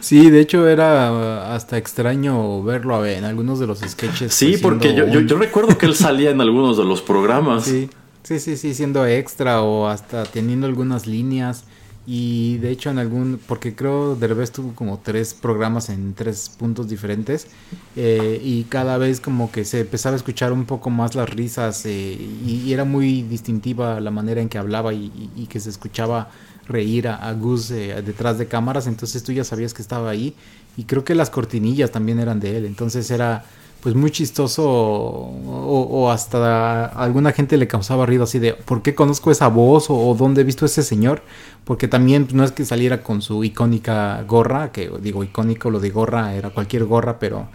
Sí, 0.00 0.30
de 0.30 0.40
hecho 0.40 0.68
era 0.68 1.54
hasta 1.54 1.76
extraño 1.76 2.62
verlo 2.62 3.04
en 3.04 3.24
algunos 3.24 3.58
de 3.60 3.66
los 3.66 3.80
sketches. 3.80 4.32
Sí, 4.32 4.52
pues, 4.52 4.62
porque 4.62 4.94
yo, 4.94 5.06
yo, 5.06 5.38
recuerdo 5.38 5.76
que 5.76 5.86
él 5.86 5.94
salía 5.96 6.30
en 6.30 6.40
algunos 6.40 6.76
de 6.76 6.84
los 6.84 7.02
programas. 7.02 7.64
Sí, 7.64 7.90
sí, 8.22 8.40
sí, 8.40 8.56
sí, 8.56 8.74
siendo 8.74 9.06
extra 9.06 9.62
o 9.62 9.88
hasta 9.88 10.24
teniendo 10.24 10.66
algunas 10.66 11.06
líneas. 11.06 11.64
Y 12.04 12.58
de 12.58 12.70
hecho 12.70 12.90
en 12.90 12.98
algún, 12.98 13.38
porque 13.46 13.76
creo 13.76 14.16
Derbez 14.16 14.50
tuvo 14.50 14.74
como 14.74 14.98
tres 14.98 15.34
programas 15.34 15.88
en 15.88 16.14
tres 16.14 16.48
puntos 16.48 16.88
diferentes 16.88 17.46
eh, 17.94 18.40
y 18.42 18.64
cada 18.64 18.98
vez 18.98 19.20
como 19.20 19.52
que 19.52 19.64
se 19.64 19.82
empezaba 19.82 20.14
a 20.14 20.16
escuchar 20.16 20.52
un 20.52 20.64
poco 20.64 20.90
más 20.90 21.14
las 21.14 21.30
risas 21.30 21.86
eh, 21.86 22.18
y, 22.44 22.72
era 22.72 22.84
muy 22.84 23.22
distintiva 23.22 24.00
la 24.00 24.10
manera 24.10 24.40
en 24.40 24.48
que 24.48 24.58
hablaba 24.58 24.92
y 24.92 25.46
que 25.48 25.60
se 25.60 25.70
escuchaba 25.70 26.28
reír 26.68 27.08
a, 27.08 27.32
Gus 27.32 27.70
eh, 27.70 28.02
detrás 28.04 28.38
de 28.38 28.46
cámaras, 28.46 28.86
entonces 28.86 29.22
tú 29.22 29.32
ya 29.32 29.44
sabías 29.44 29.74
que 29.74 29.82
estaba 29.82 30.10
ahí 30.10 30.34
y 30.76 30.84
creo 30.84 31.04
que 31.04 31.14
las 31.14 31.30
cortinillas 31.30 31.90
también 31.90 32.18
eran 32.18 32.40
de 32.40 32.56
él, 32.56 32.64
entonces 32.66 33.10
era 33.10 33.44
pues 33.82 33.96
muy 33.96 34.12
chistoso 34.12 34.64
o, 34.64 36.10
hasta 36.10 36.86
alguna 36.86 37.32
gente 37.32 37.56
le 37.56 37.66
causaba 37.66 38.06
ruido 38.06 38.24
así 38.24 38.38
de 38.38 38.54
¿por 38.54 38.80
qué 38.80 38.94
conozco 38.94 39.32
esa 39.32 39.48
voz? 39.48 39.86
o, 39.90 40.14
¿dónde 40.16 40.42
he 40.42 40.44
visto 40.44 40.64
ese 40.64 40.84
señor? 40.84 41.22
Porque 41.64 41.88
también 41.88 42.28
no 42.32 42.44
es 42.44 42.52
que 42.52 42.64
saliera 42.64 43.02
con 43.02 43.22
su 43.22 43.42
icónica 43.42 44.22
gorra, 44.22 44.70
que 44.70 44.88
digo 45.00 45.24
icónico, 45.24 45.68
lo 45.68 45.80
de 45.80 45.90
gorra 45.90 46.34
era 46.34 46.50
cualquier 46.50 46.84
gorra, 46.84 47.18
pero 47.18 47.48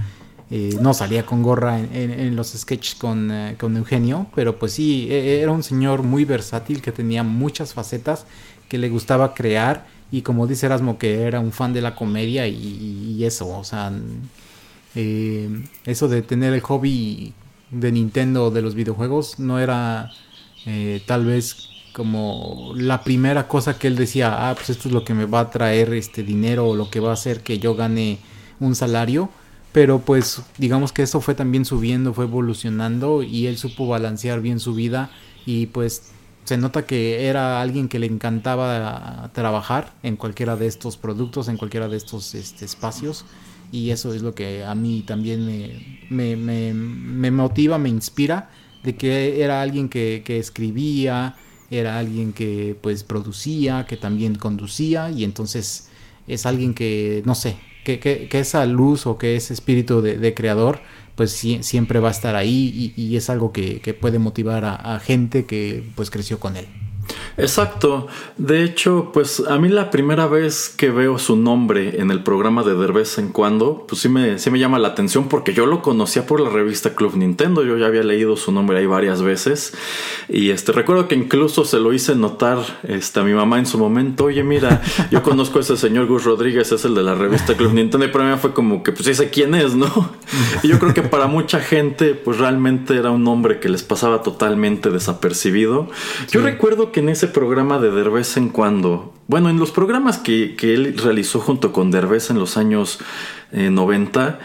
eh, 0.49 0.77
no 0.81 0.93
salía 0.93 1.25
con 1.25 1.43
gorra 1.43 1.79
en, 1.79 2.35
los 2.35 2.49
sketches 2.49 2.95
con, 2.95 3.31
eh, 3.31 3.55
con 3.59 3.75
Eugenio, 3.75 4.27
pero 4.33 4.57
pues 4.57 4.73
sí, 4.73 5.07
e, 5.09 5.41
era 5.41 5.51
un 5.51 5.61
señor 5.61 6.03
muy 6.03 6.23
versátil 6.23 6.81
que 6.81 6.93
tenía 6.93 7.23
muchas 7.23 7.73
facetas 7.73 8.25
que 8.67 8.77
le 8.77 8.89
gustaba 8.89 9.33
crear 9.33 9.87
y 10.11 10.21
como 10.21 10.47
dice 10.47 10.65
Erasmo 10.65 10.97
que 10.97 11.23
era 11.23 11.39
un 11.39 11.51
fan 11.51 11.73
de 11.73 11.81
la 11.81 11.95
comedia 11.95 12.47
y, 12.47 13.23
eso, 13.23 13.47
o 13.47 13.63
sea, 13.63 13.91
eh, 14.95 15.49
eso 15.85 16.07
de 16.07 16.21
tener 16.21 16.53
el 16.53 16.61
hobby 16.61 17.33
de 17.71 17.91
Nintendo 17.91 18.51
de 18.51 18.61
los 18.61 18.75
videojuegos 18.75 19.39
no 19.39 19.59
era 19.59 20.11
eh, 20.65 21.01
tal 21.05 21.25
vez 21.25 21.69
como 21.97 22.73
la 22.75 23.03
primera 23.03 23.47
cosa 23.47 23.79
que 23.79 23.87
él 23.87 23.95
decía, 23.95 24.49
ah, 24.49 24.53
pues 24.53 24.69
esto 24.69 24.87
es 24.87 24.93
lo 24.93 25.03
que 25.03 25.15
me 25.15 25.25
va 25.25 25.39
a 25.39 25.49
traer 25.49 25.93
este 25.93 26.21
dinero 26.21 26.67
o 26.67 26.75
lo 26.75 26.91
que 26.91 26.99
va 26.99 27.09
a 27.09 27.13
hacer 27.13 27.41
que 27.41 27.57
yo 27.57 27.73
gane 27.73 28.19
un 28.59 28.75
salario. 28.75 29.31
Pero 29.71 29.99
pues 29.99 30.43
digamos 30.57 30.91
que 30.91 31.01
eso 31.01 31.21
fue 31.21 31.33
también 31.33 31.65
subiendo, 31.65 32.13
fue 32.13 32.25
evolucionando 32.25 33.23
y 33.23 33.47
él 33.47 33.57
supo 33.57 33.87
balancear 33.87 34.41
bien 34.41 34.59
su 34.59 34.75
vida 34.75 35.09
y 35.45 35.67
pues 35.67 36.11
se 36.47 36.55
nota 36.55 36.85
que 36.85 37.27
era 37.27 37.61
alguien 37.61 37.89
que 37.89 37.99
le 37.99 38.05
encantaba 38.07 39.29
trabajar 39.33 39.91
en 40.01 40.15
cualquiera 40.15 40.55
de 40.55 40.65
estos 40.65 40.95
productos, 40.95 41.49
en 41.49 41.57
cualquiera 41.57 41.89
de 41.89 41.97
estos 41.97 42.35
este, 42.35 42.63
espacios. 42.63 43.25
Y 43.69 43.89
eso 43.89 44.13
es 44.13 44.21
lo 44.21 44.33
que 44.33 44.63
a 44.63 44.73
mí 44.73 45.03
también 45.05 45.45
me, 46.09 46.37
me, 46.37 47.31
motiva, 47.31 47.77
me 47.77 47.89
inspira, 47.89 48.49
de 48.81 48.95
que 48.95 49.43
era 49.43 49.61
alguien 49.61 49.89
que, 49.89 50.23
escribía, 50.25 51.35
era 51.69 51.99
alguien 51.99 52.31
que 52.31 52.77
pues 52.81 53.03
producía, 53.03 53.85
que 53.85 53.97
también 53.97 54.35
conducía, 54.35 55.11
y 55.11 55.25
entonces 55.25 55.89
es 56.27 56.45
alguien 56.45 56.73
que, 56.73 57.23
no 57.25 57.35
sé, 57.35 57.57
que 57.83 58.29
esa 58.31 58.65
luz 58.65 59.05
o 59.05 59.17
que 59.17 59.35
ese 59.35 59.53
espíritu 59.53 60.01
de, 60.01 60.33
creador 60.33 60.79
pues 61.17 61.31
siempre 61.31 61.99
va 61.99 62.09
a 62.09 62.11
estar 62.11 62.35
ahí 62.35 62.93
y, 62.95 63.01
y 63.01 63.17
es 63.17 63.31
algo 63.31 63.51
que, 63.51 63.97
puede 63.99 64.19
motivar 64.19 64.63
a, 64.65 64.75
a, 64.75 64.99
gente 64.99 65.47
que 65.47 65.83
pues 65.95 66.11
creció 66.11 66.39
con 66.39 66.55
él. 66.55 66.67
Exacto. 67.37 68.07
De 68.37 68.63
hecho, 68.63 69.11
pues 69.13 69.43
a 69.47 69.57
mí 69.57 69.69
la 69.69 69.91
primera 69.91 70.27
vez 70.27 70.73
que 70.75 70.89
veo 70.89 71.19
su 71.19 71.35
nombre 71.35 71.99
en 72.01 72.11
el 72.11 72.23
programa 72.23 72.63
de 72.63 72.75
de 72.75 72.87
vez 72.87 73.17
en 73.17 73.29
cuando, 73.29 73.85
pues 73.87 74.01
sí 74.01 74.09
me, 74.09 74.39
sí 74.39 74.49
me 74.49 74.59
llama 74.59 74.79
la 74.79 74.89
atención 74.89 75.27
porque 75.29 75.53
yo 75.53 75.65
lo 75.65 75.81
conocía 75.81 76.25
por 76.25 76.39
la 76.39 76.49
revista 76.49 76.95
Club 76.95 77.15
Nintendo. 77.15 77.63
Yo 77.63 77.77
ya 77.77 77.87
había 77.87 78.03
leído 78.03 78.37
su 78.37 78.51
nombre 78.51 78.79
ahí 78.79 78.85
varias 78.85 79.21
veces. 79.21 79.73
Y 80.29 80.49
este 80.51 80.71
recuerdo 80.71 81.07
que 81.07 81.15
incluso 81.15 81.65
se 81.65 81.79
lo 81.79 81.93
hice 81.93 82.15
notar 82.15 82.57
este, 82.83 83.19
a 83.19 83.23
mi 83.23 83.33
mamá 83.33 83.59
en 83.59 83.65
su 83.65 83.77
momento. 83.77 84.25
Oye, 84.25 84.43
mira, 84.43 84.81
yo 85.11 85.23
conozco 85.23 85.59
a 85.59 85.61
ese 85.61 85.77
señor 85.77 86.07
Gus 86.07 86.23
Rodríguez, 86.23 86.71
es 86.71 86.85
el 86.85 86.95
de 86.95 87.03
la 87.03 87.15
revista 87.15 87.55
Club 87.55 87.73
Nintendo. 87.73 88.05
Y 88.05 88.09
para 88.09 88.29
mí 88.29 88.37
fue 88.39 88.53
como 88.53 88.83
que, 88.83 88.91
pues 88.91 89.07
ese 89.07 89.29
quién 89.29 89.55
es, 89.55 89.75
¿no? 89.75 90.11
Y 90.63 90.67
yo 90.67 90.79
creo 90.79 90.93
que 90.93 91.03
para 91.03 91.27
mucha 91.27 91.59
gente, 91.59 92.13
pues 92.13 92.37
realmente 92.37 92.95
era 92.95 93.11
un 93.11 93.23
nombre 93.23 93.59
que 93.59 93.69
les 93.69 93.83
pasaba 93.83 94.21
totalmente 94.21 94.89
desapercibido. 94.89 95.87
Yo 96.31 96.41
recuerdo 96.41 96.91
que 96.91 97.01
en 97.07 97.13
ese 97.13 97.29
programa 97.29 97.79
de 97.79 97.89
Derbez 97.89 98.35
en 98.35 98.49
cuando, 98.49 99.13
bueno, 99.27 99.49
en 99.49 99.59
los 99.59 99.71
programas 99.71 100.17
que, 100.17 100.57
él 100.59 100.97
realizó 101.01 101.39
junto 101.39 101.71
con 101.71 101.89
Derbez 101.89 102.31
en 102.31 102.37
los 102.37 102.57
años 102.57 102.99
90, 103.53 104.39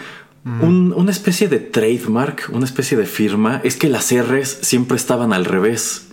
eh, 0.44 0.48
una 0.64 1.10
especie 1.10 1.48
de 1.48 1.58
trademark, 1.58 2.50
una 2.52 2.64
especie 2.64 2.96
de 2.96 3.06
firma, 3.06 3.60
es 3.64 3.76
que 3.76 3.88
las 3.88 4.12
R's 4.12 4.58
siempre 4.62 4.96
estaban 4.96 5.32
al 5.32 5.44
revés. 5.44 6.11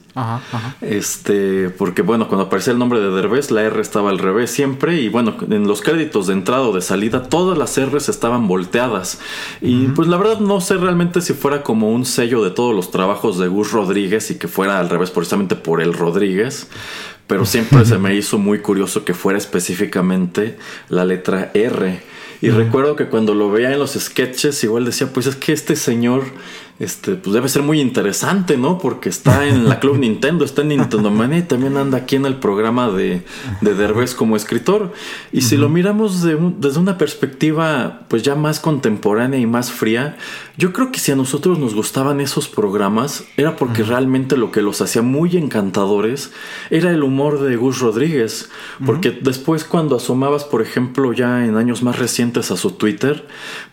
Este, 0.81 1.69
porque 1.69 2.01
bueno, 2.01 2.27
cuando 2.27 2.45
aparecía 2.45 2.73
el 2.73 2.79
nombre 2.79 2.99
de 2.99 3.09
Derbez, 3.09 3.51
la 3.51 3.63
R 3.63 3.81
estaba 3.81 4.09
al 4.09 4.19
revés 4.19 4.51
siempre. 4.51 5.01
Y 5.01 5.09
bueno, 5.09 5.35
en 5.49 5.67
los 5.67 5.81
créditos 5.81 6.27
de 6.27 6.33
entrada 6.33 6.63
o 6.63 6.73
de 6.73 6.81
salida, 6.81 7.23
todas 7.23 7.57
las 7.57 7.79
R's 7.79 8.09
estaban 8.09 8.47
volteadas. 8.47 9.19
Y 9.61 9.87
pues 9.87 10.07
la 10.07 10.17
verdad 10.17 10.39
no 10.39 10.61
sé 10.61 10.77
realmente 10.77 11.21
si 11.21 11.33
fuera 11.33 11.63
como 11.63 11.91
un 11.91 12.05
sello 12.05 12.43
de 12.43 12.51
todos 12.51 12.75
los 12.75 12.91
trabajos 12.91 13.37
de 13.37 13.47
Gus 13.47 13.71
Rodríguez 13.71 14.31
y 14.31 14.35
que 14.35 14.47
fuera 14.47 14.79
al 14.79 14.89
revés 14.89 15.11
precisamente 15.11 15.55
por 15.55 15.81
el 15.81 15.93
Rodríguez. 15.93 16.67
Pero 17.27 17.45
siempre 17.45 17.85
se 17.85 17.99
me 17.99 18.15
hizo 18.17 18.37
muy 18.39 18.59
curioso 18.59 19.05
que 19.05 19.13
fuera 19.13 19.37
específicamente 19.37 20.57
la 20.89 21.05
letra 21.05 21.51
R. 21.53 22.01
Y 22.41 22.51
recuerdo 22.51 22.95
que 22.95 23.07
cuando 23.07 23.35
lo 23.35 23.51
veía 23.51 23.73
en 23.73 23.79
los 23.79 23.91
sketches, 23.91 24.63
igual 24.63 24.85
decía, 24.85 25.07
pues 25.11 25.27
es 25.27 25.35
que 25.35 25.51
este 25.51 25.75
señor 25.75 26.23
este, 26.79 27.15
pues 27.15 27.33
debe 27.33 27.49
ser 27.49 27.61
muy 27.61 27.81
interesante, 27.81 28.55
¿no? 28.55 28.77
Porque 28.77 29.09
está 29.09 29.45
en 29.45 29.67
la 29.67 29.79
Club 29.79 29.97
Nintendo, 29.99 30.45
está 30.45 30.61
en 30.61 30.69
Nintendo 30.69 31.11
Mania 31.11 31.39
y 31.39 31.43
también 31.43 31.75
anda 31.75 31.99
aquí 31.99 32.15
en 32.15 32.25
el 32.25 32.35
programa 32.35 32.89
de, 32.89 33.23
de 33.61 33.75
Derbez 33.75 34.15
como 34.15 34.37
escritor. 34.37 34.93
Y 35.33 35.41
si 35.41 35.57
lo 35.57 35.67
miramos 35.67 36.21
desde 36.21 36.79
una 36.79 36.97
perspectiva, 36.97 38.01
pues 38.07 38.23
ya 38.23 38.35
más 38.35 38.59
contemporánea 38.59 39.39
y 39.39 39.45
más 39.45 39.71
fría, 39.71 40.17
yo 40.59 40.73
creo 40.73 40.91
que 40.91 40.99
si 40.99 41.13
a 41.13 41.15
nosotros 41.15 41.57
nos 41.57 41.73
gustaban 41.73 42.19
esos 42.19 42.49
programas, 42.49 43.23
era 43.37 43.55
porque 43.55 43.81
realmente 43.81 44.35
lo 44.35 44.51
que 44.51 44.61
los 44.61 44.81
hacía 44.81 45.01
muy 45.01 45.37
encantadores 45.37 46.33
era 46.69 46.91
el 46.91 47.01
humor 47.01 47.39
de 47.39 47.55
Gus 47.55 47.79
Rodríguez. 47.79 48.49
Porque 48.85 49.11
después, 49.11 49.63
cuando 49.63 49.95
asomabas, 49.95 50.43
por 50.43 50.61
ejemplo, 50.61 51.13
ya 51.13 51.45
en 51.45 51.55
años 51.55 51.81
más 51.81 51.97
recientes 51.97 52.51
a 52.51 52.57
su 52.57 52.71
Twitter, 52.71 53.25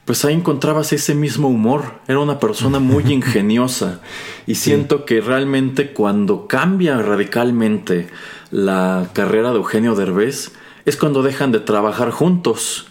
pues 0.05 0.25
ahí 0.25 0.35
encontrabas 0.35 0.93
ese 0.93 1.17
mismo 1.17 1.49
humor. 1.49 2.03
Era 2.07 2.21
una 2.21 2.39
persona 2.39 2.79
muy 2.79 3.13
ingeniosa. 3.13 4.01
Y 4.47 4.55
siento 4.55 5.05
que 5.05 5.21
realmente 5.21 5.93
cuando 5.93 6.47
cambia 6.47 7.03
radicalmente 7.03 8.11
la 8.53 9.11
carrera 9.13 9.51
de 9.51 9.57
Eugenio 9.57 9.97
Derbez, 9.97 10.53
es 10.85 10.97
cuando 10.97 11.25
dejan 11.25 11.51
de 11.51 11.59
trabajar 11.59 12.13
juntos. 12.13 12.87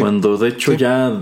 Cuando 0.00 0.36
de 0.36 0.48
hecho 0.48 0.72
ya 0.72 1.12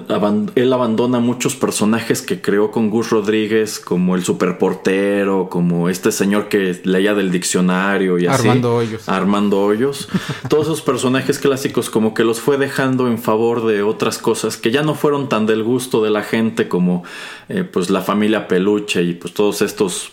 él 0.55 0.73
abandona 0.73 1.21
muchos 1.21 1.57
personajes 1.57 2.23
que 2.23 2.41
creó 2.41 2.71
con 2.71 2.91
Gus 2.91 3.11
Rodríguez, 3.11 3.81
como 3.81 4.15
el 4.15 4.25
superportero, 4.25 5.49
como 5.51 5.89
este 5.89 6.13
señor 6.13 6.49
que 6.49 6.81
leía 6.85 7.15
del 7.15 7.31
diccionario 7.31 8.19
y 8.19 8.27
así. 8.27 8.49
Armando 8.49 8.77
Hoyos. 8.77 9.09
Armando 9.09 9.63
Hoyos. 9.63 10.09
Todos 10.49 10.67
esos 10.67 10.83
personajes 10.83 11.39
clásicos 11.39 11.91
como 11.91 12.15
que 12.15 12.25
los 12.25 12.41
fue 12.41 12.59
dejando 12.59 13.09
en 13.09 13.19
favor 13.19 13.67
de 13.67 13.83
otras 13.83 14.19
cosas 14.19 14.57
que 14.57 14.71
ya 14.71 14.83
no 14.83 14.95
fueron 14.95 15.29
tan 15.29 15.47
del 15.47 15.63
gusto 15.63 16.03
de 16.03 16.11
la 16.11 16.23
gente 16.23 16.69
como 16.69 17.05
eh, 17.49 17.65
pues 17.65 17.91
la 17.91 18.03
familia 18.03 18.49
Peluche 18.49 19.03
y 19.03 19.15
pues 19.15 19.35
todos 19.35 19.63
estos 19.63 20.13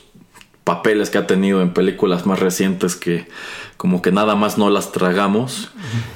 papeles 0.63 1.09
que 1.09 1.17
ha 1.17 1.25
tenido 1.25 1.61
en 1.61 1.73
películas 1.73 2.25
más 2.25 2.39
recientes 2.39 2.97
que 2.97 3.25
como 3.77 4.01
que 4.01 4.11
nada 4.11 4.35
más 4.35 4.57
no 4.57 4.71
las 4.71 4.91
tragamos. 4.91 5.69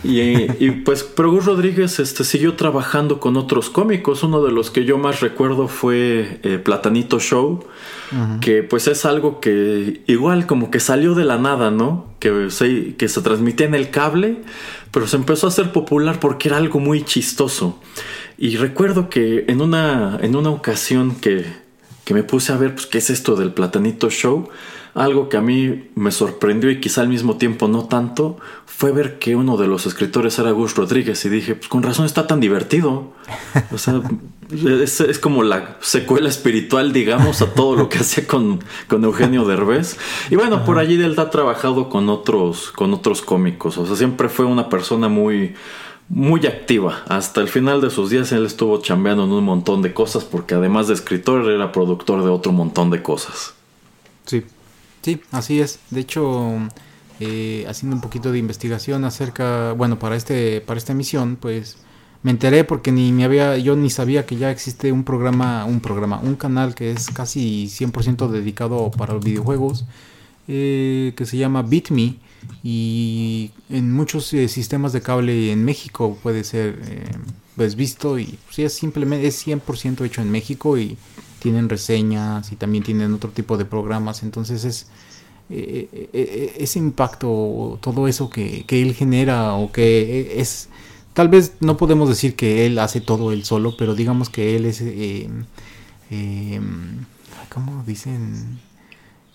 Y, 0.03 0.72
pues 0.84 1.07
Gus 1.16 1.45
Rodríguez 1.45 1.99
este, 1.99 2.24
siguió 2.24 2.55
trabajando 2.55 3.20
con 3.20 3.38
otros 3.38 3.70
cómicos. 3.70 4.24
Uno 4.24 4.43
de 4.43 4.51
los 4.51 4.72
que 4.72 4.84
yo 4.84 4.97
más 4.97 5.22
recuerdo 5.22 5.68
fue 5.68 6.39
eh, 6.43 6.57
Platanito 6.57 7.20
Show, 7.20 7.64
que 8.41 8.64
pues 8.64 8.88
es 8.88 9.05
algo 9.05 9.39
que 9.39 10.01
igual 10.07 10.47
como 10.47 10.72
que 10.72 10.80
salió 10.80 11.14
de 11.14 11.24
la 11.24 11.38
nada, 11.38 11.70
¿no? 11.70 12.07
Que 12.20 12.49
se, 12.49 12.95
que 12.95 13.07
se 13.07 13.22
transmitía 13.22 13.68
en 13.68 13.76
el 13.76 13.91
cable, 13.91 14.41
pero 14.89 15.07
se 15.07 15.16
empezó 15.16 15.45
a 15.45 15.49
hacer 15.49 15.72
popular 15.72 16.20
porque 16.20 16.49
era 16.49 16.57
algo 16.57 16.80
muy 16.80 17.03
chistoso. 17.03 17.80
Y 18.39 18.57
recuerdo 18.57 19.07
que 19.07 19.45
en 19.47 19.62
una, 19.62 20.18
en 20.22 20.36
una 20.36 20.49
ocasión 20.49 21.16
que, 21.16 21.45
que 22.12 22.16
me 22.16 22.24
puse 22.24 22.51
a 22.51 22.57
ver, 22.57 22.74
pues, 22.74 22.88
¿qué 22.88 22.97
es 22.97 23.09
esto 23.09 23.38
del 23.38 23.53
Platanito 23.53 24.09
Show? 24.09 24.49
Algo 24.95 25.30
que 25.30 25.38
a 25.38 25.41
mí 25.41 25.91
me 25.95 26.12
sorprendió 26.12 26.70
y 26.70 26.82
quizá 26.82 26.99
al 26.99 27.07
mismo 27.07 27.38
tiempo 27.38 27.70
no 27.70 27.86
tanto 27.86 28.36
fue 28.66 28.91
ver 28.91 29.18
que 29.18 29.38
uno 29.38 29.55
de 29.55 29.66
los 29.66 29.86
escritores 29.86 30.38
era 30.38 30.51
Gus 30.51 30.76
Rodríguez 30.76 31.24
y 31.24 31.30
dije, 31.30 31.55
pues 31.55 31.70
con 31.70 31.84
razón 31.84 32.05
está 32.05 32.28
tan 32.28 32.41
divertido. 32.41 33.14
O 33.72 33.78
sea, 33.78 34.01
es, 34.51 35.20
como 35.20 35.43
la 35.43 35.78
secuela 35.80 36.28
espiritual, 36.28 36.91
digamos, 36.91 37.41
a 37.41 37.53
todo 37.53 37.78
lo 37.78 37.88
que 37.88 37.97
hacía 37.99 38.28
con, 38.28 38.62
con 38.89 39.05
Eugenio 39.05 39.45
Derbez. 39.45 39.97
Y 40.30 40.36
bueno, 40.36 40.66
por 40.66 40.80
allí 40.80 41.01
él 41.01 41.18
ha 41.18 41.30
trabajado 41.30 41.88
con 41.88 42.09
otros, 42.09 42.74
con 42.74 42.93
otros 42.93 43.22
cómicos. 43.22 43.78
O 43.78 43.86
sea, 43.86 43.95
siempre 43.95 44.28
fue 44.28 44.43
una 44.43 44.68
persona 44.68 45.07
muy, 45.07 45.53
muy 46.12 46.45
activa. 46.45 47.03
Hasta 47.07 47.39
el 47.39 47.47
final 47.47 47.80
de 47.80 47.89
sus 47.89 48.09
días 48.09 48.32
él 48.34 48.45
estuvo 48.45 48.80
chambeando 48.82 49.24
en 49.24 49.32
un 49.32 49.45
montón 49.45 49.82
de 49.82 49.93
cosas 49.93 50.26
porque 50.26 50.55
además 50.55 50.88
de 50.88 50.93
escritor 50.93 51.49
era 51.49 51.72
productor 51.72 52.24
de 52.24 52.30
otro 52.30 52.51
montón 52.51 52.89
de 52.89 53.01
cosas. 53.01 53.53
Sí. 54.26 54.43
Sí, 55.01 55.22
así 55.32 55.62
es. 55.62 55.80
De 55.89 56.01
hecho, 56.01 56.51
eh, 57.20 57.66
haciendo 57.68 57.95
un 57.95 58.01
poquito 58.01 58.32
de 58.32 58.38
investigación 58.38 59.05
acerca, 59.05 59.72
bueno, 59.72 59.97
para 59.97 60.16
este, 60.16 60.62
para 60.62 60.78
esta 60.78 60.91
emisión, 60.91 61.38
pues 61.39 61.78
me 62.24 62.32
enteré 62.32 62.66
porque 62.66 62.91
ni 62.91 63.12
me 63.14 63.24
había, 63.24 63.57
yo 63.57 63.76
ni 63.76 63.89
sabía 63.89 64.26
que 64.26 64.36
ya 64.36 64.51
existe 64.51 64.91
un 64.91 65.03
programa, 65.03 65.66
un 65.66 65.80
programa, 65.80 66.20
un 66.20 66.36
canal 66.36 66.76
que 66.76 66.91
es 66.91 67.09
casi 67.09 67.68
100% 67.68 68.28
dedicado 68.28 68.91
para 68.91 69.14
los 69.14 69.24
videojuegos, 69.24 69.86
eh, 70.47 71.14
que 71.16 71.26
se 71.26 71.38
llama 71.38 71.64
BitMe 71.64 72.18
y 72.64 73.52
en 73.70 73.94
muchos 73.94 74.34
eh, 74.34 74.48
sistemas 74.48 74.94
de 74.94 75.02
cable 75.02 75.52
en 75.52 75.64
México 75.64 76.18
puede 76.22 76.44
ser 76.44 76.80
pues 77.56 77.76
visto 77.76 78.18
y 78.18 78.38
sí 78.50 78.64
es 78.64 78.74
simplemente 78.74 79.28
es 79.28 79.46
100% 79.46 80.06
hecho 80.06 80.22
en 80.22 80.32
México 80.32 80.78
y 80.78 80.98
tienen 81.39 81.70
reseñas 81.70 82.52
y 82.52 82.56
también 82.56 82.84
tienen 82.84 83.14
otro 83.14 83.32
tipo 83.32 83.58
de 83.58 83.66
programas. 83.66 84.24
Entonces 84.24 84.64
es 84.64 84.88
eh, 85.50 85.89
eh, 85.92 86.10
eh, 86.14 86.54
ese 86.60 86.80
impacto, 86.80 87.78
todo 87.82 88.08
eso 88.08 88.30
que, 88.30 88.66
él 88.70 88.94
genera 88.96 89.56
o 89.56 89.72
que 89.72 90.39
es... 90.39 90.70
Tal 91.14 91.28
vez 91.28 91.56
no 91.60 91.76
podemos 91.76 92.08
decir 92.08 92.38
que 92.38 92.66
él 92.66 92.80
hace 92.80 93.02
todo 93.02 93.34
él 93.34 93.44
solo, 93.44 93.76
pero 93.76 93.96
digamos 93.96 94.30
que 94.30 94.56
él 94.56 94.66
es... 94.66 94.82
¿Cómo 97.50 97.84
dicen? 97.86 98.60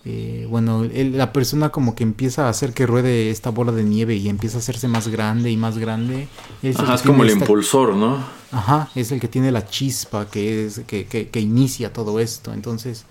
Eh, 0.08 0.46
bueno, 0.48 0.84
la 0.84 1.32
persona 1.32 1.70
como 1.70 1.96
que 1.96 2.04
empieza 2.04 2.46
a 2.46 2.48
hacer 2.48 2.72
que 2.72 2.86
ruede 2.86 3.30
esta 3.30 3.50
bola 3.50 3.72
de 3.72 3.82
nieve 3.82 4.14
y 4.14 4.28
empieza 4.28 4.58
a 4.58 4.60
hacerse 4.60 4.86
más 4.86 5.08
grande 5.08 5.50
y 5.50 5.56
más 5.56 5.78
grande. 5.78 6.28
Es 6.62 6.78
Ajá, 6.78 6.94
es 6.94 7.02
como 7.02 7.24
el 7.24 7.30
impulsor, 7.30 7.96
¿no? 7.96 8.18
Ajá, 8.52 8.88
es 8.94 9.10
el 9.10 9.18
que 9.18 9.26
tiene 9.26 9.50
la 9.50 9.66
chispa 9.66 10.30
que, 10.30 10.66
es, 10.66 10.82
que, 10.86 11.06
que, 11.06 11.40
inicia 11.40 11.92
todo 11.92 12.20
esto. 12.20 12.52
Entonces, 12.52 13.04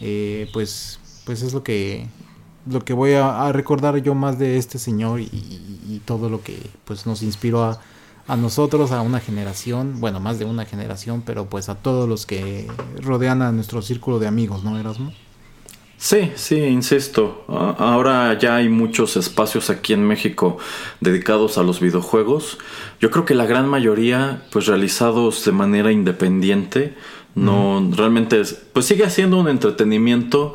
eh, 0.00 0.48
pues, 0.54 0.98
pues 1.26 1.42
es 1.42 1.52
lo 1.52 1.62
que, 1.62 2.06
lo 2.66 2.86
que 2.86 2.94
voy 2.94 3.12
a, 3.12 3.52
recordar 3.52 3.98
yo 3.98 4.14
más 4.14 4.38
de 4.38 4.56
este 4.56 4.78
señor 4.78 5.20
y, 5.20 6.00
todo 6.06 6.30
lo 6.30 6.42
que 6.42 6.58
pues 6.86 7.04
nos 7.04 7.22
inspiró 7.22 7.64
a, 7.64 7.80
a 8.26 8.36
nosotros, 8.36 8.92
a 8.92 9.02
una 9.02 9.20
generación, 9.20 10.00
bueno, 10.00 10.20
más 10.20 10.38
de 10.38 10.46
una 10.46 10.64
generación, 10.64 11.22
pero 11.26 11.50
pues 11.50 11.68
a 11.68 11.74
todos 11.74 12.08
los 12.08 12.24
que 12.24 12.66
rodean 13.02 13.42
a 13.42 13.52
nuestro 13.52 13.82
círculo 13.82 14.18
de 14.18 14.26
amigos, 14.26 14.64
¿no, 14.64 14.78
Erasmo? 14.78 15.12
Sí, 16.02 16.32
sí, 16.34 16.56
insisto. 16.56 17.44
Ahora 17.46 18.32
ya 18.38 18.56
hay 18.56 18.70
muchos 18.70 19.18
espacios 19.18 19.68
aquí 19.68 19.92
en 19.92 20.02
México 20.02 20.56
dedicados 21.00 21.58
a 21.58 21.62
los 21.62 21.78
videojuegos. 21.78 22.56
Yo 23.00 23.10
creo 23.10 23.26
que 23.26 23.34
la 23.34 23.44
gran 23.44 23.68
mayoría, 23.68 24.42
pues 24.50 24.64
realizados 24.64 25.44
de 25.44 25.52
manera 25.52 25.92
independiente, 25.92 26.94
no 27.34 27.86
realmente, 27.94 28.40
pues 28.72 28.86
sigue 28.86 29.10
siendo 29.10 29.38
un 29.38 29.48
entretenimiento 29.48 30.54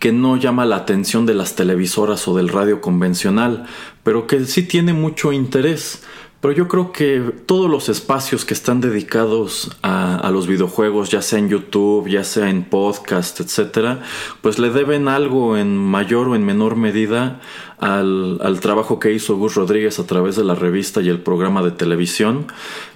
que 0.00 0.12
no 0.12 0.36
llama 0.36 0.66
la 0.66 0.76
atención 0.76 1.24
de 1.24 1.32
las 1.32 1.56
televisoras 1.56 2.28
o 2.28 2.36
del 2.36 2.50
radio 2.50 2.82
convencional, 2.82 3.64
pero 4.02 4.26
que 4.26 4.44
sí 4.44 4.64
tiene 4.64 4.92
mucho 4.92 5.32
interés. 5.32 6.02
Pero 6.44 6.52
yo 6.52 6.68
creo 6.68 6.92
que 6.92 7.32
todos 7.46 7.70
los 7.70 7.88
espacios 7.88 8.44
que 8.44 8.52
están 8.52 8.82
dedicados 8.82 9.74
a, 9.80 10.30
los 10.30 10.46
videojuegos, 10.46 11.08
ya 11.08 11.22
sea 11.22 11.38
en 11.38 11.48
YouTube, 11.48 12.06
ya 12.06 12.22
sea 12.22 12.50
en 12.50 12.64
podcast, 12.64 13.40
etcétera, 13.40 14.02
pues 14.42 14.58
le 14.58 14.68
deben 14.68 15.08
algo 15.08 15.56
en 15.56 15.74
mayor 15.74 16.28
o 16.28 16.36
en 16.36 16.44
menor 16.44 16.76
medida 16.76 17.40
al, 17.78 18.40
al 18.42 18.60
trabajo 18.60 18.98
que 18.98 19.14
hizo 19.14 19.38
Gus 19.38 19.54
Rodríguez 19.54 19.98
a 19.98 20.06
través 20.06 20.36
de 20.36 20.44
la 20.44 20.54
revista 20.54 21.00
y 21.00 21.08
el 21.08 21.20
programa 21.20 21.62
de 21.62 21.70
televisión. 21.70 22.48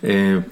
Eh, 0.03 0.45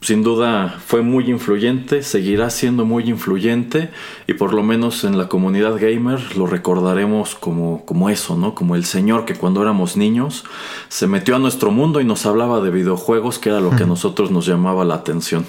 sin 0.00 0.22
duda 0.22 0.78
fue 0.84 1.02
muy 1.02 1.28
influyente, 1.30 2.02
seguirá 2.02 2.50
siendo 2.50 2.84
muy 2.84 3.04
influyente 3.08 3.90
y 4.26 4.34
por 4.34 4.52
lo 4.52 4.62
menos 4.62 5.04
en 5.04 5.18
la 5.18 5.28
comunidad 5.28 5.78
gamer 5.80 6.36
lo 6.36 6.46
recordaremos 6.46 7.34
como, 7.34 7.84
como 7.84 8.10
eso, 8.10 8.36
¿no? 8.36 8.54
Como 8.54 8.76
el 8.76 8.84
señor 8.84 9.24
que 9.24 9.34
cuando 9.34 9.62
éramos 9.62 9.96
niños 9.96 10.44
se 10.88 11.06
metió 11.06 11.36
a 11.36 11.38
nuestro 11.38 11.70
mundo 11.70 12.00
y 12.00 12.04
nos 12.04 12.26
hablaba 12.26 12.60
de 12.60 12.70
videojuegos, 12.70 13.38
que 13.38 13.48
era 13.48 13.60
lo 13.60 13.70
que 13.70 13.84
a 13.84 13.86
nosotros 13.86 14.30
nos 14.30 14.46
llamaba 14.46 14.84
la 14.84 14.94
atención. 14.94 15.46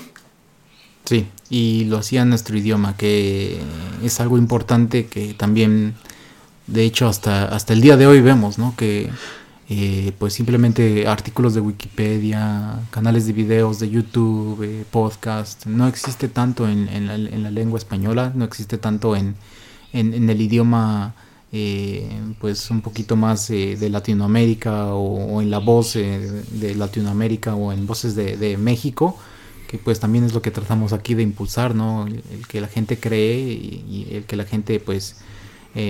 Sí, 1.06 1.28
y 1.50 1.86
lo 1.86 1.98
hacía 1.98 2.24
en 2.24 2.30
nuestro 2.30 2.58
idioma, 2.58 2.98
que 2.98 3.62
es 4.04 4.20
algo 4.20 4.38
importante 4.38 5.06
que 5.06 5.34
también, 5.34 5.96
de 6.68 6.84
hecho, 6.84 7.08
hasta, 7.08 7.46
hasta 7.46 7.74
el 7.74 7.82
día 7.82 7.96
de 7.96 8.08
hoy 8.08 8.22
vemos, 8.22 8.58
¿no? 8.58 8.74
Que 8.76 9.10
eh, 9.70 10.14
pues 10.18 10.34
simplemente 10.34 11.08
artículos 11.08 11.54
de 11.54 11.60
Wikipedia, 11.60 12.80
canales 12.90 13.28
de 13.28 13.34
videos 13.34 13.80
de 13.80 13.90
YouTube, 13.90 14.64
eh, 14.64 14.86
podcast. 14.90 15.66
No 15.66 15.88
existe 15.88 16.30
tanto 16.30 16.70
en, 16.70 16.88
la, 17.06 17.52
lengua 17.52 17.78
española, 17.78 18.32
no 18.34 18.46
existe 18.46 18.78
tanto 18.78 19.18
en, 19.18 19.36
el 19.92 20.42
idioma 20.42 21.16
eh, 21.52 22.10
pues 22.40 22.72
un 22.72 22.82
poquito 22.82 23.18
más 23.18 23.50
de 23.50 23.90
Latinoamérica 23.90 24.94
o, 24.94 25.42
en 25.42 25.52
la 25.52 25.58
voz 25.58 25.96
de 25.96 26.76
Latinoamérica 26.76 27.56
o 27.56 27.74
en 27.74 27.86
voces 27.86 28.16
de, 28.16 28.58
México 28.58 29.18
que 29.68 29.78
pues 29.78 30.00
también 30.00 30.24
es 30.24 30.34
lo 30.34 30.42
que 30.42 30.50
tratamos 30.50 30.94
aquí 30.94 31.14
de 31.14 31.24
impulsar, 31.24 31.76
¿no? 31.76 32.08
El, 32.08 32.48
que 32.48 32.62
la 32.62 32.68
gente 32.70 32.98
cree 33.02 33.38
y, 33.38 34.08
el 34.12 34.24
que 34.24 34.38
la 34.38 34.46
gente 34.46 34.80
pues 34.80 35.18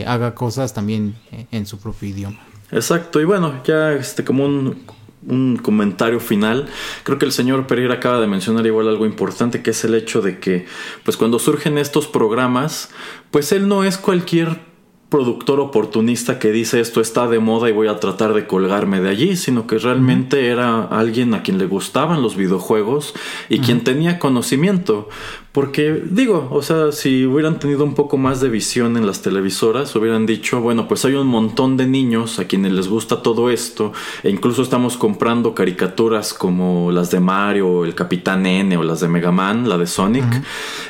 haga 0.07 0.33
cosas 0.33 0.73
también 0.73 1.15
en 1.51 1.67
su 1.67 1.77
propio 1.77 2.09
idioma. 2.09 2.39
Exacto, 2.71 3.21
y 3.21 3.25
bueno, 3.25 3.61
ya 3.63 3.93
este 3.93 4.23
como 4.23 4.45
un, 4.45 4.85
un 5.27 5.57
comentario 5.57 6.19
final, 6.19 6.67
creo 7.03 7.17
que 7.17 7.25
el 7.25 7.31
señor 7.31 7.67
Pereira 7.67 7.95
acaba 7.95 8.19
de 8.19 8.27
mencionar 8.27 8.65
igual 8.65 8.87
algo 8.87 9.05
importante, 9.05 9.61
que 9.61 9.71
es 9.71 9.83
el 9.83 9.93
hecho 9.93 10.21
de 10.21 10.39
que, 10.39 10.65
pues 11.03 11.17
cuando 11.17 11.39
surgen 11.39 11.77
estos 11.77 12.07
programas, 12.07 12.89
pues 13.31 13.51
él 13.51 13.67
no 13.67 13.83
es 13.83 13.97
cualquier 13.97 14.66
productor 15.09 15.61
oportunista 15.61 16.37
que 16.37 16.51
dice 16.51 16.81
esto 16.81 16.99
está 16.99 17.27
de 17.27 17.39
moda 17.39 17.69
y 17.69 17.71
voy 17.71 17.87
a 17.87 17.99
tratar 17.99 18.33
de 18.33 18.45
colgarme 18.45 18.99
de 18.99 19.09
allí, 19.09 19.35
sino 19.37 19.65
que 19.65 19.77
realmente 19.77 20.47
era 20.47 20.83
alguien 20.83 21.33
a 21.33 21.43
quien 21.43 21.57
le 21.57 21.65
gustaban 21.65 22.21
los 22.21 22.35
videojuegos 22.35 23.13
y 23.47 23.59
quien 23.59 23.83
tenía 23.83 24.19
conocimiento. 24.19 25.07
Porque 25.53 26.03
digo, 26.07 26.49
o 26.51 26.61
sea, 26.61 26.91
si 26.91 27.25
hubieran 27.25 27.57
tenido 27.57 27.83
un 27.83 27.95
poco 27.95 28.17
más 28.17 28.41
de 28.41 28.49
visión 28.49 28.95
en 28.95 29.07
las 29.07 29.23
televisoras, 29.23 29.95
hubieran 29.95 30.27
dicho, 30.27 30.61
bueno, 30.61 30.87
pues 30.87 31.03
hay 31.03 31.13
un 31.15 31.25
montón 31.25 31.77
de 31.77 31.87
niños 31.87 32.37
a 32.37 32.45
quienes 32.45 32.73
les 32.73 32.87
gusta 32.87 33.23
todo 33.23 33.49
esto, 33.49 33.91
e 34.21 34.29
incluso 34.29 34.61
estamos 34.61 34.97
comprando 34.97 35.55
caricaturas 35.55 36.33
como 36.33 36.91
las 36.91 37.09
de 37.09 37.21
Mario, 37.21 37.85
el 37.85 37.95
Capitán 37.95 38.45
N 38.45 38.77
o 38.77 38.83
las 38.83 38.99
de 38.99 39.07
Mega 39.07 39.31
Man, 39.31 39.67
la 39.67 39.79
de 39.79 39.87
Sonic. 39.87 40.43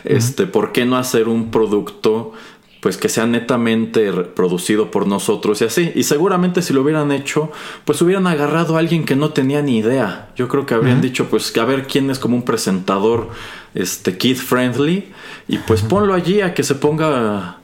Este, 0.04 0.48
¿por 0.48 0.74
qué 0.74 0.86
no 0.86 0.98
hacer 0.98 1.30
un 1.30 1.50
producto 1.50 2.34
pues 2.80 2.98
que 2.98 3.10
sea 3.10 3.26
netamente 3.26 4.12
producido 4.12 4.92
por 4.92 5.08
nosotros 5.08 5.62
y 5.62 5.66
así. 5.66 5.92
Y 5.96 6.04
seguramente 6.04 6.62
si 6.62 6.74
lo 6.74 6.82
hubieran 6.82 7.12
hecho, 7.12 7.52
pues 7.86 8.02
hubieran 8.02 8.28
agarrado 8.28 8.76
a 8.76 8.80
alguien 8.80 9.06
que 9.06 9.16
no 9.16 9.32
tenía 9.32 9.62
ni 9.62 9.78
idea. 9.78 10.30
Yo 10.36 10.48
creo 10.48 10.66
que 10.66 10.74
habrían 10.74 11.02
dicho, 11.02 11.26
pues 11.30 11.56
a 11.58 11.66
ver 11.66 11.88
quién 11.88 12.10
es 12.10 12.20
como 12.20 12.36
un 12.36 12.44
presentador 12.44 13.30
este 13.74 14.18
kid 14.18 14.38
friendly 14.38 15.12
y 15.48 15.58
pues 15.60 15.82
ponlo 15.82 16.14
allí 16.14 16.42
a 16.42 16.54
que 16.54 16.64
se 16.64 16.76
ponga 16.76 17.57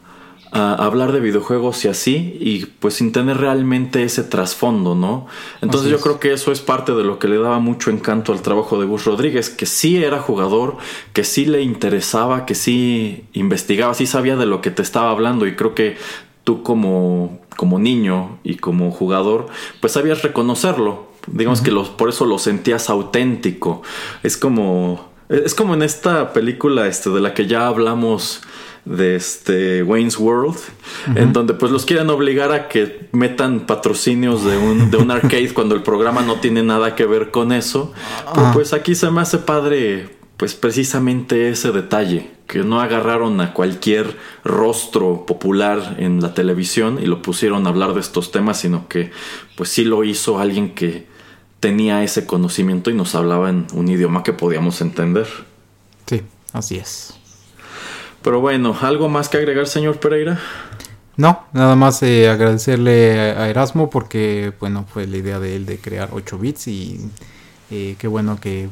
a 0.56 0.76
hablar 0.76 1.12
de 1.12 1.20
videojuegos 1.20 1.84
y 1.84 1.88
así, 1.88 2.38
y 2.40 2.66
pues 2.66 2.94
sin 2.94 3.12
tener 3.12 3.38
realmente 3.38 4.04
ese 4.04 4.24
trasfondo, 4.24 4.94
¿no? 4.94 5.26
Entonces 5.62 5.90
yo 5.90 6.00
creo 6.00 6.20
que 6.20 6.32
eso 6.32 6.52
es 6.52 6.62
parte 6.62 6.94
de 6.94 7.04
lo 7.04 7.18
que 7.18 7.28
le 7.28 7.40
daba 7.40 7.58
mucho 7.58 7.90
encanto 7.90 8.32
al 8.32 8.44
trabajo 8.44 8.80
de 8.80 8.86
Gus 8.86 9.06
Rodríguez, 9.06 9.50
que 9.50 9.66
sí 9.66 10.04
era 10.04 10.20
jugador, 10.20 10.78
que 11.12 11.24
sí 11.24 11.46
le 11.46 11.64
interesaba, 11.64 12.46
que 12.46 12.54
sí 12.54 13.26
investigaba, 13.34 13.96
sí 13.96 14.06
sabía 14.06 14.36
de 14.36 14.46
lo 14.46 14.62
que 14.62 14.70
te 14.70 14.84
estaba 14.84 15.10
hablando, 15.10 15.48
y 15.48 15.56
creo 15.56 15.74
que 15.74 15.98
tú 16.44 16.62
como, 16.62 17.40
como 17.58 17.80
niño 17.80 18.38
y 18.44 18.58
como 18.58 18.92
jugador, 18.92 19.48
pues 19.82 19.94
sabías 19.94 20.22
reconocerlo. 20.22 21.08
Digamos 21.26 21.62
que 21.62 21.72
los, 21.72 21.90
por 21.90 22.10
eso 22.10 22.26
lo 22.26 22.38
sentías 22.38 22.90
auténtico. 22.90 23.82
Es 24.22 24.38
como. 24.38 25.12
Es 25.30 25.56
como 25.56 25.74
en 25.74 25.82
esta 25.82 26.34
película 26.34 26.86
este, 26.86 27.10
de 27.10 27.22
la 27.22 27.34
que 27.34 27.48
ya 27.48 27.66
hablamos 27.66 28.42
de 28.86 29.16
este 29.16 29.82
Wayne's 29.84 30.20
World, 30.20 30.58
en 31.16 31.32
donde 31.32 31.54
pues 31.54 31.72
los 31.72 31.86
quieren 31.86 32.10
obligar 32.10 32.52
a 32.52 32.68
que 32.68 33.08
metan 33.14 33.62
patrocinios 33.62 34.44
de 34.44 34.58
un, 34.58 34.92
de 34.92 34.98
un 34.98 35.10
arcade 35.10 35.50
cuando 35.54 35.76
el 35.76 35.84
programa 35.84 36.22
no 36.22 36.36
tiene 36.36 36.64
nada 36.64 36.96
que 36.96 37.06
ver 37.06 37.32
con 37.32 37.52
eso. 37.52 37.94
Pero 38.34 38.52
pues 38.54 38.74
aquí 38.74 38.96
se 38.96 39.10
me 39.10 39.22
hace 39.22 39.38
padre 39.38 40.10
pues 40.38 40.56
precisamente 40.56 41.50
ese 41.50 41.72
detalle, 41.72 42.32
que 42.48 42.60
no 42.60 42.82
agarraron 42.82 43.40
a 43.40 43.54
cualquier 43.54 44.18
rostro 44.44 45.26
popular 45.26 45.96
en 46.00 46.22
la 46.22 46.34
televisión 46.34 47.00
y 47.02 47.06
lo 47.06 47.22
pusieron 47.22 47.66
a 47.66 47.70
hablar 47.70 47.94
de 47.94 48.02
estos 48.02 48.32
temas, 48.32 48.60
sino 48.60 48.88
que 48.88 49.12
pues 49.56 49.70
sí 49.70 49.86
lo 49.86 50.04
hizo 50.04 50.40
alguien 50.40 50.74
que 50.76 51.08
tenía 51.62 52.04
ese 52.04 52.26
conocimiento 52.26 52.90
y 52.90 52.94
nos 52.94 53.16
hablaba 53.16 53.50
en 53.50 53.68
un 53.74 53.88
idioma 53.88 54.24
que 54.24 54.34
podíamos 54.34 54.82
entender. 54.82 55.28
Sí, 56.08 56.22
así 56.52 56.76
es. 56.76 57.14
Pero 58.24 58.40
bueno, 58.40 58.76
¿algo 58.82 59.10
más 59.10 59.28
que 59.28 59.38
agregar, 59.38 59.68
señor 59.68 60.00
Pereira? 60.00 60.40
No, 61.18 61.44
nada 61.54 61.76
más 61.76 62.02
eh, 62.02 62.30
agradecerle 62.30 63.20
a 63.20 63.50
Erasmo 63.50 63.90
porque, 63.90 64.54
bueno, 64.60 64.86
fue 64.88 65.06
la 65.06 65.18
idea 65.18 65.40
de 65.40 65.56
él 65.56 65.66
de 65.66 65.78
crear 65.78 66.10
8 66.12 66.40
bits 66.40 66.68
y 66.68 67.02
eh, 67.70 67.96
qué 68.00 68.08
bueno 68.08 68.40
que 68.40 68.70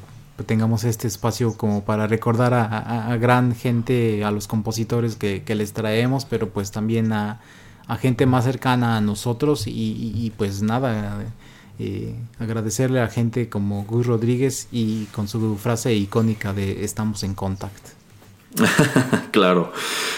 tengamos 0.48 0.86
este 0.86 1.08
espacio 1.08 1.56
como 1.56 1.84
para 1.84 2.08
recordar 2.08 2.54
a, 2.54 3.16
gran 3.18 3.54
gente, 3.54 4.24
a 4.24 4.32
los 4.32 4.48
compositores 4.48 5.16
que, 5.16 5.44
les 5.56 5.74
traemos, 5.74 6.26
pero 6.26 6.50
pues 6.50 6.72
también 6.72 7.14
a, 7.14 7.40
gente 8.00 8.26
más 8.26 8.46
cercana 8.46 8.98
a 8.98 9.02
nosotros 9.02 9.66
y, 9.68 10.32
pues 10.38 10.64
nada, 10.64 11.24
eh, 11.78 12.16
agradecerle 12.40 13.02
a 13.02 13.08
gente 13.08 13.50
como 13.50 13.84
Gus 13.84 14.08
Rodríguez 14.08 14.68
y 14.72 15.06
con 15.08 15.28
su 15.28 15.58
frase 15.58 15.94
icónica 15.94 16.54
de 16.54 16.86
estamos 16.86 17.24
en 17.24 17.36
contacto. 17.36 18.01
claro. 19.32 19.72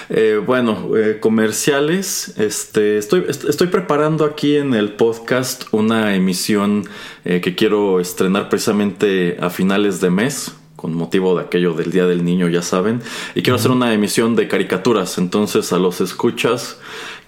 Eh, 0.10 0.42
bueno, 0.46 0.96
eh, 0.98 1.20
comerciales. 1.20 2.34
Este, 2.38 2.98
estoy, 2.98 3.26
estoy 3.28 3.68
preparando 3.68 4.26
aquí 4.26 4.56
en 4.58 4.74
el 4.74 4.94
podcast 4.94 5.66
una 5.72 6.16
emisión 6.16 6.88
eh, 7.26 7.42
que 7.42 7.56
quiero 7.56 8.00
estrenar 8.00 8.50
precisamente 8.50 9.38
a 9.40 9.50
finales 9.50 10.02
de 10.02 10.10
mes 10.10 10.54
con 10.76 10.96
motivo 10.96 11.38
de 11.38 11.44
aquello 11.44 11.74
del 11.74 11.92
Día 11.92 12.08
del 12.08 12.26
Niño, 12.26 12.50
ya 12.50 12.62
saben. 12.62 13.02
Y 13.36 13.42
quiero 13.42 13.56
hacer 13.56 13.72
una 13.72 13.94
emisión 13.94 14.36
de 14.36 14.50
caricaturas, 14.50 15.18
entonces 15.18 15.72
a 15.72 15.78
los 15.78 16.02
escuchas 16.02 16.78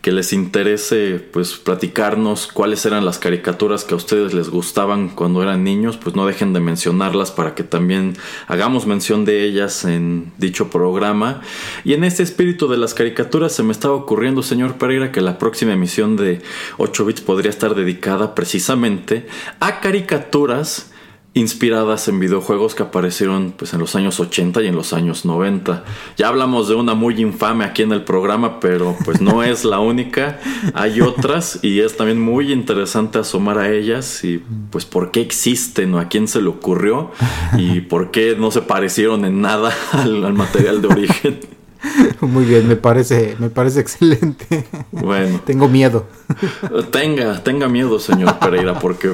que 0.05 0.11
les 0.11 0.33
interese 0.33 1.19
pues 1.33 1.55
platicarnos 1.55 2.45
cuáles 2.45 2.85
eran 2.85 3.05
las 3.05 3.17
caricaturas 3.17 3.83
que 3.83 3.95
a 3.95 3.97
ustedes 3.97 4.35
les 4.35 4.49
gustaban 4.49 5.09
cuando 5.09 5.41
eran 5.41 5.63
niños, 5.63 5.97
pues 5.97 6.15
no 6.15 6.27
dejen 6.27 6.53
de 6.53 6.59
mencionarlas 6.59 7.31
para 7.31 7.55
que 7.55 7.63
también 7.63 8.13
hagamos 8.45 8.85
mención 8.85 9.25
de 9.25 9.43
ellas 9.43 9.83
en 9.83 10.31
dicho 10.37 10.69
programa. 10.69 11.41
Y 11.83 11.93
en 11.93 12.03
este 12.03 12.21
espíritu 12.21 12.67
de 12.67 12.77
las 12.77 12.93
caricaturas 12.93 13.53
se 13.53 13.63
me 13.63 13.71
estaba 13.71 13.95
ocurriendo, 13.95 14.43
señor 14.43 14.77
Pereira, 14.77 15.11
que 15.11 15.21
la 15.21 15.39
próxima 15.39 15.73
emisión 15.73 16.17
de 16.17 16.43
8 16.77 17.03
bits 17.03 17.21
podría 17.21 17.49
estar 17.49 17.73
dedicada 17.73 18.35
precisamente 18.35 19.25
a 19.59 19.79
caricaturas 19.79 20.91
inspiradas 21.36 22.07
en 22.07 22.17
videojuegos 22.17 22.75
que 22.75 22.83
aparecieron 22.83 23.53
pues 23.57 23.73
en 23.73 23.81
los 23.81 23.93
años 23.95 24.21
80 24.21 24.63
y 24.63 24.67
en 24.67 24.75
los 24.75 24.93
años 24.93 25.25
90. 25.25 25.83
Ya 26.15 26.29
hablamos 26.29 26.69
de 26.69 26.75
una 26.75 26.95
muy 26.95 27.21
infame 27.21 27.65
aquí 27.65 27.81
en 27.81 27.91
el 27.91 28.05
programa, 28.05 28.61
pero 28.61 28.95
pues 29.03 29.19
no 29.19 29.43
es 29.43 29.65
la 29.65 29.79
única. 29.79 30.39
Hay 30.73 31.01
otras 31.01 31.59
y 31.61 31.81
es 31.81 31.97
también 31.97 32.21
muy 32.21 32.53
interesante 32.53 33.19
asomar 33.19 33.57
a 33.59 33.69
ellas 33.69 34.23
y 34.23 34.41
pues 34.69 34.86
por 34.86 35.11
qué 35.11 35.19
existen 35.19 35.93
o 35.93 35.99
a 35.99 36.07
quién 36.07 36.29
se 36.29 36.41
le 36.41 36.47
ocurrió 36.47 37.11
y 37.57 37.81
por 37.81 38.11
qué 38.11 38.38
no 38.39 38.49
se 38.49 38.61
parecieron 38.61 39.25
en 39.25 39.41
nada 39.41 39.73
al, 39.91 40.33
material 40.33 40.81
de 40.81 40.88
origen. 40.88 41.54
Muy 42.21 42.45
bien, 42.45 42.67
me 42.67 42.75
parece, 42.75 43.36
me 43.39 43.49
parece 43.49 43.79
excelente. 43.79 44.65
Bueno. 44.91 45.41
Tengo 45.45 45.67
miedo. 45.67 46.07
Tenga, 46.91 47.43
tenga 47.43 47.67
miedo, 47.67 47.99
señor 47.99 48.39
Pereira, 48.39 48.79
porque 48.79 49.13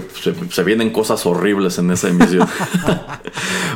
se, 0.49 0.63
vienen 0.63 0.91
cosas 0.91 1.25
horribles 1.25 1.77
en 1.77 1.91
esa 1.91 2.07
emisión. 2.07 2.47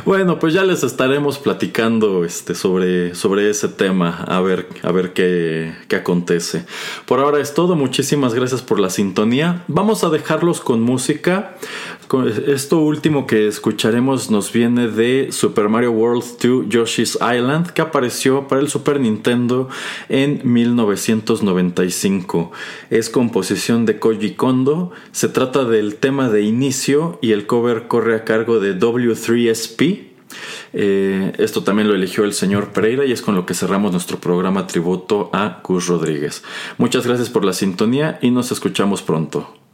bueno, 0.06 0.38
pues 0.38 0.54
ya 0.54 0.64
les 0.64 0.82
estaremos 0.82 1.38
platicando 1.38 2.24
este, 2.24 2.54
sobre, 2.54 3.14
sobre 3.14 3.50
ese 3.50 3.68
tema, 3.68 4.24
a 4.26 4.40
ver, 4.40 4.68
a 4.82 4.90
ver 4.90 5.12
qué, 5.12 5.74
qué 5.88 5.96
acontece. 5.96 6.64
Por 7.04 7.20
ahora 7.20 7.40
es 7.40 7.52
todo, 7.52 7.76
muchísimas 7.76 8.32
gracias 8.32 8.62
por 8.62 8.80
la 8.80 8.88
sintonía. 8.88 9.64
Vamos 9.68 10.02
a 10.04 10.08
dejarlos 10.08 10.60
con 10.60 10.80
música. 10.80 11.56
Esto 12.46 12.78
último 12.78 13.26
que 13.26 13.48
escucharemos 13.48 14.30
nos 14.30 14.52
viene 14.52 14.86
de 14.86 15.32
Super 15.32 15.68
Mario 15.68 15.90
World 15.90 16.22
2 16.40 16.68
Yoshi's 16.68 17.18
Island, 17.20 17.70
que 17.70 17.82
apareció 17.82 18.46
para 18.46 18.60
el 18.60 18.68
Super 18.68 19.00
Nintendo 19.00 19.68
en 20.08 20.40
1995. 20.44 22.52
Es 22.90 23.10
composición 23.10 23.86
de 23.86 23.98
Koji 23.98 24.34
Kondo. 24.34 24.92
Se 25.10 25.28
trata 25.28 25.64
del 25.64 25.96
tema 25.96 26.28
de 26.28 26.42
inicio 26.42 27.18
y 27.22 27.32
el 27.32 27.46
cover 27.46 27.88
corre 27.88 28.14
a 28.14 28.22
cargo 28.22 28.60
de 28.60 28.78
W3SP. 28.78 30.10
Eh, 30.74 31.32
esto 31.38 31.64
también 31.64 31.88
lo 31.88 31.96
eligió 31.96 32.22
el 32.22 32.34
señor 32.34 32.68
Pereira 32.68 33.04
y 33.04 33.10
es 33.10 33.20
con 33.20 33.34
lo 33.34 33.46
que 33.46 33.54
cerramos 33.54 33.90
nuestro 33.90 34.20
programa 34.20 34.68
tributo 34.68 35.28
a 35.32 35.60
Gus 35.64 35.88
Rodríguez. 35.88 36.44
Muchas 36.78 37.04
gracias 37.04 37.30
por 37.30 37.44
la 37.44 37.52
sintonía 37.52 38.20
y 38.22 38.30
nos 38.30 38.52
escuchamos 38.52 39.02
pronto. 39.02 39.65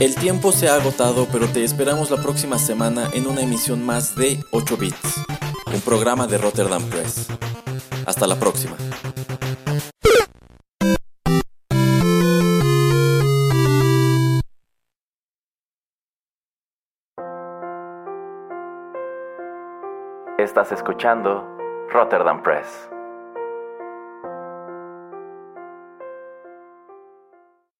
El 0.00 0.14
tiempo 0.14 0.52
se 0.52 0.68
ha 0.68 0.76
agotado, 0.76 1.26
pero 1.32 1.48
te 1.48 1.64
esperamos 1.64 2.12
la 2.12 2.18
próxima 2.18 2.56
semana 2.60 3.08
en 3.14 3.26
una 3.26 3.40
emisión 3.40 3.84
más 3.84 4.14
de 4.14 4.38
8 4.52 4.76
Bits, 4.76 5.24
un 5.74 5.80
programa 5.80 6.28
de 6.28 6.38
Rotterdam 6.38 6.84
Press. 6.88 7.26
Hasta 8.06 8.28
la 8.28 8.36
próxima. 8.36 8.76
Estás 20.38 20.70
escuchando 20.70 21.44
Rotterdam 21.90 22.40
Press. 22.44 22.88